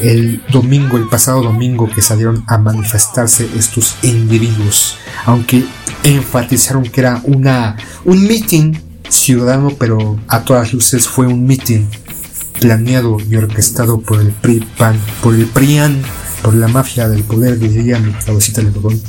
el 0.02 0.42
domingo, 0.52 0.98
el 0.98 1.08
pasado 1.08 1.42
domingo 1.42 1.90
que 1.90 2.02
salieron 2.02 2.44
a 2.48 2.58
manifestarse 2.58 3.48
estos 3.58 3.96
individuos, 4.02 4.98
aunque 5.26 5.66
enfatizaron 6.04 6.84
que 6.84 7.02
era 7.02 7.22
una, 7.24 7.78
un 8.06 8.28
meeting 8.28 8.74
ciudadano, 9.10 9.72
pero 9.78 10.20
a 10.28 10.42
todas 10.42 10.74
luces 10.74 11.08
fue 11.08 11.28
un 11.28 11.46
meeting 11.46 11.86
planeado 12.60 13.18
y 13.20 13.36
orquestado 13.36 14.00
por 14.00 14.22
el 14.22 14.32
PRI, 14.32 14.66
por 15.22 15.36
el 15.36 15.46
PRIAN, 15.48 16.02
por 16.42 16.56
la 16.56 16.68
mafia 16.68 17.08
del 17.08 17.24
poder, 17.24 17.60
diría 17.60 18.00
mi 18.00 18.12
cabecita 18.14 18.62
de 18.62 18.70
bodón. 18.70 19.02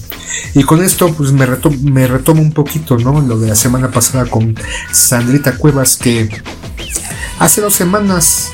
Y 0.55 0.63
con 0.65 0.83
esto, 0.83 1.13
pues 1.15 1.33
me 1.33 1.47
me 1.83 2.07
retomo 2.07 2.43
un 2.43 2.53
poquito, 2.53 2.97
¿no? 2.99 3.21
Lo 3.21 3.39
de 3.39 3.49
la 3.49 3.55
semana 3.55 3.91
pasada 3.91 4.27
con 4.27 4.55
Sandrita 4.91 5.57
Cuevas, 5.57 5.97
que 5.97 6.29
hace 7.39 7.61
dos 7.61 7.75
semanas 7.75 8.53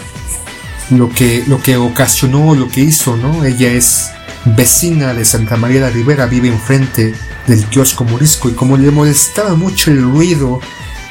lo 0.90 1.10
que, 1.10 1.44
lo 1.46 1.60
que 1.60 1.76
ocasionó, 1.76 2.54
lo 2.54 2.68
que 2.68 2.80
hizo, 2.80 3.16
¿no? 3.16 3.44
Ella 3.44 3.70
es 3.72 4.10
vecina 4.44 5.14
de 5.14 5.24
Santa 5.24 5.56
María 5.56 5.86
de 5.86 5.90
Rivera, 5.90 6.26
vive 6.26 6.48
enfrente 6.48 7.14
del 7.46 7.64
kiosco 7.66 8.04
morisco 8.04 8.48
y 8.48 8.52
como 8.52 8.76
le 8.76 8.90
molestaba 8.90 9.54
mucho 9.54 9.90
el 9.90 10.02
ruido 10.02 10.60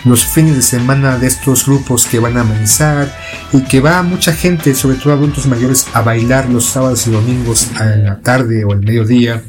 los 0.07 0.25
fines 0.25 0.55
de 0.55 0.61
semana 0.61 1.17
de 1.17 1.27
estos 1.27 1.65
grupos 1.65 2.05
que 2.05 2.19
van 2.19 2.37
a 2.37 2.41
amenizar 2.41 3.15
y 3.53 3.63
que 3.63 3.79
va 3.79 4.01
mucha 4.03 4.33
gente, 4.33 4.73
sobre 4.75 4.97
todo 4.97 5.13
adultos 5.13 5.47
mayores, 5.47 5.87
a 5.93 6.01
bailar 6.01 6.49
los 6.49 6.65
sábados 6.65 7.07
y 7.07 7.11
domingos 7.11 7.69
en 7.79 8.05
la 8.05 8.19
tarde 8.19 8.63
o 8.65 8.73
el 8.73 8.79
mediodía 8.79 9.43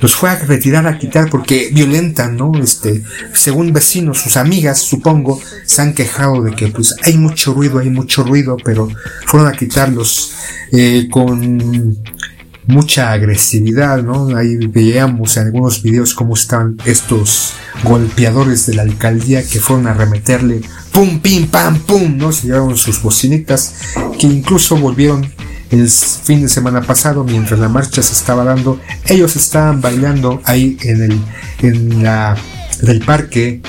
los 0.00 0.14
fue 0.14 0.30
a 0.30 0.38
retirar 0.38 0.86
a 0.86 0.98
quitar 0.98 1.28
porque 1.28 1.70
violentan, 1.72 2.36
¿no? 2.36 2.52
Este, 2.58 3.02
según 3.34 3.72
vecinos, 3.72 4.18
sus 4.18 4.36
amigas, 4.36 4.78
supongo, 4.78 5.40
se 5.64 5.82
han 5.82 5.92
quejado 5.92 6.42
de 6.42 6.54
que 6.54 6.68
pues 6.68 6.94
hay 7.02 7.18
mucho 7.18 7.52
ruido, 7.52 7.78
hay 7.78 7.90
mucho 7.90 8.22
ruido, 8.22 8.56
pero 8.64 8.88
fueron 9.26 9.48
a 9.48 9.52
quitarlos 9.52 10.32
eh, 10.72 11.06
con 11.10 11.98
mucha 12.70 13.12
agresividad, 13.12 14.02
¿no? 14.02 14.36
Ahí 14.36 14.56
veíamos 14.56 15.36
en 15.36 15.46
algunos 15.46 15.82
videos 15.82 16.14
cómo 16.14 16.34
estaban 16.34 16.76
estos 16.84 17.52
golpeadores 17.84 18.66
de 18.66 18.74
la 18.74 18.82
alcaldía 18.82 19.42
que 19.42 19.60
fueron 19.60 19.86
a 19.86 19.94
remeterle 19.94 20.60
pum, 20.92 21.20
pim, 21.20 21.46
pam, 21.48 21.78
pum, 21.80 22.16
¿no? 22.16 22.32
Se 22.32 22.46
llevaron 22.46 22.76
sus 22.76 23.02
bocinitas 23.02 23.74
que 24.18 24.26
incluso 24.26 24.76
volvieron 24.76 25.30
el 25.70 25.88
fin 25.88 26.42
de 26.42 26.48
semana 26.48 26.82
pasado, 26.82 27.22
mientras 27.24 27.60
la 27.60 27.68
marcha 27.68 28.02
se 28.02 28.12
estaba 28.12 28.42
dando, 28.42 28.80
ellos 29.06 29.36
estaban 29.36 29.80
bailando 29.80 30.40
ahí 30.44 30.76
en 30.82 31.02
el 31.02 31.20
en 31.62 32.02
la 32.02 32.36
del 32.82 33.00
parque 33.00 33.60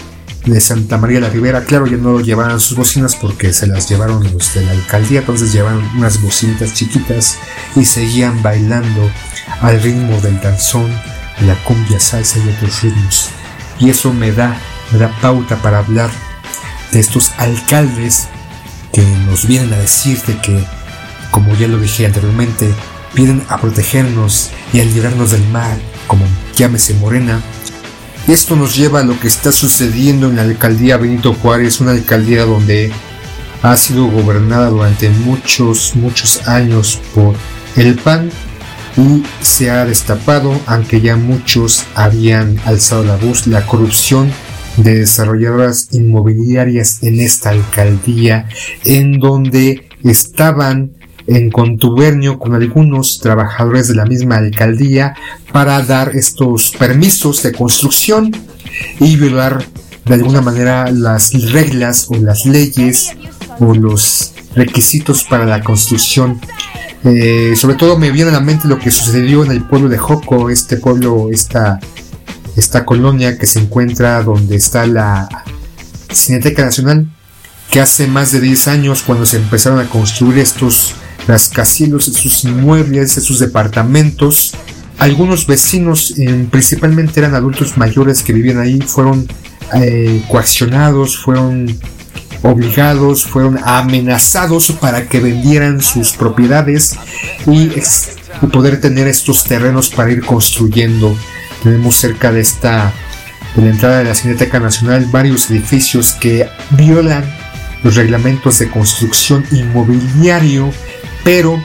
de 0.46 0.60
Santa 0.60 0.98
María 0.98 1.20
la 1.20 1.30
Ribera. 1.30 1.64
Claro, 1.64 1.88
ya 1.88 1.98
no 1.98 2.20
llevaban 2.20 2.60
sus 2.60 2.78
bocinas 2.78 3.16
porque 3.16 3.54
se 3.54 3.68
las 3.68 3.90
llevaron 3.90 4.24
los 4.24 4.54
de 4.54 4.66
la 4.66 4.72
alcaldía, 4.72 5.20
entonces 5.20 5.54
llevaron 5.54 5.84
unas 5.96 6.22
bocinitas 6.22 6.74
chiquitas 6.74 7.38
y 7.76 7.86
seguían 7.86 8.42
bailando 8.42 9.10
al 9.62 9.82
ritmo 9.82 10.20
del 10.22 10.40
danzón, 10.42 10.92
la 11.46 11.56
cumbia, 11.64 12.00
salsa 12.00 12.40
y 12.40 12.50
otros 12.50 12.82
ritmos. 12.82 13.30
Y 13.80 13.90
eso 13.90 14.14
me 14.14 14.32
da, 14.32 14.58
me 14.92 15.00
da 15.00 15.10
pauta 15.22 15.56
para 15.58 15.80
hablar 15.80 16.10
de 16.92 17.00
estos 17.00 17.32
alcaldes 17.38 18.28
que 18.92 19.02
nos 19.26 19.48
vienen 19.48 19.74
a 19.74 19.78
decir 19.78 20.22
de 20.24 20.38
que 20.42 20.66
como 21.32 21.56
ya 21.56 21.68
lo 21.68 21.80
dije 21.80 22.06
anteriormente, 22.06 22.72
vienen 23.16 23.44
a 23.50 23.60
protegernos 23.60 24.52
y 24.74 24.82
a 24.82 24.86
librarnos 24.86 25.32
del 25.32 25.48
mal, 25.48 25.82
como 26.08 26.26
llámese 26.56 26.94
Morena. 26.96 27.42
Esto 28.28 28.56
nos 28.56 28.76
lleva 28.76 29.00
a 29.00 29.04
lo 29.04 29.20
que 29.20 29.28
está 29.28 29.52
sucediendo 29.52 30.30
en 30.30 30.38
la 30.38 30.44
alcaldía 30.44 30.98
Benito 30.98 31.34
Juárez, 31.34 31.82
una 31.82 31.92
alcaldía 31.92 32.46
donde 32.46 32.92
ha 33.62 33.76
sido 33.76 34.08
gobernada 34.08 34.70
durante 34.70 35.10
muchos, 35.10 35.96
muchos 35.96 36.48
años 36.48 37.00
por 37.14 37.36
el 37.76 37.96
PAN 37.96 38.30
y 38.98 39.24
se 39.42 39.72
ha 39.72 39.86
destapado, 39.86 40.60
aunque 40.66 41.02
ya 41.02 41.16
muchos 41.16 41.86
habían 41.96 42.60
alzado 42.66 43.04
la 43.04 43.16
voz, 43.16 43.48
la 43.48 43.66
corrupción 43.66 44.32
de 44.78 45.00
desarrolladoras 45.00 45.90
inmobiliarias 45.92 47.04
en 47.04 47.20
esta 47.20 47.50
alcaldía, 47.50 48.48
en 48.86 49.20
donde 49.20 49.90
estaban 50.04 50.94
en 51.36 51.50
contubernio 51.50 52.40
con 52.40 52.56
algunos 52.56 53.20
trabajadores 53.20 53.88
de 53.88 53.96
la 53.96 54.06
misma 54.06 54.38
alcaldía 54.38 55.16
para 55.52 55.82
dar 55.82 56.16
estos 56.16 56.72
permisos 56.72 57.42
de 57.44 57.54
construcción 57.54 58.32
y 59.00 59.16
violar 59.16 59.66
de 60.06 60.14
alguna 60.14 60.42
manera 60.42 60.92
las 60.92 61.34
reglas 61.52 62.08
o 62.10 62.16
las 62.16 62.46
leyes 62.46 63.12
o 63.60 63.74
los 63.74 64.34
requisitos 64.56 65.24
para 65.24 65.46
la 65.46 65.64
construcción. 65.64 66.42
Eh, 67.04 67.54
sobre 67.56 67.76
todo 67.76 67.98
me 67.98 68.12
viene 68.12 68.30
a 68.30 68.34
la 68.34 68.42
mente 68.42 68.68
lo 68.68 68.78
que 68.78 68.92
sucedió 68.92 69.46
en 69.46 69.52
el 69.52 69.64
pueblo 69.64 69.90
de 69.90 69.98
Joco, 69.98 70.50
este 70.50 70.78
pueblo, 70.78 71.30
esta, 71.32 71.80
esta 72.58 72.86
colonia 72.86 73.38
que 73.38 73.46
se 73.46 73.60
encuentra 73.60 74.22
donde 74.24 74.58
está 74.58 74.86
la 74.86 75.30
Cineteca 76.12 76.66
Nacional, 76.66 77.08
que 77.70 77.80
hace 77.80 78.08
más 78.08 78.34
de 78.34 78.42
10 78.42 78.68
años 78.68 79.02
cuando 79.02 79.26
se 79.26 79.38
empezaron 79.38 79.80
a 79.80 79.88
construir 79.88 80.40
estos 80.40 80.96
rascacielos, 81.28 82.06
sus 82.06 82.44
inmuebles, 82.44 83.14
sus 83.14 83.40
departamentos. 83.40 84.54
Algunos 84.98 85.48
vecinos, 85.48 86.14
eh, 86.18 86.48
principalmente 86.50 87.20
eran 87.20 87.36
adultos 87.36 87.78
mayores 87.78 88.22
que 88.22 88.34
vivían 88.34 88.60
ahí, 88.60 88.82
fueron 88.82 89.28
eh, 89.74 90.24
coaccionados, 90.28 91.18
fueron 91.18 91.80
obligados, 92.44 93.24
fueron 93.26 93.60
amenazados 93.64 94.72
para 94.74 95.08
que 95.08 95.20
vendieran 95.20 95.82
sus 95.82 96.12
propiedades 96.12 96.96
y, 97.48 97.72
y 98.42 98.48
poder 98.48 98.82
tener 98.82 99.08
estos 99.08 99.44
terrenos 99.44 99.90
para 99.90 100.12
ir 100.12 100.26
construyendo. 100.26 101.16
Tenemos 101.64 101.96
cerca 101.96 102.32
de 102.32 102.42
esta 102.42 102.94
de 103.56 103.64
la 103.64 103.70
entrada 103.70 103.98
de 104.00 104.06
la 104.06 104.16
Cineteca 104.16 104.60
Nacional 104.60 105.08
varios 105.12 105.50
edificios 105.50 106.14
que 106.14 106.48
violan 106.72 107.24
los 107.84 107.96
reglamentos 107.96 108.60
de 108.60 108.70
construcción 108.70 109.46
inmobiliario 109.52 110.72
pero 111.24 111.62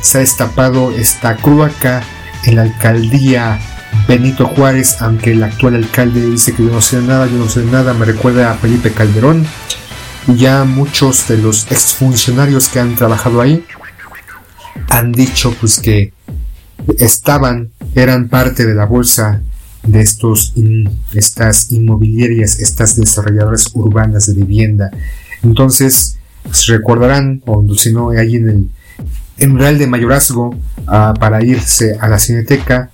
se 0.00 0.18
ha 0.18 0.20
destapado 0.20 0.92
esta 0.92 1.36
cloaca 1.36 2.02
en 2.44 2.56
la 2.56 2.62
alcaldía 2.62 3.60
Benito 4.08 4.46
Juárez, 4.46 4.96
aunque 5.00 5.32
el 5.32 5.42
actual 5.42 5.76
alcalde 5.76 6.24
dice 6.28 6.54
que 6.54 6.64
yo 6.64 6.70
no 6.70 6.80
sé 6.80 7.00
nada, 7.00 7.26
yo 7.26 7.36
no 7.36 7.48
sé 7.48 7.64
nada, 7.64 7.94
me 7.94 8.04
recuerda 8.04 8.50
a 8.50 8.54
Felipe 8.54 8.90
Calderón. 8.90 9.46
Ya 10.36 10.64
muchos 10.64 11.28
de 11.28 11.38
los 11.38 11.70
exfuncionarios 11.70 12.68
que 12.68 12.80
han 12.80 12.94
trabajado 12.94 13.40
ahí 13.40 13.64
han 14.88 15.12
dicho 15.12 15.54
pues 15.60 15.80
que 15.80 16.12
estaban, 16.98 17.70
eran 17.94 18.28
parte 18.28 18.66
de 18.66 18.74
la 18.74 18.86
bolsa 18.86 19.40
de 19.82 20.00
estos 20.00 20.54
estas 21.12 21.72
inmobiliarias, 21.72 22.60
estas 22.60 22.96
desarrolladoras 22.96 23.70
urbanas 23.74 24.26
de 24.26 24.34
vivienda. 24.34 24.90
Entonces, 25.42 26.18
se 26.50 26.72
recordarán, 26.72 27.42
o 27.46 27.64
si 27.74 27.92
no, 27.92 28.10
hay 28.10 28.36
en 28.36 28.48
el 28.48 28.70
en 29.38 29.58
Real 29.58 29.78
de 29.78 29.86
Mayorazgo 29.86 30.54
ah, 30.86 31.14
para 31.18 31.44
irse 31.44 31.96
a 32.00 32.08
la 32.08 32.18
cineteca. 32.18 32.90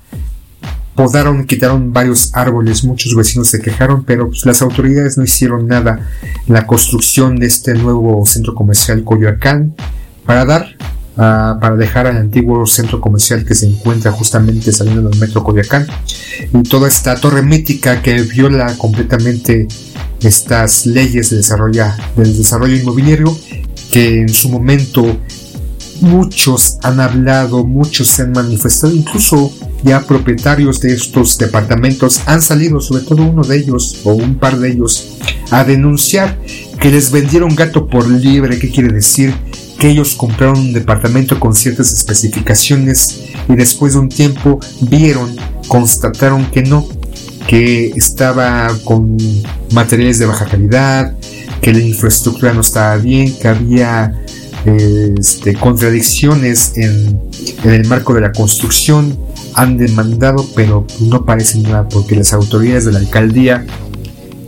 Podaron, 0.95 1.47
quitaron 1.47 1.93
varios 1.93 2.35
árboles, 2.35 2.83
muchos 2.83 3.15
vecinos 3.15 3.49
se 3.49 3.61
quejaron, 3.61 4.05
pero 4.05 4.29
pues, 4.29 4.45
las 4.45 4.63
autoridades 4.63 5.17
no 5.17 5.25
hicieron 5.25 5.69
nada 5.69 6.01
en 6.47 6.55
la 6.55 6.67
construcción 6.67 7.37
de 7.37 7.47
este 7.47 7.75
nuevo 7.75 8.27
centro 8.27 8.55
comercial 8.55 9.05
Coyoacán 9.05 9.75
para 10.27 10.45
dar, 10.45 10.67
ah, 11.17 11.59
para 11.61 11.77
dejar 11.77 12.09
al 12.09 12.17
antiguo 12.17 12.67
centro 12.67 13.01
comercial 13.01 13.45
que 13.45 13.55
se 13.55 13.67
encuentra 13.67 14.11
justamente 14.11 14.73
saliendo 14.73 15.09
del 15.09 15.21
metro 15.21 15.45
Coyoacán 15.45 15.87
y 16.53 16.63
toda 16.65 16.89
esta 16.89 17.15
torre 17.15 17.43
mítica 17.43 18.03
que 18.03 18.23
viola 18.23 18.75
completamente 18.77 19.69
estas 20.23 20.85
leyes 20.85 21.31
de 21.31 21.37
desarrollo, 21.37 21.85
del 22.17 22.37
desarrollo 22.37 22.75
inmobiliario 22.75 23.37
que 23.91 24.21
en 24.21 24.29
su 24.29 24.49
momento 24.49 25.19
Muchos 26.01 26.79
han 26.83 27.01
hablado, 27.01 27.65
muchos 27.65 28.09
se 28.09 28.23
han 28.23 28.33
manifestado, 28.33 28.95
incluso 28.95 29.53
ya 29.83 30.01
propietarios 30.01 30.81
de 30.81 30.93
estos 30.93 31.39
departamentos 31.39 32.23
han 32.27 32.43
salido, 32.43 32.81
sobre 32.81 33.03
todo 33.03 33.23
uno 33.23 33.43
de 33.43 33.59
ellos 33.59 34.01
o 34.05 34.13
un 34.13 34.37
par 34.37 34.59
de 34.59 34.73
ellos, 34.73 35.19
a 35.51 35.65
denunciar 35.65 36.39
que 36.81 36.91
les 36.91 37.11
vendieron 37.11 37.55
gato 37.55 37.87
por 37.87 38.09
libre. 38.09 38.59
¿Qué 38.59 38.71
quiere 38.71 38.93
decir? 38.93 39.35
Que 39.79 39.91
ellos 39.91 40.15
compraron 40.15 40.59
un 40.59 40.73
departamento 40.73 41.39
con 41.39 41.55
ciertas 41.55 41.93
especificaciones 41.93 43.23
y 43.49 43.55
después 43.55 43.95
de 43.95 44.01
un 44.01 44.09
tiempo 44.09 44.61
vieron, 44.81 45.37
constataron 45.69 46.51
que 46.51 46.63
no, 46.63 46.87
que 47.47 47.93
estaba 47.97 48.69
con 48.85 49.17
materiales 49.73 50.19
de 50.19 50.27
baja 50.27 50.47
calidad, 50.47 51.17
que 51.61 51.73
la 51.73 51.81
infraestructura 51.81 52.53
no 52.53 52.61
estaba 52.61 52.97
bien, 52.97 53.37
que 53.39 53.49
había 53.49 54.23
este, 54.65 55.55
contradicciones 55.55 56.77
en, 56.77 57.21
el 57.65 57.87
marco 57.87 58.15
de 58.15 58.21
la 58.21 58.33
construcción 58.33 59.19
han 59.55 59.77
demandado, 59.77 60.45
pero 60.55 60.87
no 61.01 61.25
parece 61.25 61.61
nada 61.61 61.89
porque 61.89 62.17
las 62.17 62.33
autoridades 62.33 62.85
de 62.85 62.93
la 62.93 62.99
alcaldía, 62.99 63.67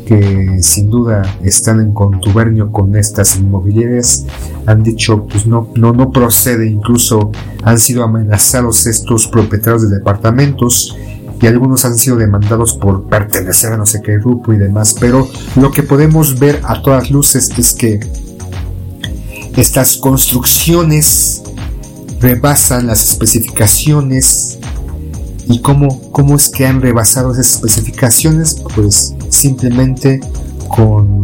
que 0.07 0.59
sin 0.63 0.91
duda 0.91 1.23
están 1.43 1.81
en 1.81 1.93
contubernio 1.93 2.73
con 2.73 2.97
estas 2.97 3.37
inmobiliarias, 3.37 4.27
han 4.67 4.83
dicho 4.83 5.27
pues 5.27 5.47
no, 5.47 5.71
no, 5.77 5.93
no 5.93 6.11
procede, 6.11 6.67
incluso 6.67 7.31
han 7.63 7.79
sido 7.79 8.05
amenazados 8.05 8.87
estos 8.87 9.29
propietarios 9.29 9.89
de 9.89 9.97
departamentos 9.97 10.97
y 11.41 11.47
algunos 11.47 11.85
han 11.85 11.97
sido 11.97 12.17
demandados 12.17 12.75
por 12.75 13.05
pertenecer 13.05 13.73
a 13.73 13.77
no 13.77 13.87
sé 13.87 14.03
qué 14.03 14.19
grupo 14.19 14.53
y 14.53 14.59
demás, 14.59 14.95
pero 14.99 15.29
lo 15.57 15.71
que 15.71 15.83
podemos 15.83 16.39
ver 16.39 16.61
a 16.65 16.83
todas 16.83 17.11
luces 17.11 17.51
es 17.57 17.73
que 17.73 18.01
estas 19.57 19.97
construcciones 19.97 21.43
rebasan 22.21 22.87
las 22.87 23.11
especificaciones. 23.11 24.59
¿Y 25.49 25.61
cómo, 25.61 26.01
cómo 26.13 26.37
es 26.37 26.49
que 26.49 26.67
han 26.67 26.81
rebasado 26.81 27.33
esas 27.33 27.55
especificaciones? 27.55 28.63
Pues 28.75 29.15
simplemente 29.31 30.21
con 30.69 31.23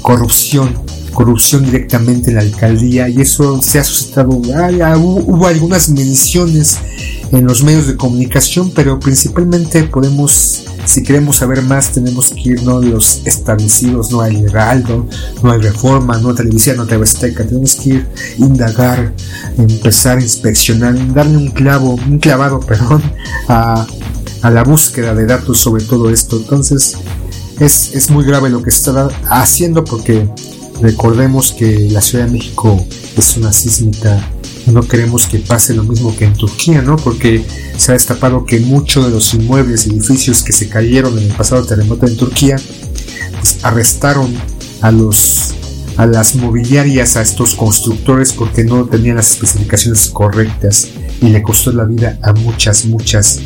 corrupción, 0.00 0.74
corrupción 1.12 1.64
directamente 1.64 2.30
en 2.30 2.36
la 2.36 2.42
alcaldía 2.42 3.08
y 3.08 3.20
eso 3.20 3.60
se 3.60 3.78
ha 3.78 3.84
suscitado, 3.84 4.30
hubo 4.30 5.46
algunas 5.46 5.88
menciones 5.88 6.78
en 7.32 7.44
los 7.44 7.62
medios 7.62 7.88
de 7.88 7.96
comunicación, 7.96 8.70
pero 8.74 9.00
principalmente 9.00 9.82
podemos 9.84 10.65
si 10.86 11.02
queremos 11.02 11.36
saber 11.36 11.62
más 11.62 11.92
tenemos 11.92 12.30
que 12.30 12.50
irnos 12.50 12.84
los 12.84 13.26
establecidos, 13.26 14.10
no 14.12 14.20
hay 14.20 14.44
Heraldo, 14.44 15.06
no 15.42 15.50
hay 15.50 15.60
Reforma, 15.60 16.16
no 16.18 16.30
hay 16.30 16.36
Televisión, 16.36 16.76
no 16.76 16.84
hay 16.84 17.02
Azteca, 17.02 17.44
tenemos 17.44 17.74
que 17.74 17.88
ir, 17.90 18.08
indagar, 18.38 19.12
empezar 19.58 20.18
a 20.18 20.22
inspeccionar, 20.22 20.94
darle 21.12 21.36
un 21.36 21.50
clavo, 21.50 21.94
un 21.94 22.18
clavado, 22.18 22.60
perdón, 22.66 23.02
a, 23.48 23.86
a 24.42 24.50
la 24.50 24.62
búsqueda 24.62 25.14
de 25.14 25.26
datos 25.26 25.58
sobre 25.58 25.84
todo 25.84 26.08
esto. 26.08 26.36
Entonces, 26.36 26.96
es, 27.58 27.94
es 27.94 28.10
muy 28.10 28.24
grave 28.24 28.48
lo 28.48 28.62
que 28.62 28.70
está 28.70 29.08
haciendo 29.28 29.84
porque 29.84 30.28
recordemos 30.80 31.52
que 31.52 31.88
la 31.90 32.00
Ciudad 32.00 32.26
de 32.26 32.32
México 32.32 32.86
es 33.16 33.36
una 33.36 33.52
sísmica 33.52 34.24
no 34.66 34.82
queremos 34.82 35.26
que 35.26 35.38
pase 35.38 35.74
lo 35.74 35.84
mismo 35.84 36.14
que 36.16 36.24
en 36.24 36.34
Turquía, 36.34 36.82
¿no? 36.82 36.96
Porque 36.96 37.44
se 37.76 37.92
ha 37.92 37.94
destapado 37.94 38.44
que 38.44 38.60
muchos 38.60 39.06
de 39.06 39.10
los 39.10 39.32
inmuebles, 39.34 39.86
edificios 39.86 40.42
que 40.42 40.52
se 40.52 40.68
cayeron 40.68 41.16
en 41.18 41.30
el 41.30 41.36
pasado 41.36 41.64
terremoto 41.64 42.06
en 42.06 42.16
Turquía, 42.16 42.56
pues 43.38 43.64
arrestaron 43.64 44.34
a 44.80 44.90
los 44.90 45.54
a 45.96 46.04
las 46.04 46.36
mobiliarias, 46.36 47.16
a 47.16 47.22
estos 47.22 47.54
constructores 47.54 48.32
porque 48.32 48.64
no 48.64 48.84
tenían 48.84 49.16
las 49.16 49.30
especificaciones 49.30 50.10
correctas 50.10 50.88
y 51.22 51.30
le 51.30 51.42
costó 51.42 51.72
la 51.72 51.84
vida 51.84 52.18
a 52.22 52.32
muchas, 52.34 52.84
muchas 52.84 53.40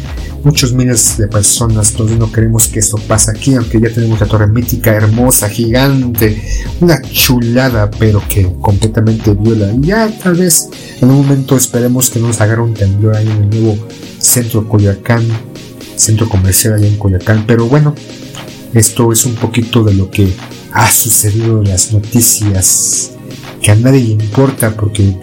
muchos 0.44 0.72
miles 0.72 1.16
de 1.18 1.28
personas. 1.28 1.90
Entonces 1.90 2.18
no 2.18 2.30
queremos 2.30 2.68
que 2.68 2.78
esto 2.78 2.98
pase 2.98 3.30
aquí, 3.30 3.54
aunque 3.54 3.80
ya 3.80 3.90
tenemos 3.90 4.20
la 4.20 4.26
torre 4.26 4.46
mítica, 4.46 4.92
hermosa, 4.92 5.48
gigante, 5.48 6.42
una 6.80 7.00
chulada, 7.02 7.90
pero 7.90 8.22
que 8.28 8.50
completamente 8.60 9.34
viola. 9.34 9.72
Y 9.72 9.86
ya 9.86 10.10
tal 10.18 10.34
vez 10.34 10.68
en 11.00 11.10
un 11.10 11.16
momento 11.16 11.56
esperemos 11.56 12.10
que 12.10 12.20
nos 12.20 12.40
agarre 12.40 12.62
un 12.62 12.74
temblor 12.74 13.16
ahí 13.16 13.28
en 13.28 13.42
el 13.42 13.50
nuevo 13.50 13.78
centro 14.18 14.68
Coyoacán, 14.68 15.24
centro 15.96 16.28
comercial 16.28 16.74
allá 16.74 16.86
en 16.86 16.96
Coyoacán. 16.96 17.44
Pero 17.46 17.66
bueno, 17.66 17.94
esto 18.74 19.12
es 19.12 19.24
un 19.26 19.34
poquito 19.34 19.82
de 19.84 19.94
lo 19.94 20.10
que 20.10 20.32
ha 20.72 20.90
sucedido 20.90 21.60
en 21.62 21.68
las 21.68 21.92
noticias 21.92 23.12
que 23.60 23.70
a 23.70 23.74
nadie 23.74 24.00
importa 24.00 24.70
porque 24.70 25.14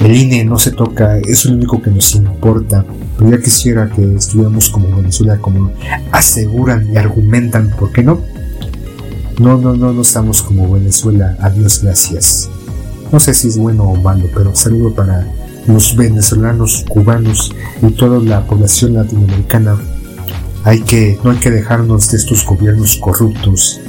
el 0.00 0.16
INE 0.16 0.44
no 0.44 0.58
se 0.58 0.72
toca, 0.72 1.18
es 1.18 1.44
lo 1.44 1.54
único 1.54 1.80
que 1.80 1.90
nos 1.90 2.14
importa. 2.14 2.84
Pero 3.18 3.30
ya 3.32 3.38
quisiera 3.38 3.90
que 3.90 4.14
estuviéramos 4.14 4.70
como 4.70 4.96
Venezuela, 4.96 5.38
como 5.38 5.72
aseguran 6.12 6.88
y 6.92 6.96
argumentan, 6.96 7.70
¿por 7.70 7.92
qué 7.92 8.04
no? 8.04 8.22
No, 9.40 9.58
no, 9.58 9.74
no, 9.74 9.92
no 9.92 10.02
estamos 10.02 10.42
como 10.42 10.70
Venezuela, 10.70 11.36
adiós, 11.40 11.82
gracias. 11.82 12.48
No 13.10 13.18
sé 13.18 13.34
si 13.34 13.48
es 13.48 13.58
bueno 13.58 13.84
o 13.84 13.96
malo, 13.96 14.26
pero 14.34 14.54
saludo 14.54 14.94
para 14.94 15.26
los 15.66 15.96
venezolanos, 15.96 16.84
cubanos 16.88 17.52
y 17.82 17.90
toda 17.92 18.20
la 18.20 18.46
población 18.46 18.94
latinoamericana. 18.94 19.76
Hay 20.64 20.80
que, 20.80 21.18
no 21.24 21.30
hay 21.30 21.38
que 21.38 21.50
dejarnos 21.50 22.10
de 22.10 22.18
estos 22.18 22.44
gobiernos 22.44 22.96
corruptos, 22.96 23.80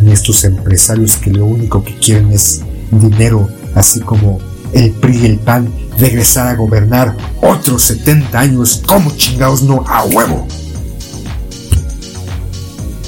ni 0.00 0.12
estos 0.12 0.44
empresarios 0.44 1.16
que 1.16 1.30
lo 1.30 1.46
único 1.46 1.84
que 1.84 1.94
quieren 1.94 2.30
es 2.30 2.62
dinero, 2.90 3.48
así 3.74 4.00
como 4.00 4.38
el 4.72 4.92
PRI 4.92 5.18
y 5.18 5.26
el 5.26 5.38
PAN 5.38 5.72
regresar 5.98 6.46
a 6.48 6.54
gobernar 6.54 7.16
otros 7.40 7.82
70 7.82 8.38
años. 8.38 8.82
como 8.86 9.10
chingados 9.16 9.62
no 9.62 9.84
a 9.86 10.04
huevo? 10.04 10.46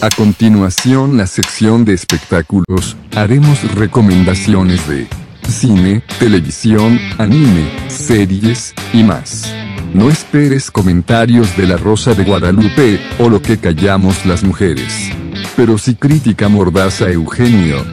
A 0.02 0.08
continuación 0.08 1.18
la 1.18 1.26
sección 1.26 1.84
de 1.84 1.92
espectáculos, 1.92 2.96
haremos 3.14 3.62
recomendaciones 3.74 4.88
de 4.88 5.06
cine, 5.46 6.02
televisión, 6.18 6.98
anime, 7.18 7.68
series 7.88 8.74
y 8.92 9.02
más. 9.02 9.52
No 9.92 10.08
esperes 10.08 10.70
comentarios 10.70 11.56
de 11.56 11.66
la 11.66 11.76
Rosa 11.76 12.14
de 12.14 12.24
Guadalupe, 12.24 13.00
o 13.18 13.28
lo 13.28 13.42
que 13.42 13.58
callamos 13.58 14.24
las 14.24 14.42
mujeres. 14.42 15.10
Pero 15.56 15.76
si 15.76 15.96
crítica 15.96 16.48
mordaza 16.48 17.10
Eugenio, 17.10 17.84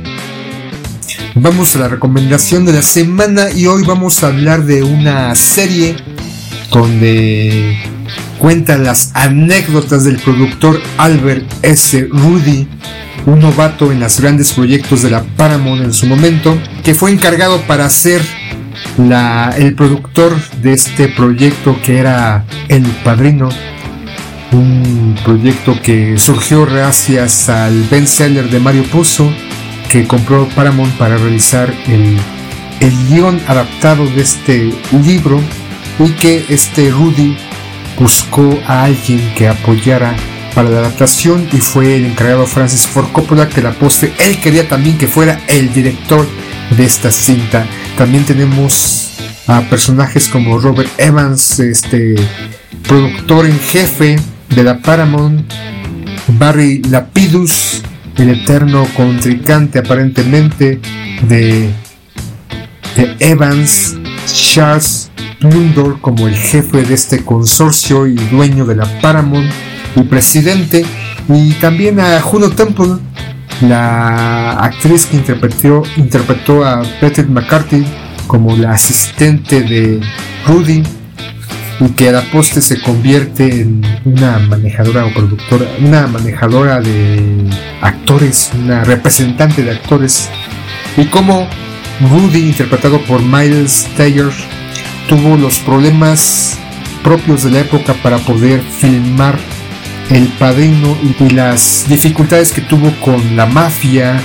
Vamos 1.39 1.75
a 1.75 1.79
la 1.79 1.87
recomendación 1.87 2.65
de 2.65 2.73
la 2.73 2.81
semana 2.81 3.51
y 3.51 3.67
hoy 3.67 3.83
vamos 3.85 4.23
a 4.23 4.27
hablar 4.27 4.65
de 4.65 4.81
una 4.81 5.35
serie 5.35 5.95
donde 6.71 7.77
cuenta 8.39 8.75
las 8.75 9.11
anécdotas 9.13 10.03
del 10.03 10.17
productor 10.17 10.81
Albert 10.97 11.45
S. 11.61 12.07
Rudy, 12.09 12.67
un 13.27 13.39
novato 13.39 13.91
en 13.91 13.99
los 13.99 14.19
grandes 14.19 14.51
proyectos 14.51 15.03
de 15.03 15.11
la 15.11 15.23
Paramount 15.23 15.83
en 15.83 15.93
su 15.93 16.07
momento, 16.07 16.57
que 16.83 16.95
fue 16.95 17.11
encargado 17.11 17.61
para 17.61 17.87
ser 17.91 18.21
el 18.97 19.75
productor 19.75 20.35
de 20.63 20.73
este 20.73 21.07
proyecto 21.07 21.79
que 21.83 21.99
era 21.99 22.45
El 22.67 22.83
Padrino, 23.03 23.49
un 24.53 25.15
proyecto 25.23 25.79
que 25.83 26.17
surgió 26.17 26.65
gracias 26.65 27.47
al 27.47 27.83
bestseller 27.83 28.49
de 28.49 28.59
Mario 28.59 28.83
Puzo 28.85 29.31
que 29.89 30.07
compró 30.07 30.47
Paramount 30.49 30.93
para 30.97 31.17
realizar 31.17 31.73
el, 31.87 32.17
el 32.79 33.07
guion 33.07 33.41
adaptado 33.47 34.05
de 34.05 34.21
este 34.21 34.73
libro 35.03 35.41
y 35.99 36.11
que 36.11 36.45
este 36.49 36.89
Rudy 36.89 37.37
buscó 37.97 38.59
a 38.67 38.83
alguien 38.83 39.33
que 39.35 39.47
apoyara 39.47 40.15
para 40.53 40.69
la 40.69 40.79
adaptación 40.79 41.47
y 41.51 41.57
fue 41.57 41.95
el 41.95 42.05
encargado 42.05 42.45
Francis 42.45 42.87
Ford 42.87 43.11
Coppola 43.11 43.47
que 43.47 43.61
la 43.61 43.71
poste. 43.71 44.13
Él 44.19 44.39
quería 44.39 44.67
también 44.67 44.97
que 44.97 45.07
fuera 45.07 45.39
el 45.47 45.73
director 45.73 46.27
de 46.75 46.83
esta 46.85 47.11
cinta. 47.11 47.65
También 47.97 48.25
tenemos 48.25 49.13
a 49.47 49.61
personajes 49.61 50.27
como 50.27 50.59
Robert 50.59 50.89
Evans 50.97 51.59
este 51.59 52.15
productor 52.87 53.45
en 53.45 53.59
jefe 53.59 54.17
de 54.49 54.63
la 54.63 54.79
Paramount 54.79 55.51
Barry 56.27 56.81
Lapidus 56.83 57.81
el 58.17 58.29
eterno 58.29 58.85
contrincante 58.95 59.79
aparentemente 59.79 60.79
de, 61.27 61.69
Evans, 63.19 63.95
Charles 64.25 65.11
Plundor 65.39 66.01
como 66.01 66.27
el 66.27 66.35
jefe 66.35 66.83
de 66.83 66.95
este 66.95 67.23
consorcio 67.23 68.07
y 68.07 68.15
dueño 68.15 68.65
de 68.65 68.75
la 68.75 68.85
Paramount 69.01 69.51
y 69.95 70.01
presidente, 70.01 70.83
y 71.29 71.51
también 71.53 71.99
a 71.99 72.19
Juno 72.21 72.49
Temple, 72.49 72.95
la 73.61 74.51
actriz 74.63 75.05
que 75.05 75.17
interpretó, 75.17 75.83
interpretó 75.95 76.65
a 76.65 76.81
Betty 77.01 77.23
McCarthy 77.23 77.85
como 78.25 78.55
la 78.57 78.71
asistente 78.71 79.61
de 79.61 80.01
Rudy 80.47 80.83
y 81.79 81.89
que 81.89 82.09
a 82.09 82.13
la 82.13 82.21
poste 82.21 82.61
se 82.61 82.81
convierte 82.81 83.61
en 83.61 83.81
una 84.05 84.39
manejadora 84.39 85.05
o 85.05 85.13
productora, 85.13 85.65
una 85.79 86.07
manejadora 86.07 86.81
de 86.81 87.47
actores, 87.81 88.51
una 88.55 88.83
representante 88.83 89.63
de 89.63 89.71
actores, 89.71 90.29
y 90.97 91.05
como 91.05 91.47
Rudy, 92.09 92.39
interpretado 92.39 93.01
por 93.01 93.21
Miles 93.21 93.87
Taylor, 93.95 94.31
tuvo 95.07 95.37
los 95.37 95.59
problemas 95.59 96.57
propios 97.03 97.43
de 97.43 97.51
la 97.51 97.59
época 97.59 97.93
para 98.03 98.17
poder 98.17 98.61
filmar 98.61 99.37
El 100.09 100.27
Padrino 100.39 100.97
y 101.01 101.29
las 101.29 101.85
dificultades 101.87 102.51
que 102.51 102.61
tuvo 102.61 102.91
con 103.01 103.35
la 103.35 103.45
mafia, 103.45 104.19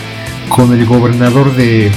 con 0.48 0.72
el 0.72 0.84
gobernador 0.86 1.54
de 1.54 1.90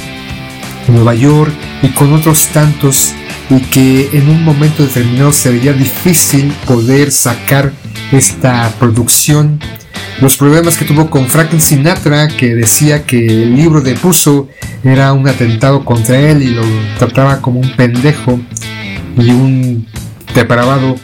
Nueva 0.87 1.15
York 1.15 1.51
y 1.81 1.89
con 1.89 2.13
otros 2.13 2.47
tantos 2.47 3.13
y 3.49 3.59
que 3.59 4.09
en 4.13 4.29
un 4.29 4.43
momento 4.43 4.83
determinado 4.83 5.31
se 5.31 5.51
veía 5.51 5.73
difícil 5.73 6.51
poder 6.65 7.11
sacar 7.11 7.71
esta 8.11 8.71
producción. 8.79 9.59
Los 10.21 10.37
problemas 10.37 10.77
que 10.77 10.85
tuvo 10.85 11.09
con 11.09 11.27
Frank 11.27 11.57
Sinatra, 11.59 12.27
que 12.27 12.55
decía 12.55 13.05
que 13.05 13.25
el 13.25 13.55
libro 13.55 13.81
de 13.81 13.95
Puso 13.95 14.47
era 14.83 15.11
un 15.13 15.27
atentado 15.27 15.83
contra 15.83 16.17
él 16.17 16.41
y 16.41 16.47
lo 16.47 16.63
trataba 16.97 17.41
como 17.41 17.59
un 17.59 17.75
pendejo 17.75 18.39
y 19.17 19.29
un 19.29 19.87
depravado. 20.33 20.95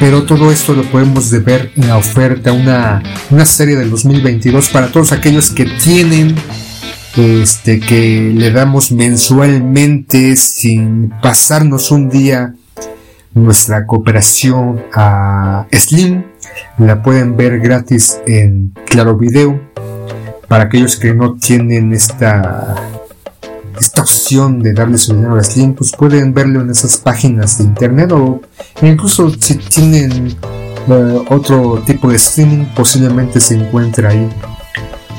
Pero 0.00 0.24
todo 0.24 0.52
esto 0.52 0.74
lo 0.74 0.82
podemos 0.84 1.30
ver 1.44 1.72
en 1.76 1.88
la 1.88 1.96
oferta, 1.96 2.52
una, 2.52 3.02
una 3.30 3.44
serie 3.44 3.76
del 3.76 3.90
2022 3.90 4.68
para 4.68 4.88
todos 4.88 5.12
aquellos 5.12 5.50
que 5.50 5.64
tienen 5.64 6.36
este, 7.16 7.80
que 7.80 8.32
le 8.34 8.52
damos 8.52 8.92
mensualmente 8.92 10.36
sin 10.36 11.10
pasarnos 11.20 11.90
un 11.90 12.08
día 12.08 12.54
nuestra 13.34 13.86
cooperación 13.86 14.82
a 14.94 15.66
Slim. 15.72 16.24
La 16.78 17.02
pueden 17.02 17.36
ver 17.36 17.58
gratis 17.60 18.18
en 18.26 18.72
Claro 18.86 19.16
Video. 19.16 19.60
Para 20.48 20.64
aquellos 20.64 20.96
que 20.96 21.12
no 21.14 21.34
tienen 21.34 21.92
esta, 21.92 22.74
esta 23.78 24.02
opción 24.02 24.62
de 24.62 24.72
darle 24.72 24.98
su 24.98 25.14
dinero 25.14 25.36
a 25.36 25.44
Slim, 25.44 25.74
pues 25.74 25.92
pueden 25.92 26.32
verlo 26.32 26.60
en 26.60 26.70
esas 26.70 26.96
páginas 26.96 27.58
de 27.58 27.64
internet 27.64 28.12
o 28.12 28.40
incluso 28.80 29.30
si 29.30 29.56
tienen 29.56 30.36
eh, 30.88 31.24
otro 31.28 31.82
tipo 31.86 32.08
de 32.10 32.16
streaming, 32.16 32.64
posiblemente 32.74 33.40
se 33.40 33.56
encuentra 33.56 34.10
ahí 34.10 34.28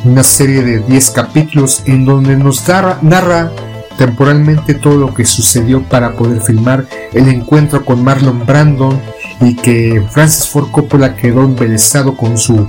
una 0.05 0.23
serie 0.23 0.63
de 0.63 0.79
10 0.79 1.11
capítulos 1.11 1.83
en 1.85 2.05
donde 2.05 2.35
nos 2.35 2.67
narra 2.67 3.51
temporalmente 3.97 4.73
todo 4.73 4.97
lo 4.97 5.13
que 5.13 5.25
sucedió 5.25 5.83
para 5.83 6.13
poder 6.13 6.41
filmar 6.41 6.87
el 7.13 7.27
encuentro 7.27 7.83
con 7.83 8.03
Marlon 8.03 8.45
Brandon 8.45 8.99
y 9.41 9.55
que 9.55 10.03
Francis 10.11 10.47
Ford 10.47 10.71
Coppola 10.71 11.15
quedó 11.15 11.43
embelesado 11.43 12.15
con 12.15 12.37
su 12.37 12.67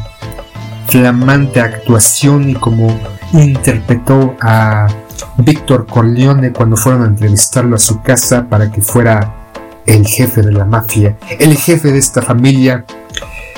flamante 0.86 1.60
actuación 1.60 2.50
y 2.50 2.54
como 2.54 2.98
interpretó 3.32 4.36
a 4.40 4.88
Víctor 5.36 5.86
Corleone 5.86 6.52
cuando 6.52 6.76
fueron 6.76 7.02
a 7.02 7.06
entrevistarlo 7.06 7.76
a 7.76 7.78
su 7.78 8.02
casa 8.02 8.46
para 8.48 8.70
que 8.70 8.82
fuera 8.82 9.34
el 9.86 10.06
jefe 10.06 10.42
de 10.42 10.52
la 10.52 10.64
mafia, 10.64 11.16
el 11.38 11.56
jefe 11.56 11.92
de 11.92 11.98
esta 11.98 12.22
familia, 12.22 12.84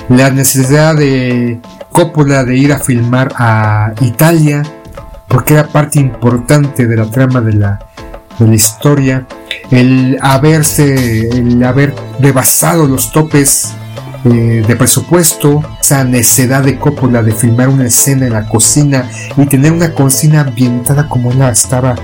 la 0.08 0.30
necesidad 0.30 0.94
de 0.94 1.60
Coppola 1.90 2.44
de 2.44 2.56
ir 2.56 2.72
a 2.72 2.78
filmar 2.78 3.32
a 3.36 3.92
Italia, 4.00 4.62
porque 5.28 5.54
era 5.54 5.68
parte 5.68 6.00
importante 6.00 6.86
de 6.86 6.96
la 6.96 7.10
trama 7.10 7.40
de 7.40 7.52
la, 7.52 7.86
de 8.38 8.46
la 8.46 8.54
historia, 8.54 9.26
el 9.72 10.18
haberse, 10.20 11.28
el 11.30 11.64
haber 11.64 11.94
rebasado 12.20 12.86
los 12.86 13.10
topes 13.10 13.72
eh, 14.24 14.62
de 14.66 14.76
presupuesto, 14.76 15.64
esa 15.80 16.04
necesidad 16.04 16.62
de 16.62 16.78
Coppola 16.78 17.22
de 17.22 17.32
filmar 17.32 17.70
una 17.70 17.86
escena 17.86 18.26
en 18.26 18.34
la 18.34 18.46
cocina 18.46 19.10
y 19.36 19.46
tener 19.46 19.72
una 19.72 19.94
cocina 19.94 20.42
ambientada 20.42 21.08
como 21.08 21.32
la 21.32 21.50
estaba 21.50 21.96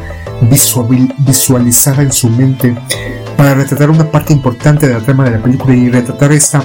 visualizada 1.19 2.03
en 2.03 2.11
su 2.11 2.31
mente 2.31 2.75
para 3.37 3.55
retratar 3.55 3.91
una 3.91 4.11
parte 4.11 4.33
importante 4.33 4.89
de 4.89 4.95
la 4.95 5.01
trama 5.01 5.25
de 5.25 5.33
la 5.33 5.43
película 5.43 5.75
y 5.75 5.91
retratar 5.91 6.33
esta, 6.33 6.65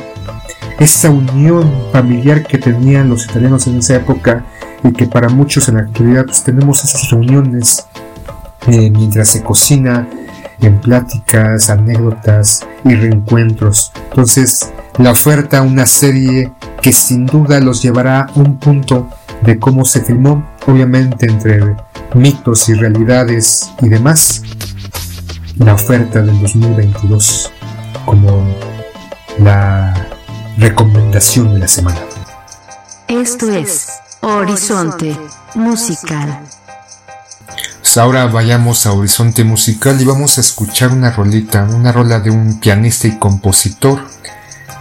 esta 0.79 1.09
unión 1.09 1.69
familiar 1.91 2.43
que 2.43 2.57
tenían 2.57 3.09
los 3.09 3.25
italianos 3.25 3.67
en 3.67 3.79
esa 3.79 3.95
época 3.95 4.45
y 4.83 4.93
que 4.93 5.05
para 5.05 5.27
muchos 5.27 5.67
en 5.67 5.75
la 5.75 5.81
actualidad 5.81 6.25
pues, 6.25 6.43
tenemos 6.43 6.83
esas 6.83 7.09
reuniones 7.09 7.87
eh, 8.67 8.89
mientras 8.89 9.27
se 9.27 9.43
cocina 9.43 10.07
en 10.65 10.79
pláticas, 10.79 11.69
anécdotas 11.69 12.65
y 12.85 12.95
reencuentros. 12.95 13.91
Entonces, 14.09 14.71
la 14.97 15.11
oferta, 15.11 15.61
una 15.61 15.85
serie 15.85 16.51
que 16.81 16.93
sin 16.93 17.25
duda 17.25 17.59
los 17.59 17.81
llevará 17.81 18.21
a 18.21 18.31
un 18.35 18.57
punto 18.57 19.09
de 19.41 19.59
cómo 19.59 19.85
se 19.85 20.01
filmó, 20.01 20.45
obviamente 20.67 21.25
entre 21.25 21.75
mitos 22.13 22.69
y 22.69 22.73
realidades 22.73 23.71
y 23.81 23.89
demás, 23.89 24.43
la 25.57 25.73
oferta 25.73 26.21
del 26.21 26.39
2022 26.41 27.51
como 28.05 28.43
la 29.39 30.07
recomendación 30.57 31.53
de 31.53 31.59
la 31.59 31.67
semana. 31.67 31.99
Esto 33.07 33.51
es 33.51 33.87
Horizonte 34.21 35.17
Musical. 35.55 36.39
Pues 37.93 38.01
ahora 38.01 38.25
vayamos 38.25 38.87
a 38.87 38.91
Horizonte 38.91 39.43
Musical 39.43 40.01
y 40.01 40.03
vamos 40.03 40.39
a 40.39 40.41
escuchar 40.41 40.89
una 40.89 41.11
rolita, 41.11 41.61
una 41.65 41.91
rola 41.91 42.21
de 42.21 42.31
un 42.31 42.59
pianista 42.59 43.07
y 43.07 43.19
compositor 43.19 44.07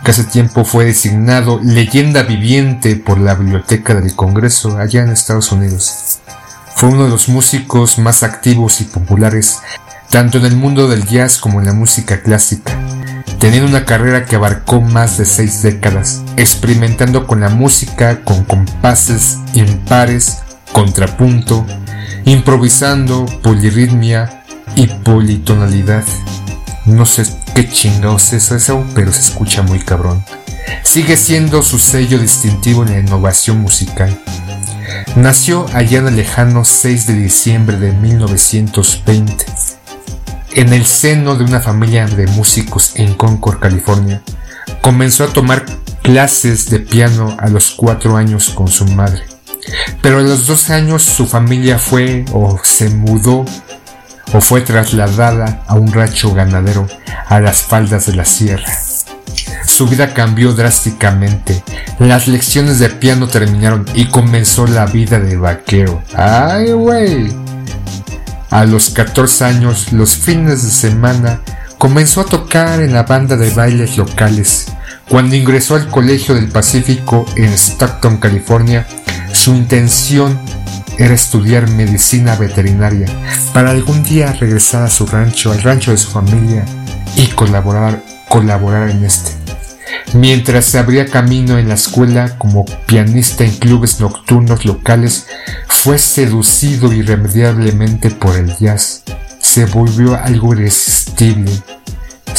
que 0.02 0.12
hace 0.12 0.24
tiempo 0.24 0.64
fue 0.64 0.86
designado 0.86 1.60
leyenda 1.62 2.22
viviente 2.22 2.96
por 2.96 3.18
la 3.18 3.34
Biblioteca 3.34 3.94
del 3.94 4.16
Congreso 4.16 4.78
allá 4.78 5.02
en 5.02 5.10
Estados 5.10 5.52
Unidos. 5.52 6.20
Fue 6.74 6.88
uno 6.88 7.04
de 7.04 7.10
los 7.10 7.28
músicos 7.28 7.98
más 7.98 8.22
activos 8.22 8.80
y 8.80 8.84
populares 8.84 9.58
tanto 10.08 10.38
en 10.38 10.46
el 10.46 10.56
mundo 10.56 10.88
del 10.88 11.06
jazz 11.06 11.36
como 11.36 11.60
en 11.60 11.66
la 11.66 11.74
música 11.74 12.22
clásica, 12.22 12.72
teniendo 13.38 13.68
una 13.68 13.84
carrera 13.84 14.24
que 14.24 14.36
abarcó 14.36 14.80
más 14.80 15.18
de 15.18 15.26
seis 15.26 15.60
décadas, 15.60 16.22
experimentando 16.38 17.26
con 17.26 17.42
la 17.42 17.50
música 17.50 18.24
con 18.24 18.44
compases 18.44 19.36
impares, 19.52 20.38
contrapunto, 20.72 21.66
improvisando, 22.24 23.26
polirritmia 23.42 24.44
y 24.74 24.86
politonalidad. 24.86 26.04
No 26.86 27.06
sé 27.06 27.24
qué 27.54 27.68
chingados 27.68 28.32
es 28.32 28.50
eso, 28.50 28.84
pero 28.94 29.12
se 29.12 29.20
escucha 29.20 29.62
muy 29.62 29.80
cabrón. 29.80 30.24
Sigue 30.82 31.16
siendo 31.16 31.62
su 31.62 31.78
sello 31.78 32.18
distintivo 32.18 32.82
en 32.82 32.92
la 32.92 32.98
innovación 32.98 33.60
musical. 33.60 34.20
Nació 35.16 35.66
allá 35.74 35.98
en 35.98 36.08
el 36.08 36.16
lejano 36.16 36.64
6 36.64 37.06
de 37.06 37.14
diciembre 37.14 37.78
de 37.78 37.92
1920, 37.92 39.46
en 40.54 40.72
el 40.72 40.86
seno 40.86 41.36
de 41.36 41.44
una 41.44 41.60
familia 41.60 42.06
de 42.06 42.26
músicos 42.28 42.92
en 42.96 43.14
Concord, 43.14 43.58
California. 43.58 44.22
Comenzó 44.80 45.24
a 45.24 45.32
tomar 45.32 45.64
clases 46.02 46.68
de 46.70 46.80
piano 46.80 47.36
a 47.38 47.48
los 47.48 47.70
4 47.70 48.16
años 48.16 48.50
con 48.50 48.68
su 48.68 48.86
madre. 48.86 49.22
Pero 50.00 50.18
a 50.18 50.22
los 50.22 50.46
dos 50.46 50.70
años 50.70 51.02
su 51.02 51.26
familia 51.26 51.78
fue 51.78 52.24
o 52.32 52.60
se 52.62 52.90
mudó 52.90 53.44
o 54.32 54.40
fue 54.40 54.62
trasladada 54.62 55.62
a 55.66 55.74
un 55.74 55.92
rancho 55.92 56.32
ganadero 56.32 56.86
a 57.28 57.40
las 57.40 57.62
faldas 57.62 58.06
de 58.06 58.14
la 58.14 58.24
sierra. 58.24 58.72
Su 59.66 59.86
vida 59.86 60.12
cambió 60.14 60.52
drásticamente. 60.52 61.62
Las 61.98 62.28
lecciones 62.28 62.78
de 62.78 62.90
piano 62.90 63.28
terminaron 63.28 63.86
y 63.94 64.06
comenzó 64.06 64.66
la 64.66 64.86
vida 64.86 65.18
de 65.18 65.36
vaquero. 65.36 66.02
¡Ay, 66.14 66.72
güey! 66.72 67.32
A 68.50 68.64
los 68.64 68.90
14 68.90 69.44
años, 69.44 69.92
los 69.92 70.14
fines 70.14 70.62
de 70.62 70.70
semana, 70.70 71.40
comenzó 71.78 72.20
a 72.20 72.26
tocar 72.26 72.82
en 72.82 72.92
la 72.92 73.04
banda 73.04 73.36
de 73.36 73.50
bailes 73.50 73.96
locales. 73.96 74.66
Cuando 75.08 75.36
ingresó 75.36 75.74
al 75.74 75.88
Colegio 75.88 76.34
del 76.34 76.48
Pacífico 76.48 77.24
en 77.36 77.52
Stockton, 77.52 78.18
California, 78.18 78.86
su 79.42 79.56
intención 79.56 80.38
era 80.98 81.14
estudiar 81.14 81.68
medicina 81.68 82.36
veterinaria 82.36 83.08
para 83.52 83.70
algún 83.70 84.04
día 84.04 84.32
regresar 84.34 84.84
a 84.84 84.88
su 84.88 85.04
rancho, 85.04 85.50
al 85.50 85.60
rancho 85.62 85.90
de 85.90 85.96
su 85.96 86.10
familia 86.12 86.64
y 87.16 87.26
colaborar, 87.26 88.04
colaborar 88.28 88.88
en 88.90 89.04
este. 89.04 89.32
Mientras 90.14 90.66
se 90.66 90.78
abría 90.78 91.06
camino 91.06 91.58
en 91.58 91.66
la 91.66 91.74
escuela 91.74 92.38
como 92.38 92.66
pianista 92.86 93.42
en 93.42 93.50
clubes 93.56 93.98
nocturnos 93.98 94.64
locales, 94.64 95.26
fue 95.66 95.98
seducido 95.98 96.92
irremediablemente 96.92 98.10
por 98.10 98.36
el 98.36 98.56
jazz. 98.58 99.02
Se 99.40 99.64
volvió 99.64 100.14
algo 100.22 100.54
irresistible. 100.54 101.50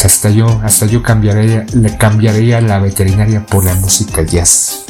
Hasta 0.01 0.29
yo, 0.29 0.61
hasta 0.63 0.85
yo 0.85 1.03
cambiaría, 1.03 1.65
le 1.73 1.97
cambiaría 1.97 2.61
la 2.61 2.79
veterinaria 2.79 3.45
por 3.45 3.65
la 3.65 3.73
música 3.75 4.21
jazz 4.21 4.85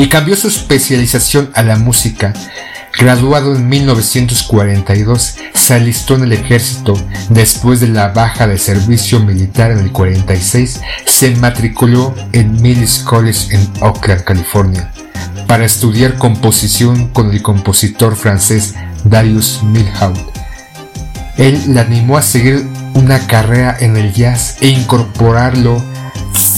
y 0.00 0.08
cambió 0.08 0.34
su 0.34 0.48
especialización 0.48 1.50
a 1.54 1.62
la 1.62 1.76
música. 1.76 2.32
Graduado 2.98 3.54
en 3.54 3.68
1942, 3.68 5.36
se 5.52 5.74
alistó 5.74 6.14
en 6.14 6.22
el 6.22 6.32
ejército. 6.32 6.94
Después 7.28 7.80
de 7.80 7.88
la 7.88 8.08
baja 8.08 8.46
de 8.46 8.56
servicio 8.56 9.20
militar 9.20 9.70
en 9.70 9.78
el 9.78 9.92
46, 9.92 10.80
se 11.04 11.36
matriculó 11.36 12.14
en 12.32 12.62
Mills 12.62 13.00
College 13.00 13.54
en 13.54 13.70
Oakland, 13.82 14.24
California, 14.24 14.90
para 15.46 15.66
estudiar 15.66 16.16
composición 16.16 17.08
con 17.08 17.30
el 17.30 17.42
compositor 17.42 18.16
francés 18.16 18.74
Darius 19.04 19.62
Milhaud. 19.62 20.16
Él 21.36 21.74
le 21.74 21.80
animó 21.80 22.16
a 22.16 22.22
seguir 22.22 22.66
una 22.94 23.26
carrera 23.26 23.76
en 23.78 23.98
el 23.98 24.14
jazz 24.14 24.56
e 24.62 24.68
incorporarlo 24.68 25.84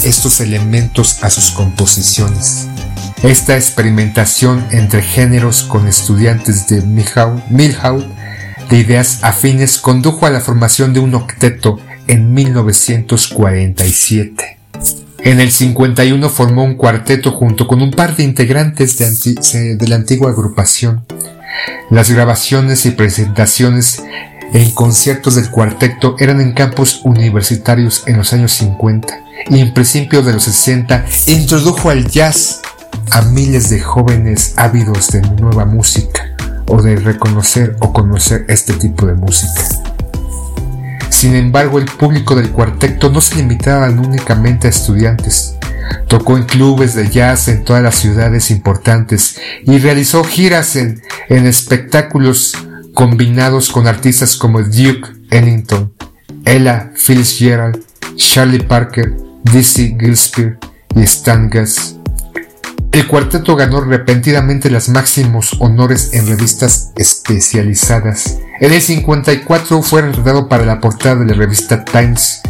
estos 0.05 0.41
elementos 0.41 1.25
a 1.25 1.31
sus 1.31 1.51
composiciones. 1.51 2.69
Esta 3.23 3.55
experimentación 3.55 4.67
entre 4.73 5.01
géneros 5.01 5.63
con 5.63 5.87
estudiantes 5.87 6.67
de 6.67 6.83
Milhaud 6.83 8.05
de 8.69 8.77
ideas 8.77 9.21
afines 9.23 9.79
condujo 9.79 10.27
a 10.27 10.31
la 10.31 10.41
formación 10.41 10.93
de 10.93 10.99
un 10.99 11.15
octeto 11.15 11.79
en 12.09 12.35
1947. 12.35 14.59
En 15.21 15.39
el 15.39 15.53
51 15.53 16.29
formó 16.31 16.65
un 16.65 16.75
cuarteto 16.75 17.31
junto 17.31 17.69
con 17.69 17.81
un 17.81 17.93
par 17.93 18.17
de 18.17 18.25
integrantes 18.25 18.99
de, 18.99 19.79
la 19.87 19.95
antigua 19.95 20.33
agrupación. 20.33 21.05
Las 21.91 22.11
grabaciones 22.11 22.87
y 22.87 22.91
presentaciones 22.91 24.03
en 24.53 24.73
conciertos 24.73 25.37
del 25.37 25.49
cuarteto 25.49 26.17
eran 26.19 26.41
en 26.41 26.55
campos 26.55 27.03
universitarios 27.05 28.03
en 28.09 28.17
los 28.17 28.33
años 28.33 28.51
50 28.55 29.21
y 29.49 29.61
en 29.61 29.73
principio 29.73 30.23
de 30.23 30.33
los 30.33 30.43
60 30.43 31.07
introdujo 31.29 31.89
al 31.89 32.09
jazz 32.09 32.63
a 33.11 33.23
miles 33.23 33.71
de 33.71 33.81
jóvenes 33.81 34.55
ávidos 34.57 35.09
de 35.09 35.21
nueva 35.21 35.65
música 35.65 36.35
o 36.67 36.81
de 36.81 36.97
reconocer 36.97 37.77
o 37.81 37.93
conocer 37.93 38.45
este 38.49 38.73
tipo 38.75 39.07
de 39.07 39.15
música. 39.15 39.63
Sin 41.11 41.35
embargo, 41.35 41.79
el 41.79 41.85
público 41.85 42.35
del 42.35 42.51
cuarteto 42.51 43.11
no 43.11 43.21
se 43.21 43.37
limitaba 43.37 43.89
únicamente 43.91 44.67
a 44.67 44.71
estudiantes. 44.71 45.57
Tocó 46.09 46.37
en 46.37 46.45
clubes 46.45 46.95
de 46.95 47.09
jazz 47.11 47.49
en 47.49 47.65
todas 47.65 47.83
las 47.83 47.97
ciudades 47.97 48.51
importantes 48.51 49.39
y 49.65 49.79
realizó 49.79 50.25
giras 50.25 50.75
en, 50.77 51.03
en 51.29 51.47
espectáculos 51.47 52.57
combinados 52.95 53.71
con 53.71 53.87
artistas 53.87 54.37
como 54.37 54.63
Duke 54.63 55.09
Ellington, 55.31 55.93
Ella 56.45 56.91
Fitzgerald, 56.95 57.83
Charlie 58.17 58.63
Parker, 58.63 59.15
Dizzy 59.45 59.97
Gillespie 59.99 60.57
y 60.97 61.03
Stan 61.03 61.51
Getz. 61.51 62.02
El 62.93 63.07
cuarteto 63.07 63.57
ganó 63.57 63.81
repentinamente 63.81 64.69
los 64.69 64.91
máximos 64.91 65.57
honores 65.61 66.13
en 66.13 66.27
revistas 66.27 66.93
especializadas. 66.95 68.39
En 68.61 68.71
el 68.71 68.83
54 68.83 69.83
fue 69.83 70.03
retratado 70.03 70.47
para 70.47 70.67
la 70.67 70.79
portada 70.79 71.17
de 71.17 71.25
la 71.25 71.33
revista 71.33 71.87
Times 71.87 72.43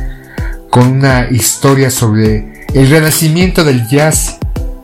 con 0.69 0.89
una 0.89 1.29
historia 1.31 1.91
sobre 1.91 2.67
el 2.75 2.91
renacimiento 2.91 3.63
del 3.63 3.87
jazz 3.87 4.39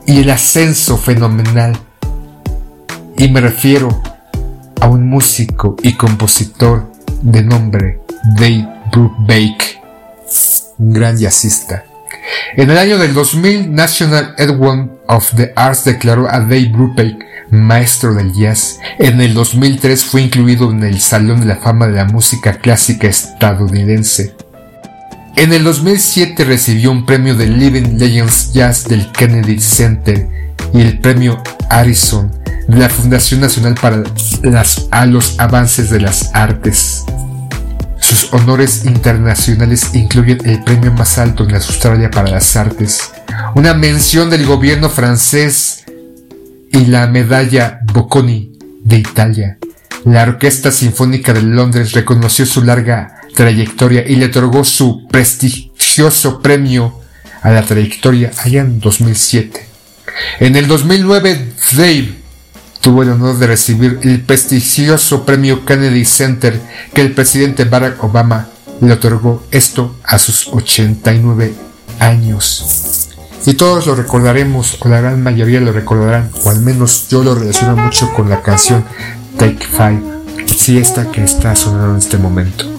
y 0.06 0.20
el 0.20 0.30
ascenso 0.30 0.96
fenomenal. 0.96 1.76
Y 3.16 3.28
me 3.28 3.40
refiero 3.40 4.00
a 4.80 4.86
un 4.86 5.08
músico 5.08 5.74
y 5.82 5.94
compositor 5.94 6.92
de 7.20 7.42
nombre 7.42 8.00
Dave 8.36 8.68
Brubeck, 8.92 9.80
un 10.78 10.92
gran 10.92 11.16
jazzista. 11.16 11.87
En 12.56 12.70
el 12.70 12.78
año 12.78 12.98
del 12.98 13.14
2000, 13.14 13.74
National 13.74 14.34
Edward 14.38 14.88
of 15.06 15.34
the 15.36 15.52
Arts 15.56 15.84
declaró 15.84 16.28
a 16.28 16.40
Dave 16.40 16.70
Brubeck 16.72 17.24
maestro 17.50 18.14
del 18.14 18.32
jazz. 18.32 18.78
En 18.98 19.20
el 19.20 19.34
2003 19.34 20.04
fue 20.04 20.22
incluido 20.22 20.70
en 20.70 20.82
el 20.84 21.00
Salón 21.00 21.40
de 21.40 21.46
la 21.46 21.56
Fama 21.56 21.86
de 21.86 21.94
la 21.94 22.04
Música 22.04 22.54
Clásica 22.54 23.08
estadounidense. 23.08 24.34
En 25.36 25.52
el 25.52 25.62
2007 25.64 26.44
recibió 26.44 26.90
un 26.90 27.06
premio 27.06 27.34
de 27.34 27.46
Living 27.46 27.96
Legends 27.98 28.52
Jazz 28.52 28.88
del 28.88 29.10
Kennedy 29.12 29.60
Center 29.60 30.26
y 30.74 30.80
el 30.80 30.98
premio 30.98 31.40
Harrison 31.70 32.30
de 32.66 32.76
la 32.76 32.88
Fundación 32.88 33.40
Nacional 33.40 33.74
para 33.80 34.02
los 35.06 35.36
Avances 35.38 35.90
de 35.90 36.00
las 36.00 36.34
Artes. 36.34 37.04
Sus 38.08 38.32
honores 38.32 38.86
internacionales 38.86 39.90
incluyen 39.92 40.38
el 40.46 40.64
premio 40.64 40.90
más 40.94 41.18
alto 41.18 41.44
en 41.44 41.54
Australia 41.54 42.10
para 42.10 42.30
las 42.30 42.56
artes, 42.56 43.12
una 43.54 43.74
mención 43.74 44.30
del 44.30 44.46
gobierno 44.46 44.88
francés 44.88 45.84
y 46.72 46.86
la 46.86 47.06
medalla 47.06 47.80
Bocconi 47.92 48.52
de 48.82 48.96
Italia. 48.96 49.58
La 50.06 50.22
Orquesta 50.22 50.72
Sinfónica 50.72 51.34
de 51.34 51.42
Londres 51.42 51.92
reconoció 51.92 52.46
su 52.46 52.64
larga 52.64 53.20
trayectoria 53.34 54.02
y 54.08 54.16
le 54.16 54.24
otorgó 54.24 54.64
su 54.64 55.06
prestigioso 55.08 56.40
premio 56.40 56.98
a 57.42 57.50
la 57.50 57.62
trayectoria 57.62 58.30
allá 58.38 58.62
en 58.62 58.80
2007. 58.80 59.66
En 60.40 60.56
el 60.56 60.66
2009, 60.66 61.52
Dave 61.76 62.14
tuvo 62.80 63.02
el 63.02 63.10
honor 63.10 63.38
de 63.38 63.46
recibir 63.46 64.00
el 64.02 64.20
prestigioso 64.20 65.24
premio 65.24 65.64
Kennedy 65.64 66.04
Center 66.04 66.60
que 66.94 67.00
el 67.00 67.12
presidente 67.12 67.64
Barack 67.64 68.02
Obama 68.02 68.48
le 68.80 68.92
otorgó 68.92 69.42
esto 69.50 69.96
a 70.04 70.18
sus 70.18 70.48
89 70.48 71.54
años. 71.98 73.08
Y 73.46 73.54
todos 73.54 73.86
lo 73.86 73.94
recordaremos, 73.94 74.76
o 74.80 74.88
la 74.88 75.00
gran 75.00 75.22
mayoría 75.22 75.60
lo 75.60 75.72
recordarán, 75.72 76.30
o 76.44 76.50
al 76.50 76.60
menos 76.60 77.08
yo 77.08 77.22
lo 77.22 77.34
relaciono 77.34 77.76
mucho 77.76 78.12
con 78.12 78.28
la 78.28 78.42
canción 78.42 78.84
Take 79.38 79.66
Five, 79.66 80.02
sí 80.46 80.78
esta 80.78 81.10
que 81.10 81.24
está 81.24 81.54
sonando 81.56 81.92
en 81.92 81.98
este 81.98 82.18
momento. 82.18 82.77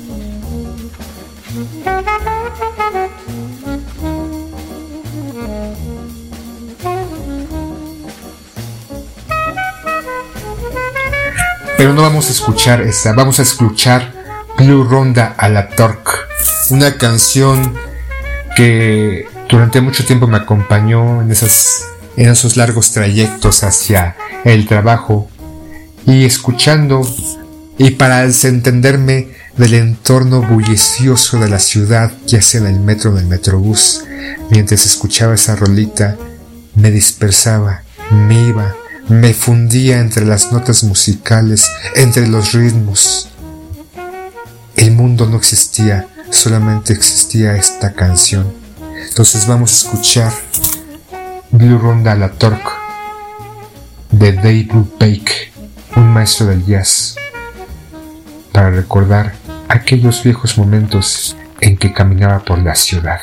Pero 11.80 11.94
no 11.94 12.02
vamos 12.02 12.28
a 12.28 12.32
escuchar 12.34 12.82
esa, 12.82 13.14
vamos 13.14 13.40
a 13.40 13.44
escuchar 13.44 14.12
Blue 14.58 14.84
Ronda 14.84 15.34
a 15.38 15.48
la 15.48 15.70
Torque, 15.70 16.12
una 16.72 16.98
canción 16.98 17.74
que 18.58 19.26
durante 19.48 19.80
mucho 19.80 20.04
tiempo 20.04 20.28
me 20.28 20.36
acompañó 20.36 21.22
en, 21.22 21.32
esas, 21.32 21.86
en 22.18 22.28
esos 22.28 22.58
largos 22.58 22.92
trayectos 22.92 23.64
hacia 23.64 24.18
el 24.44 24.68
trabajo 24.68 25.30
y 26.06 26.26
escuchando 26.26 27.00
y 27.78 27.92
para 27.92 28.28
desentenderme 28.28 29.30
del 29.56 29.76
entorno 29.76 30.42
bullicioso 30.42 31.40
de 31.40 31.48
la 31.48 31.60
ciudad, 31.60 32.12
ya 32.26 32.42
sea 32.42 32.60
en 32.60 32.68
el 32.68 32.82
metro 32.82 33.12
o 33.12 33.14
en 33.14 33.20
el 33.20 33.28
metrobús, 33.28 34.04
mientras 34.50 34.86
escuchaba 34.86 35.36
esa 35.36 35.56
rolita, 35.56 36.18
me 36.76 36.92
dispersaba, 36.92 37.84
me 38.12 38.50
iba, 38.50 38.76
me 39.10 39.34
fundía 39.34 40.00
entre 40.00 40.24
las 40.24 40.52
notas 40.52 40.84
musicales, 40.84 41.68
entre 41.96 42.28
los 42.28 42.54
ritmos. 42.54 43.28
El 44.76 44.92
mundo 44.92 45.26
no 45.26 45.38
existía, 45.38 46.08
solamente 46.30 46.94
existía 46.94 47.56
esta 47.56 47.94
canción. 47.94 48.54
Entonces 49.08 49.48
vamos 49.48 49.72
a 49.74 49.88
escuchar 49.88 50.32
Blue 51.50 51.80
Ronda 51.80 52.14
la 52.16 52.30
Torque 52.30 52.70
de 54.12 54.34
Dave 54.34 54.68
Brubeck, 54.72 55.52
un 55.96 56.08
maestro 56.10 56.46
del 56.46 56.64
jazz, 56.66 57.16
para 58.52 58.70
recordar 58.70 59.34
aquellos 59.70 60.24
viejos 60.24 60.58
momentos 60.58 61.36
en 61.62 61.78
que 61.78 61.94
caminaba 61.94 62.40
por 62.46 62.60
la 62.60 62.76
ciudad. 62.76 63.20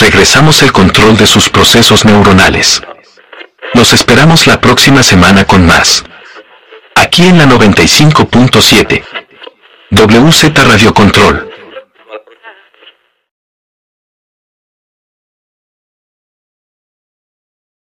Regresamos 0.00 0.62
el 0.62 0.72
control 0.72 1.16
de 1.18 1.26
sus 1.26 1.50
procesos 1.50 2.06
neuronales. 2.06 2.82
Los 3.74 3.92
esperamos 3.92 4.46
la 4.46 4.60
próxima 4.60 5.02
semana 5.02 5.44
con 5.44 5.66
más. 5.66 6.04
Aquí 6.94 7.26
en 7.26 7.36
la 7.38 7.44
95.7. 7.44 9.04
WZ 9.90 10.64
Radio 10.66 10.94
Control. 10.94 11.49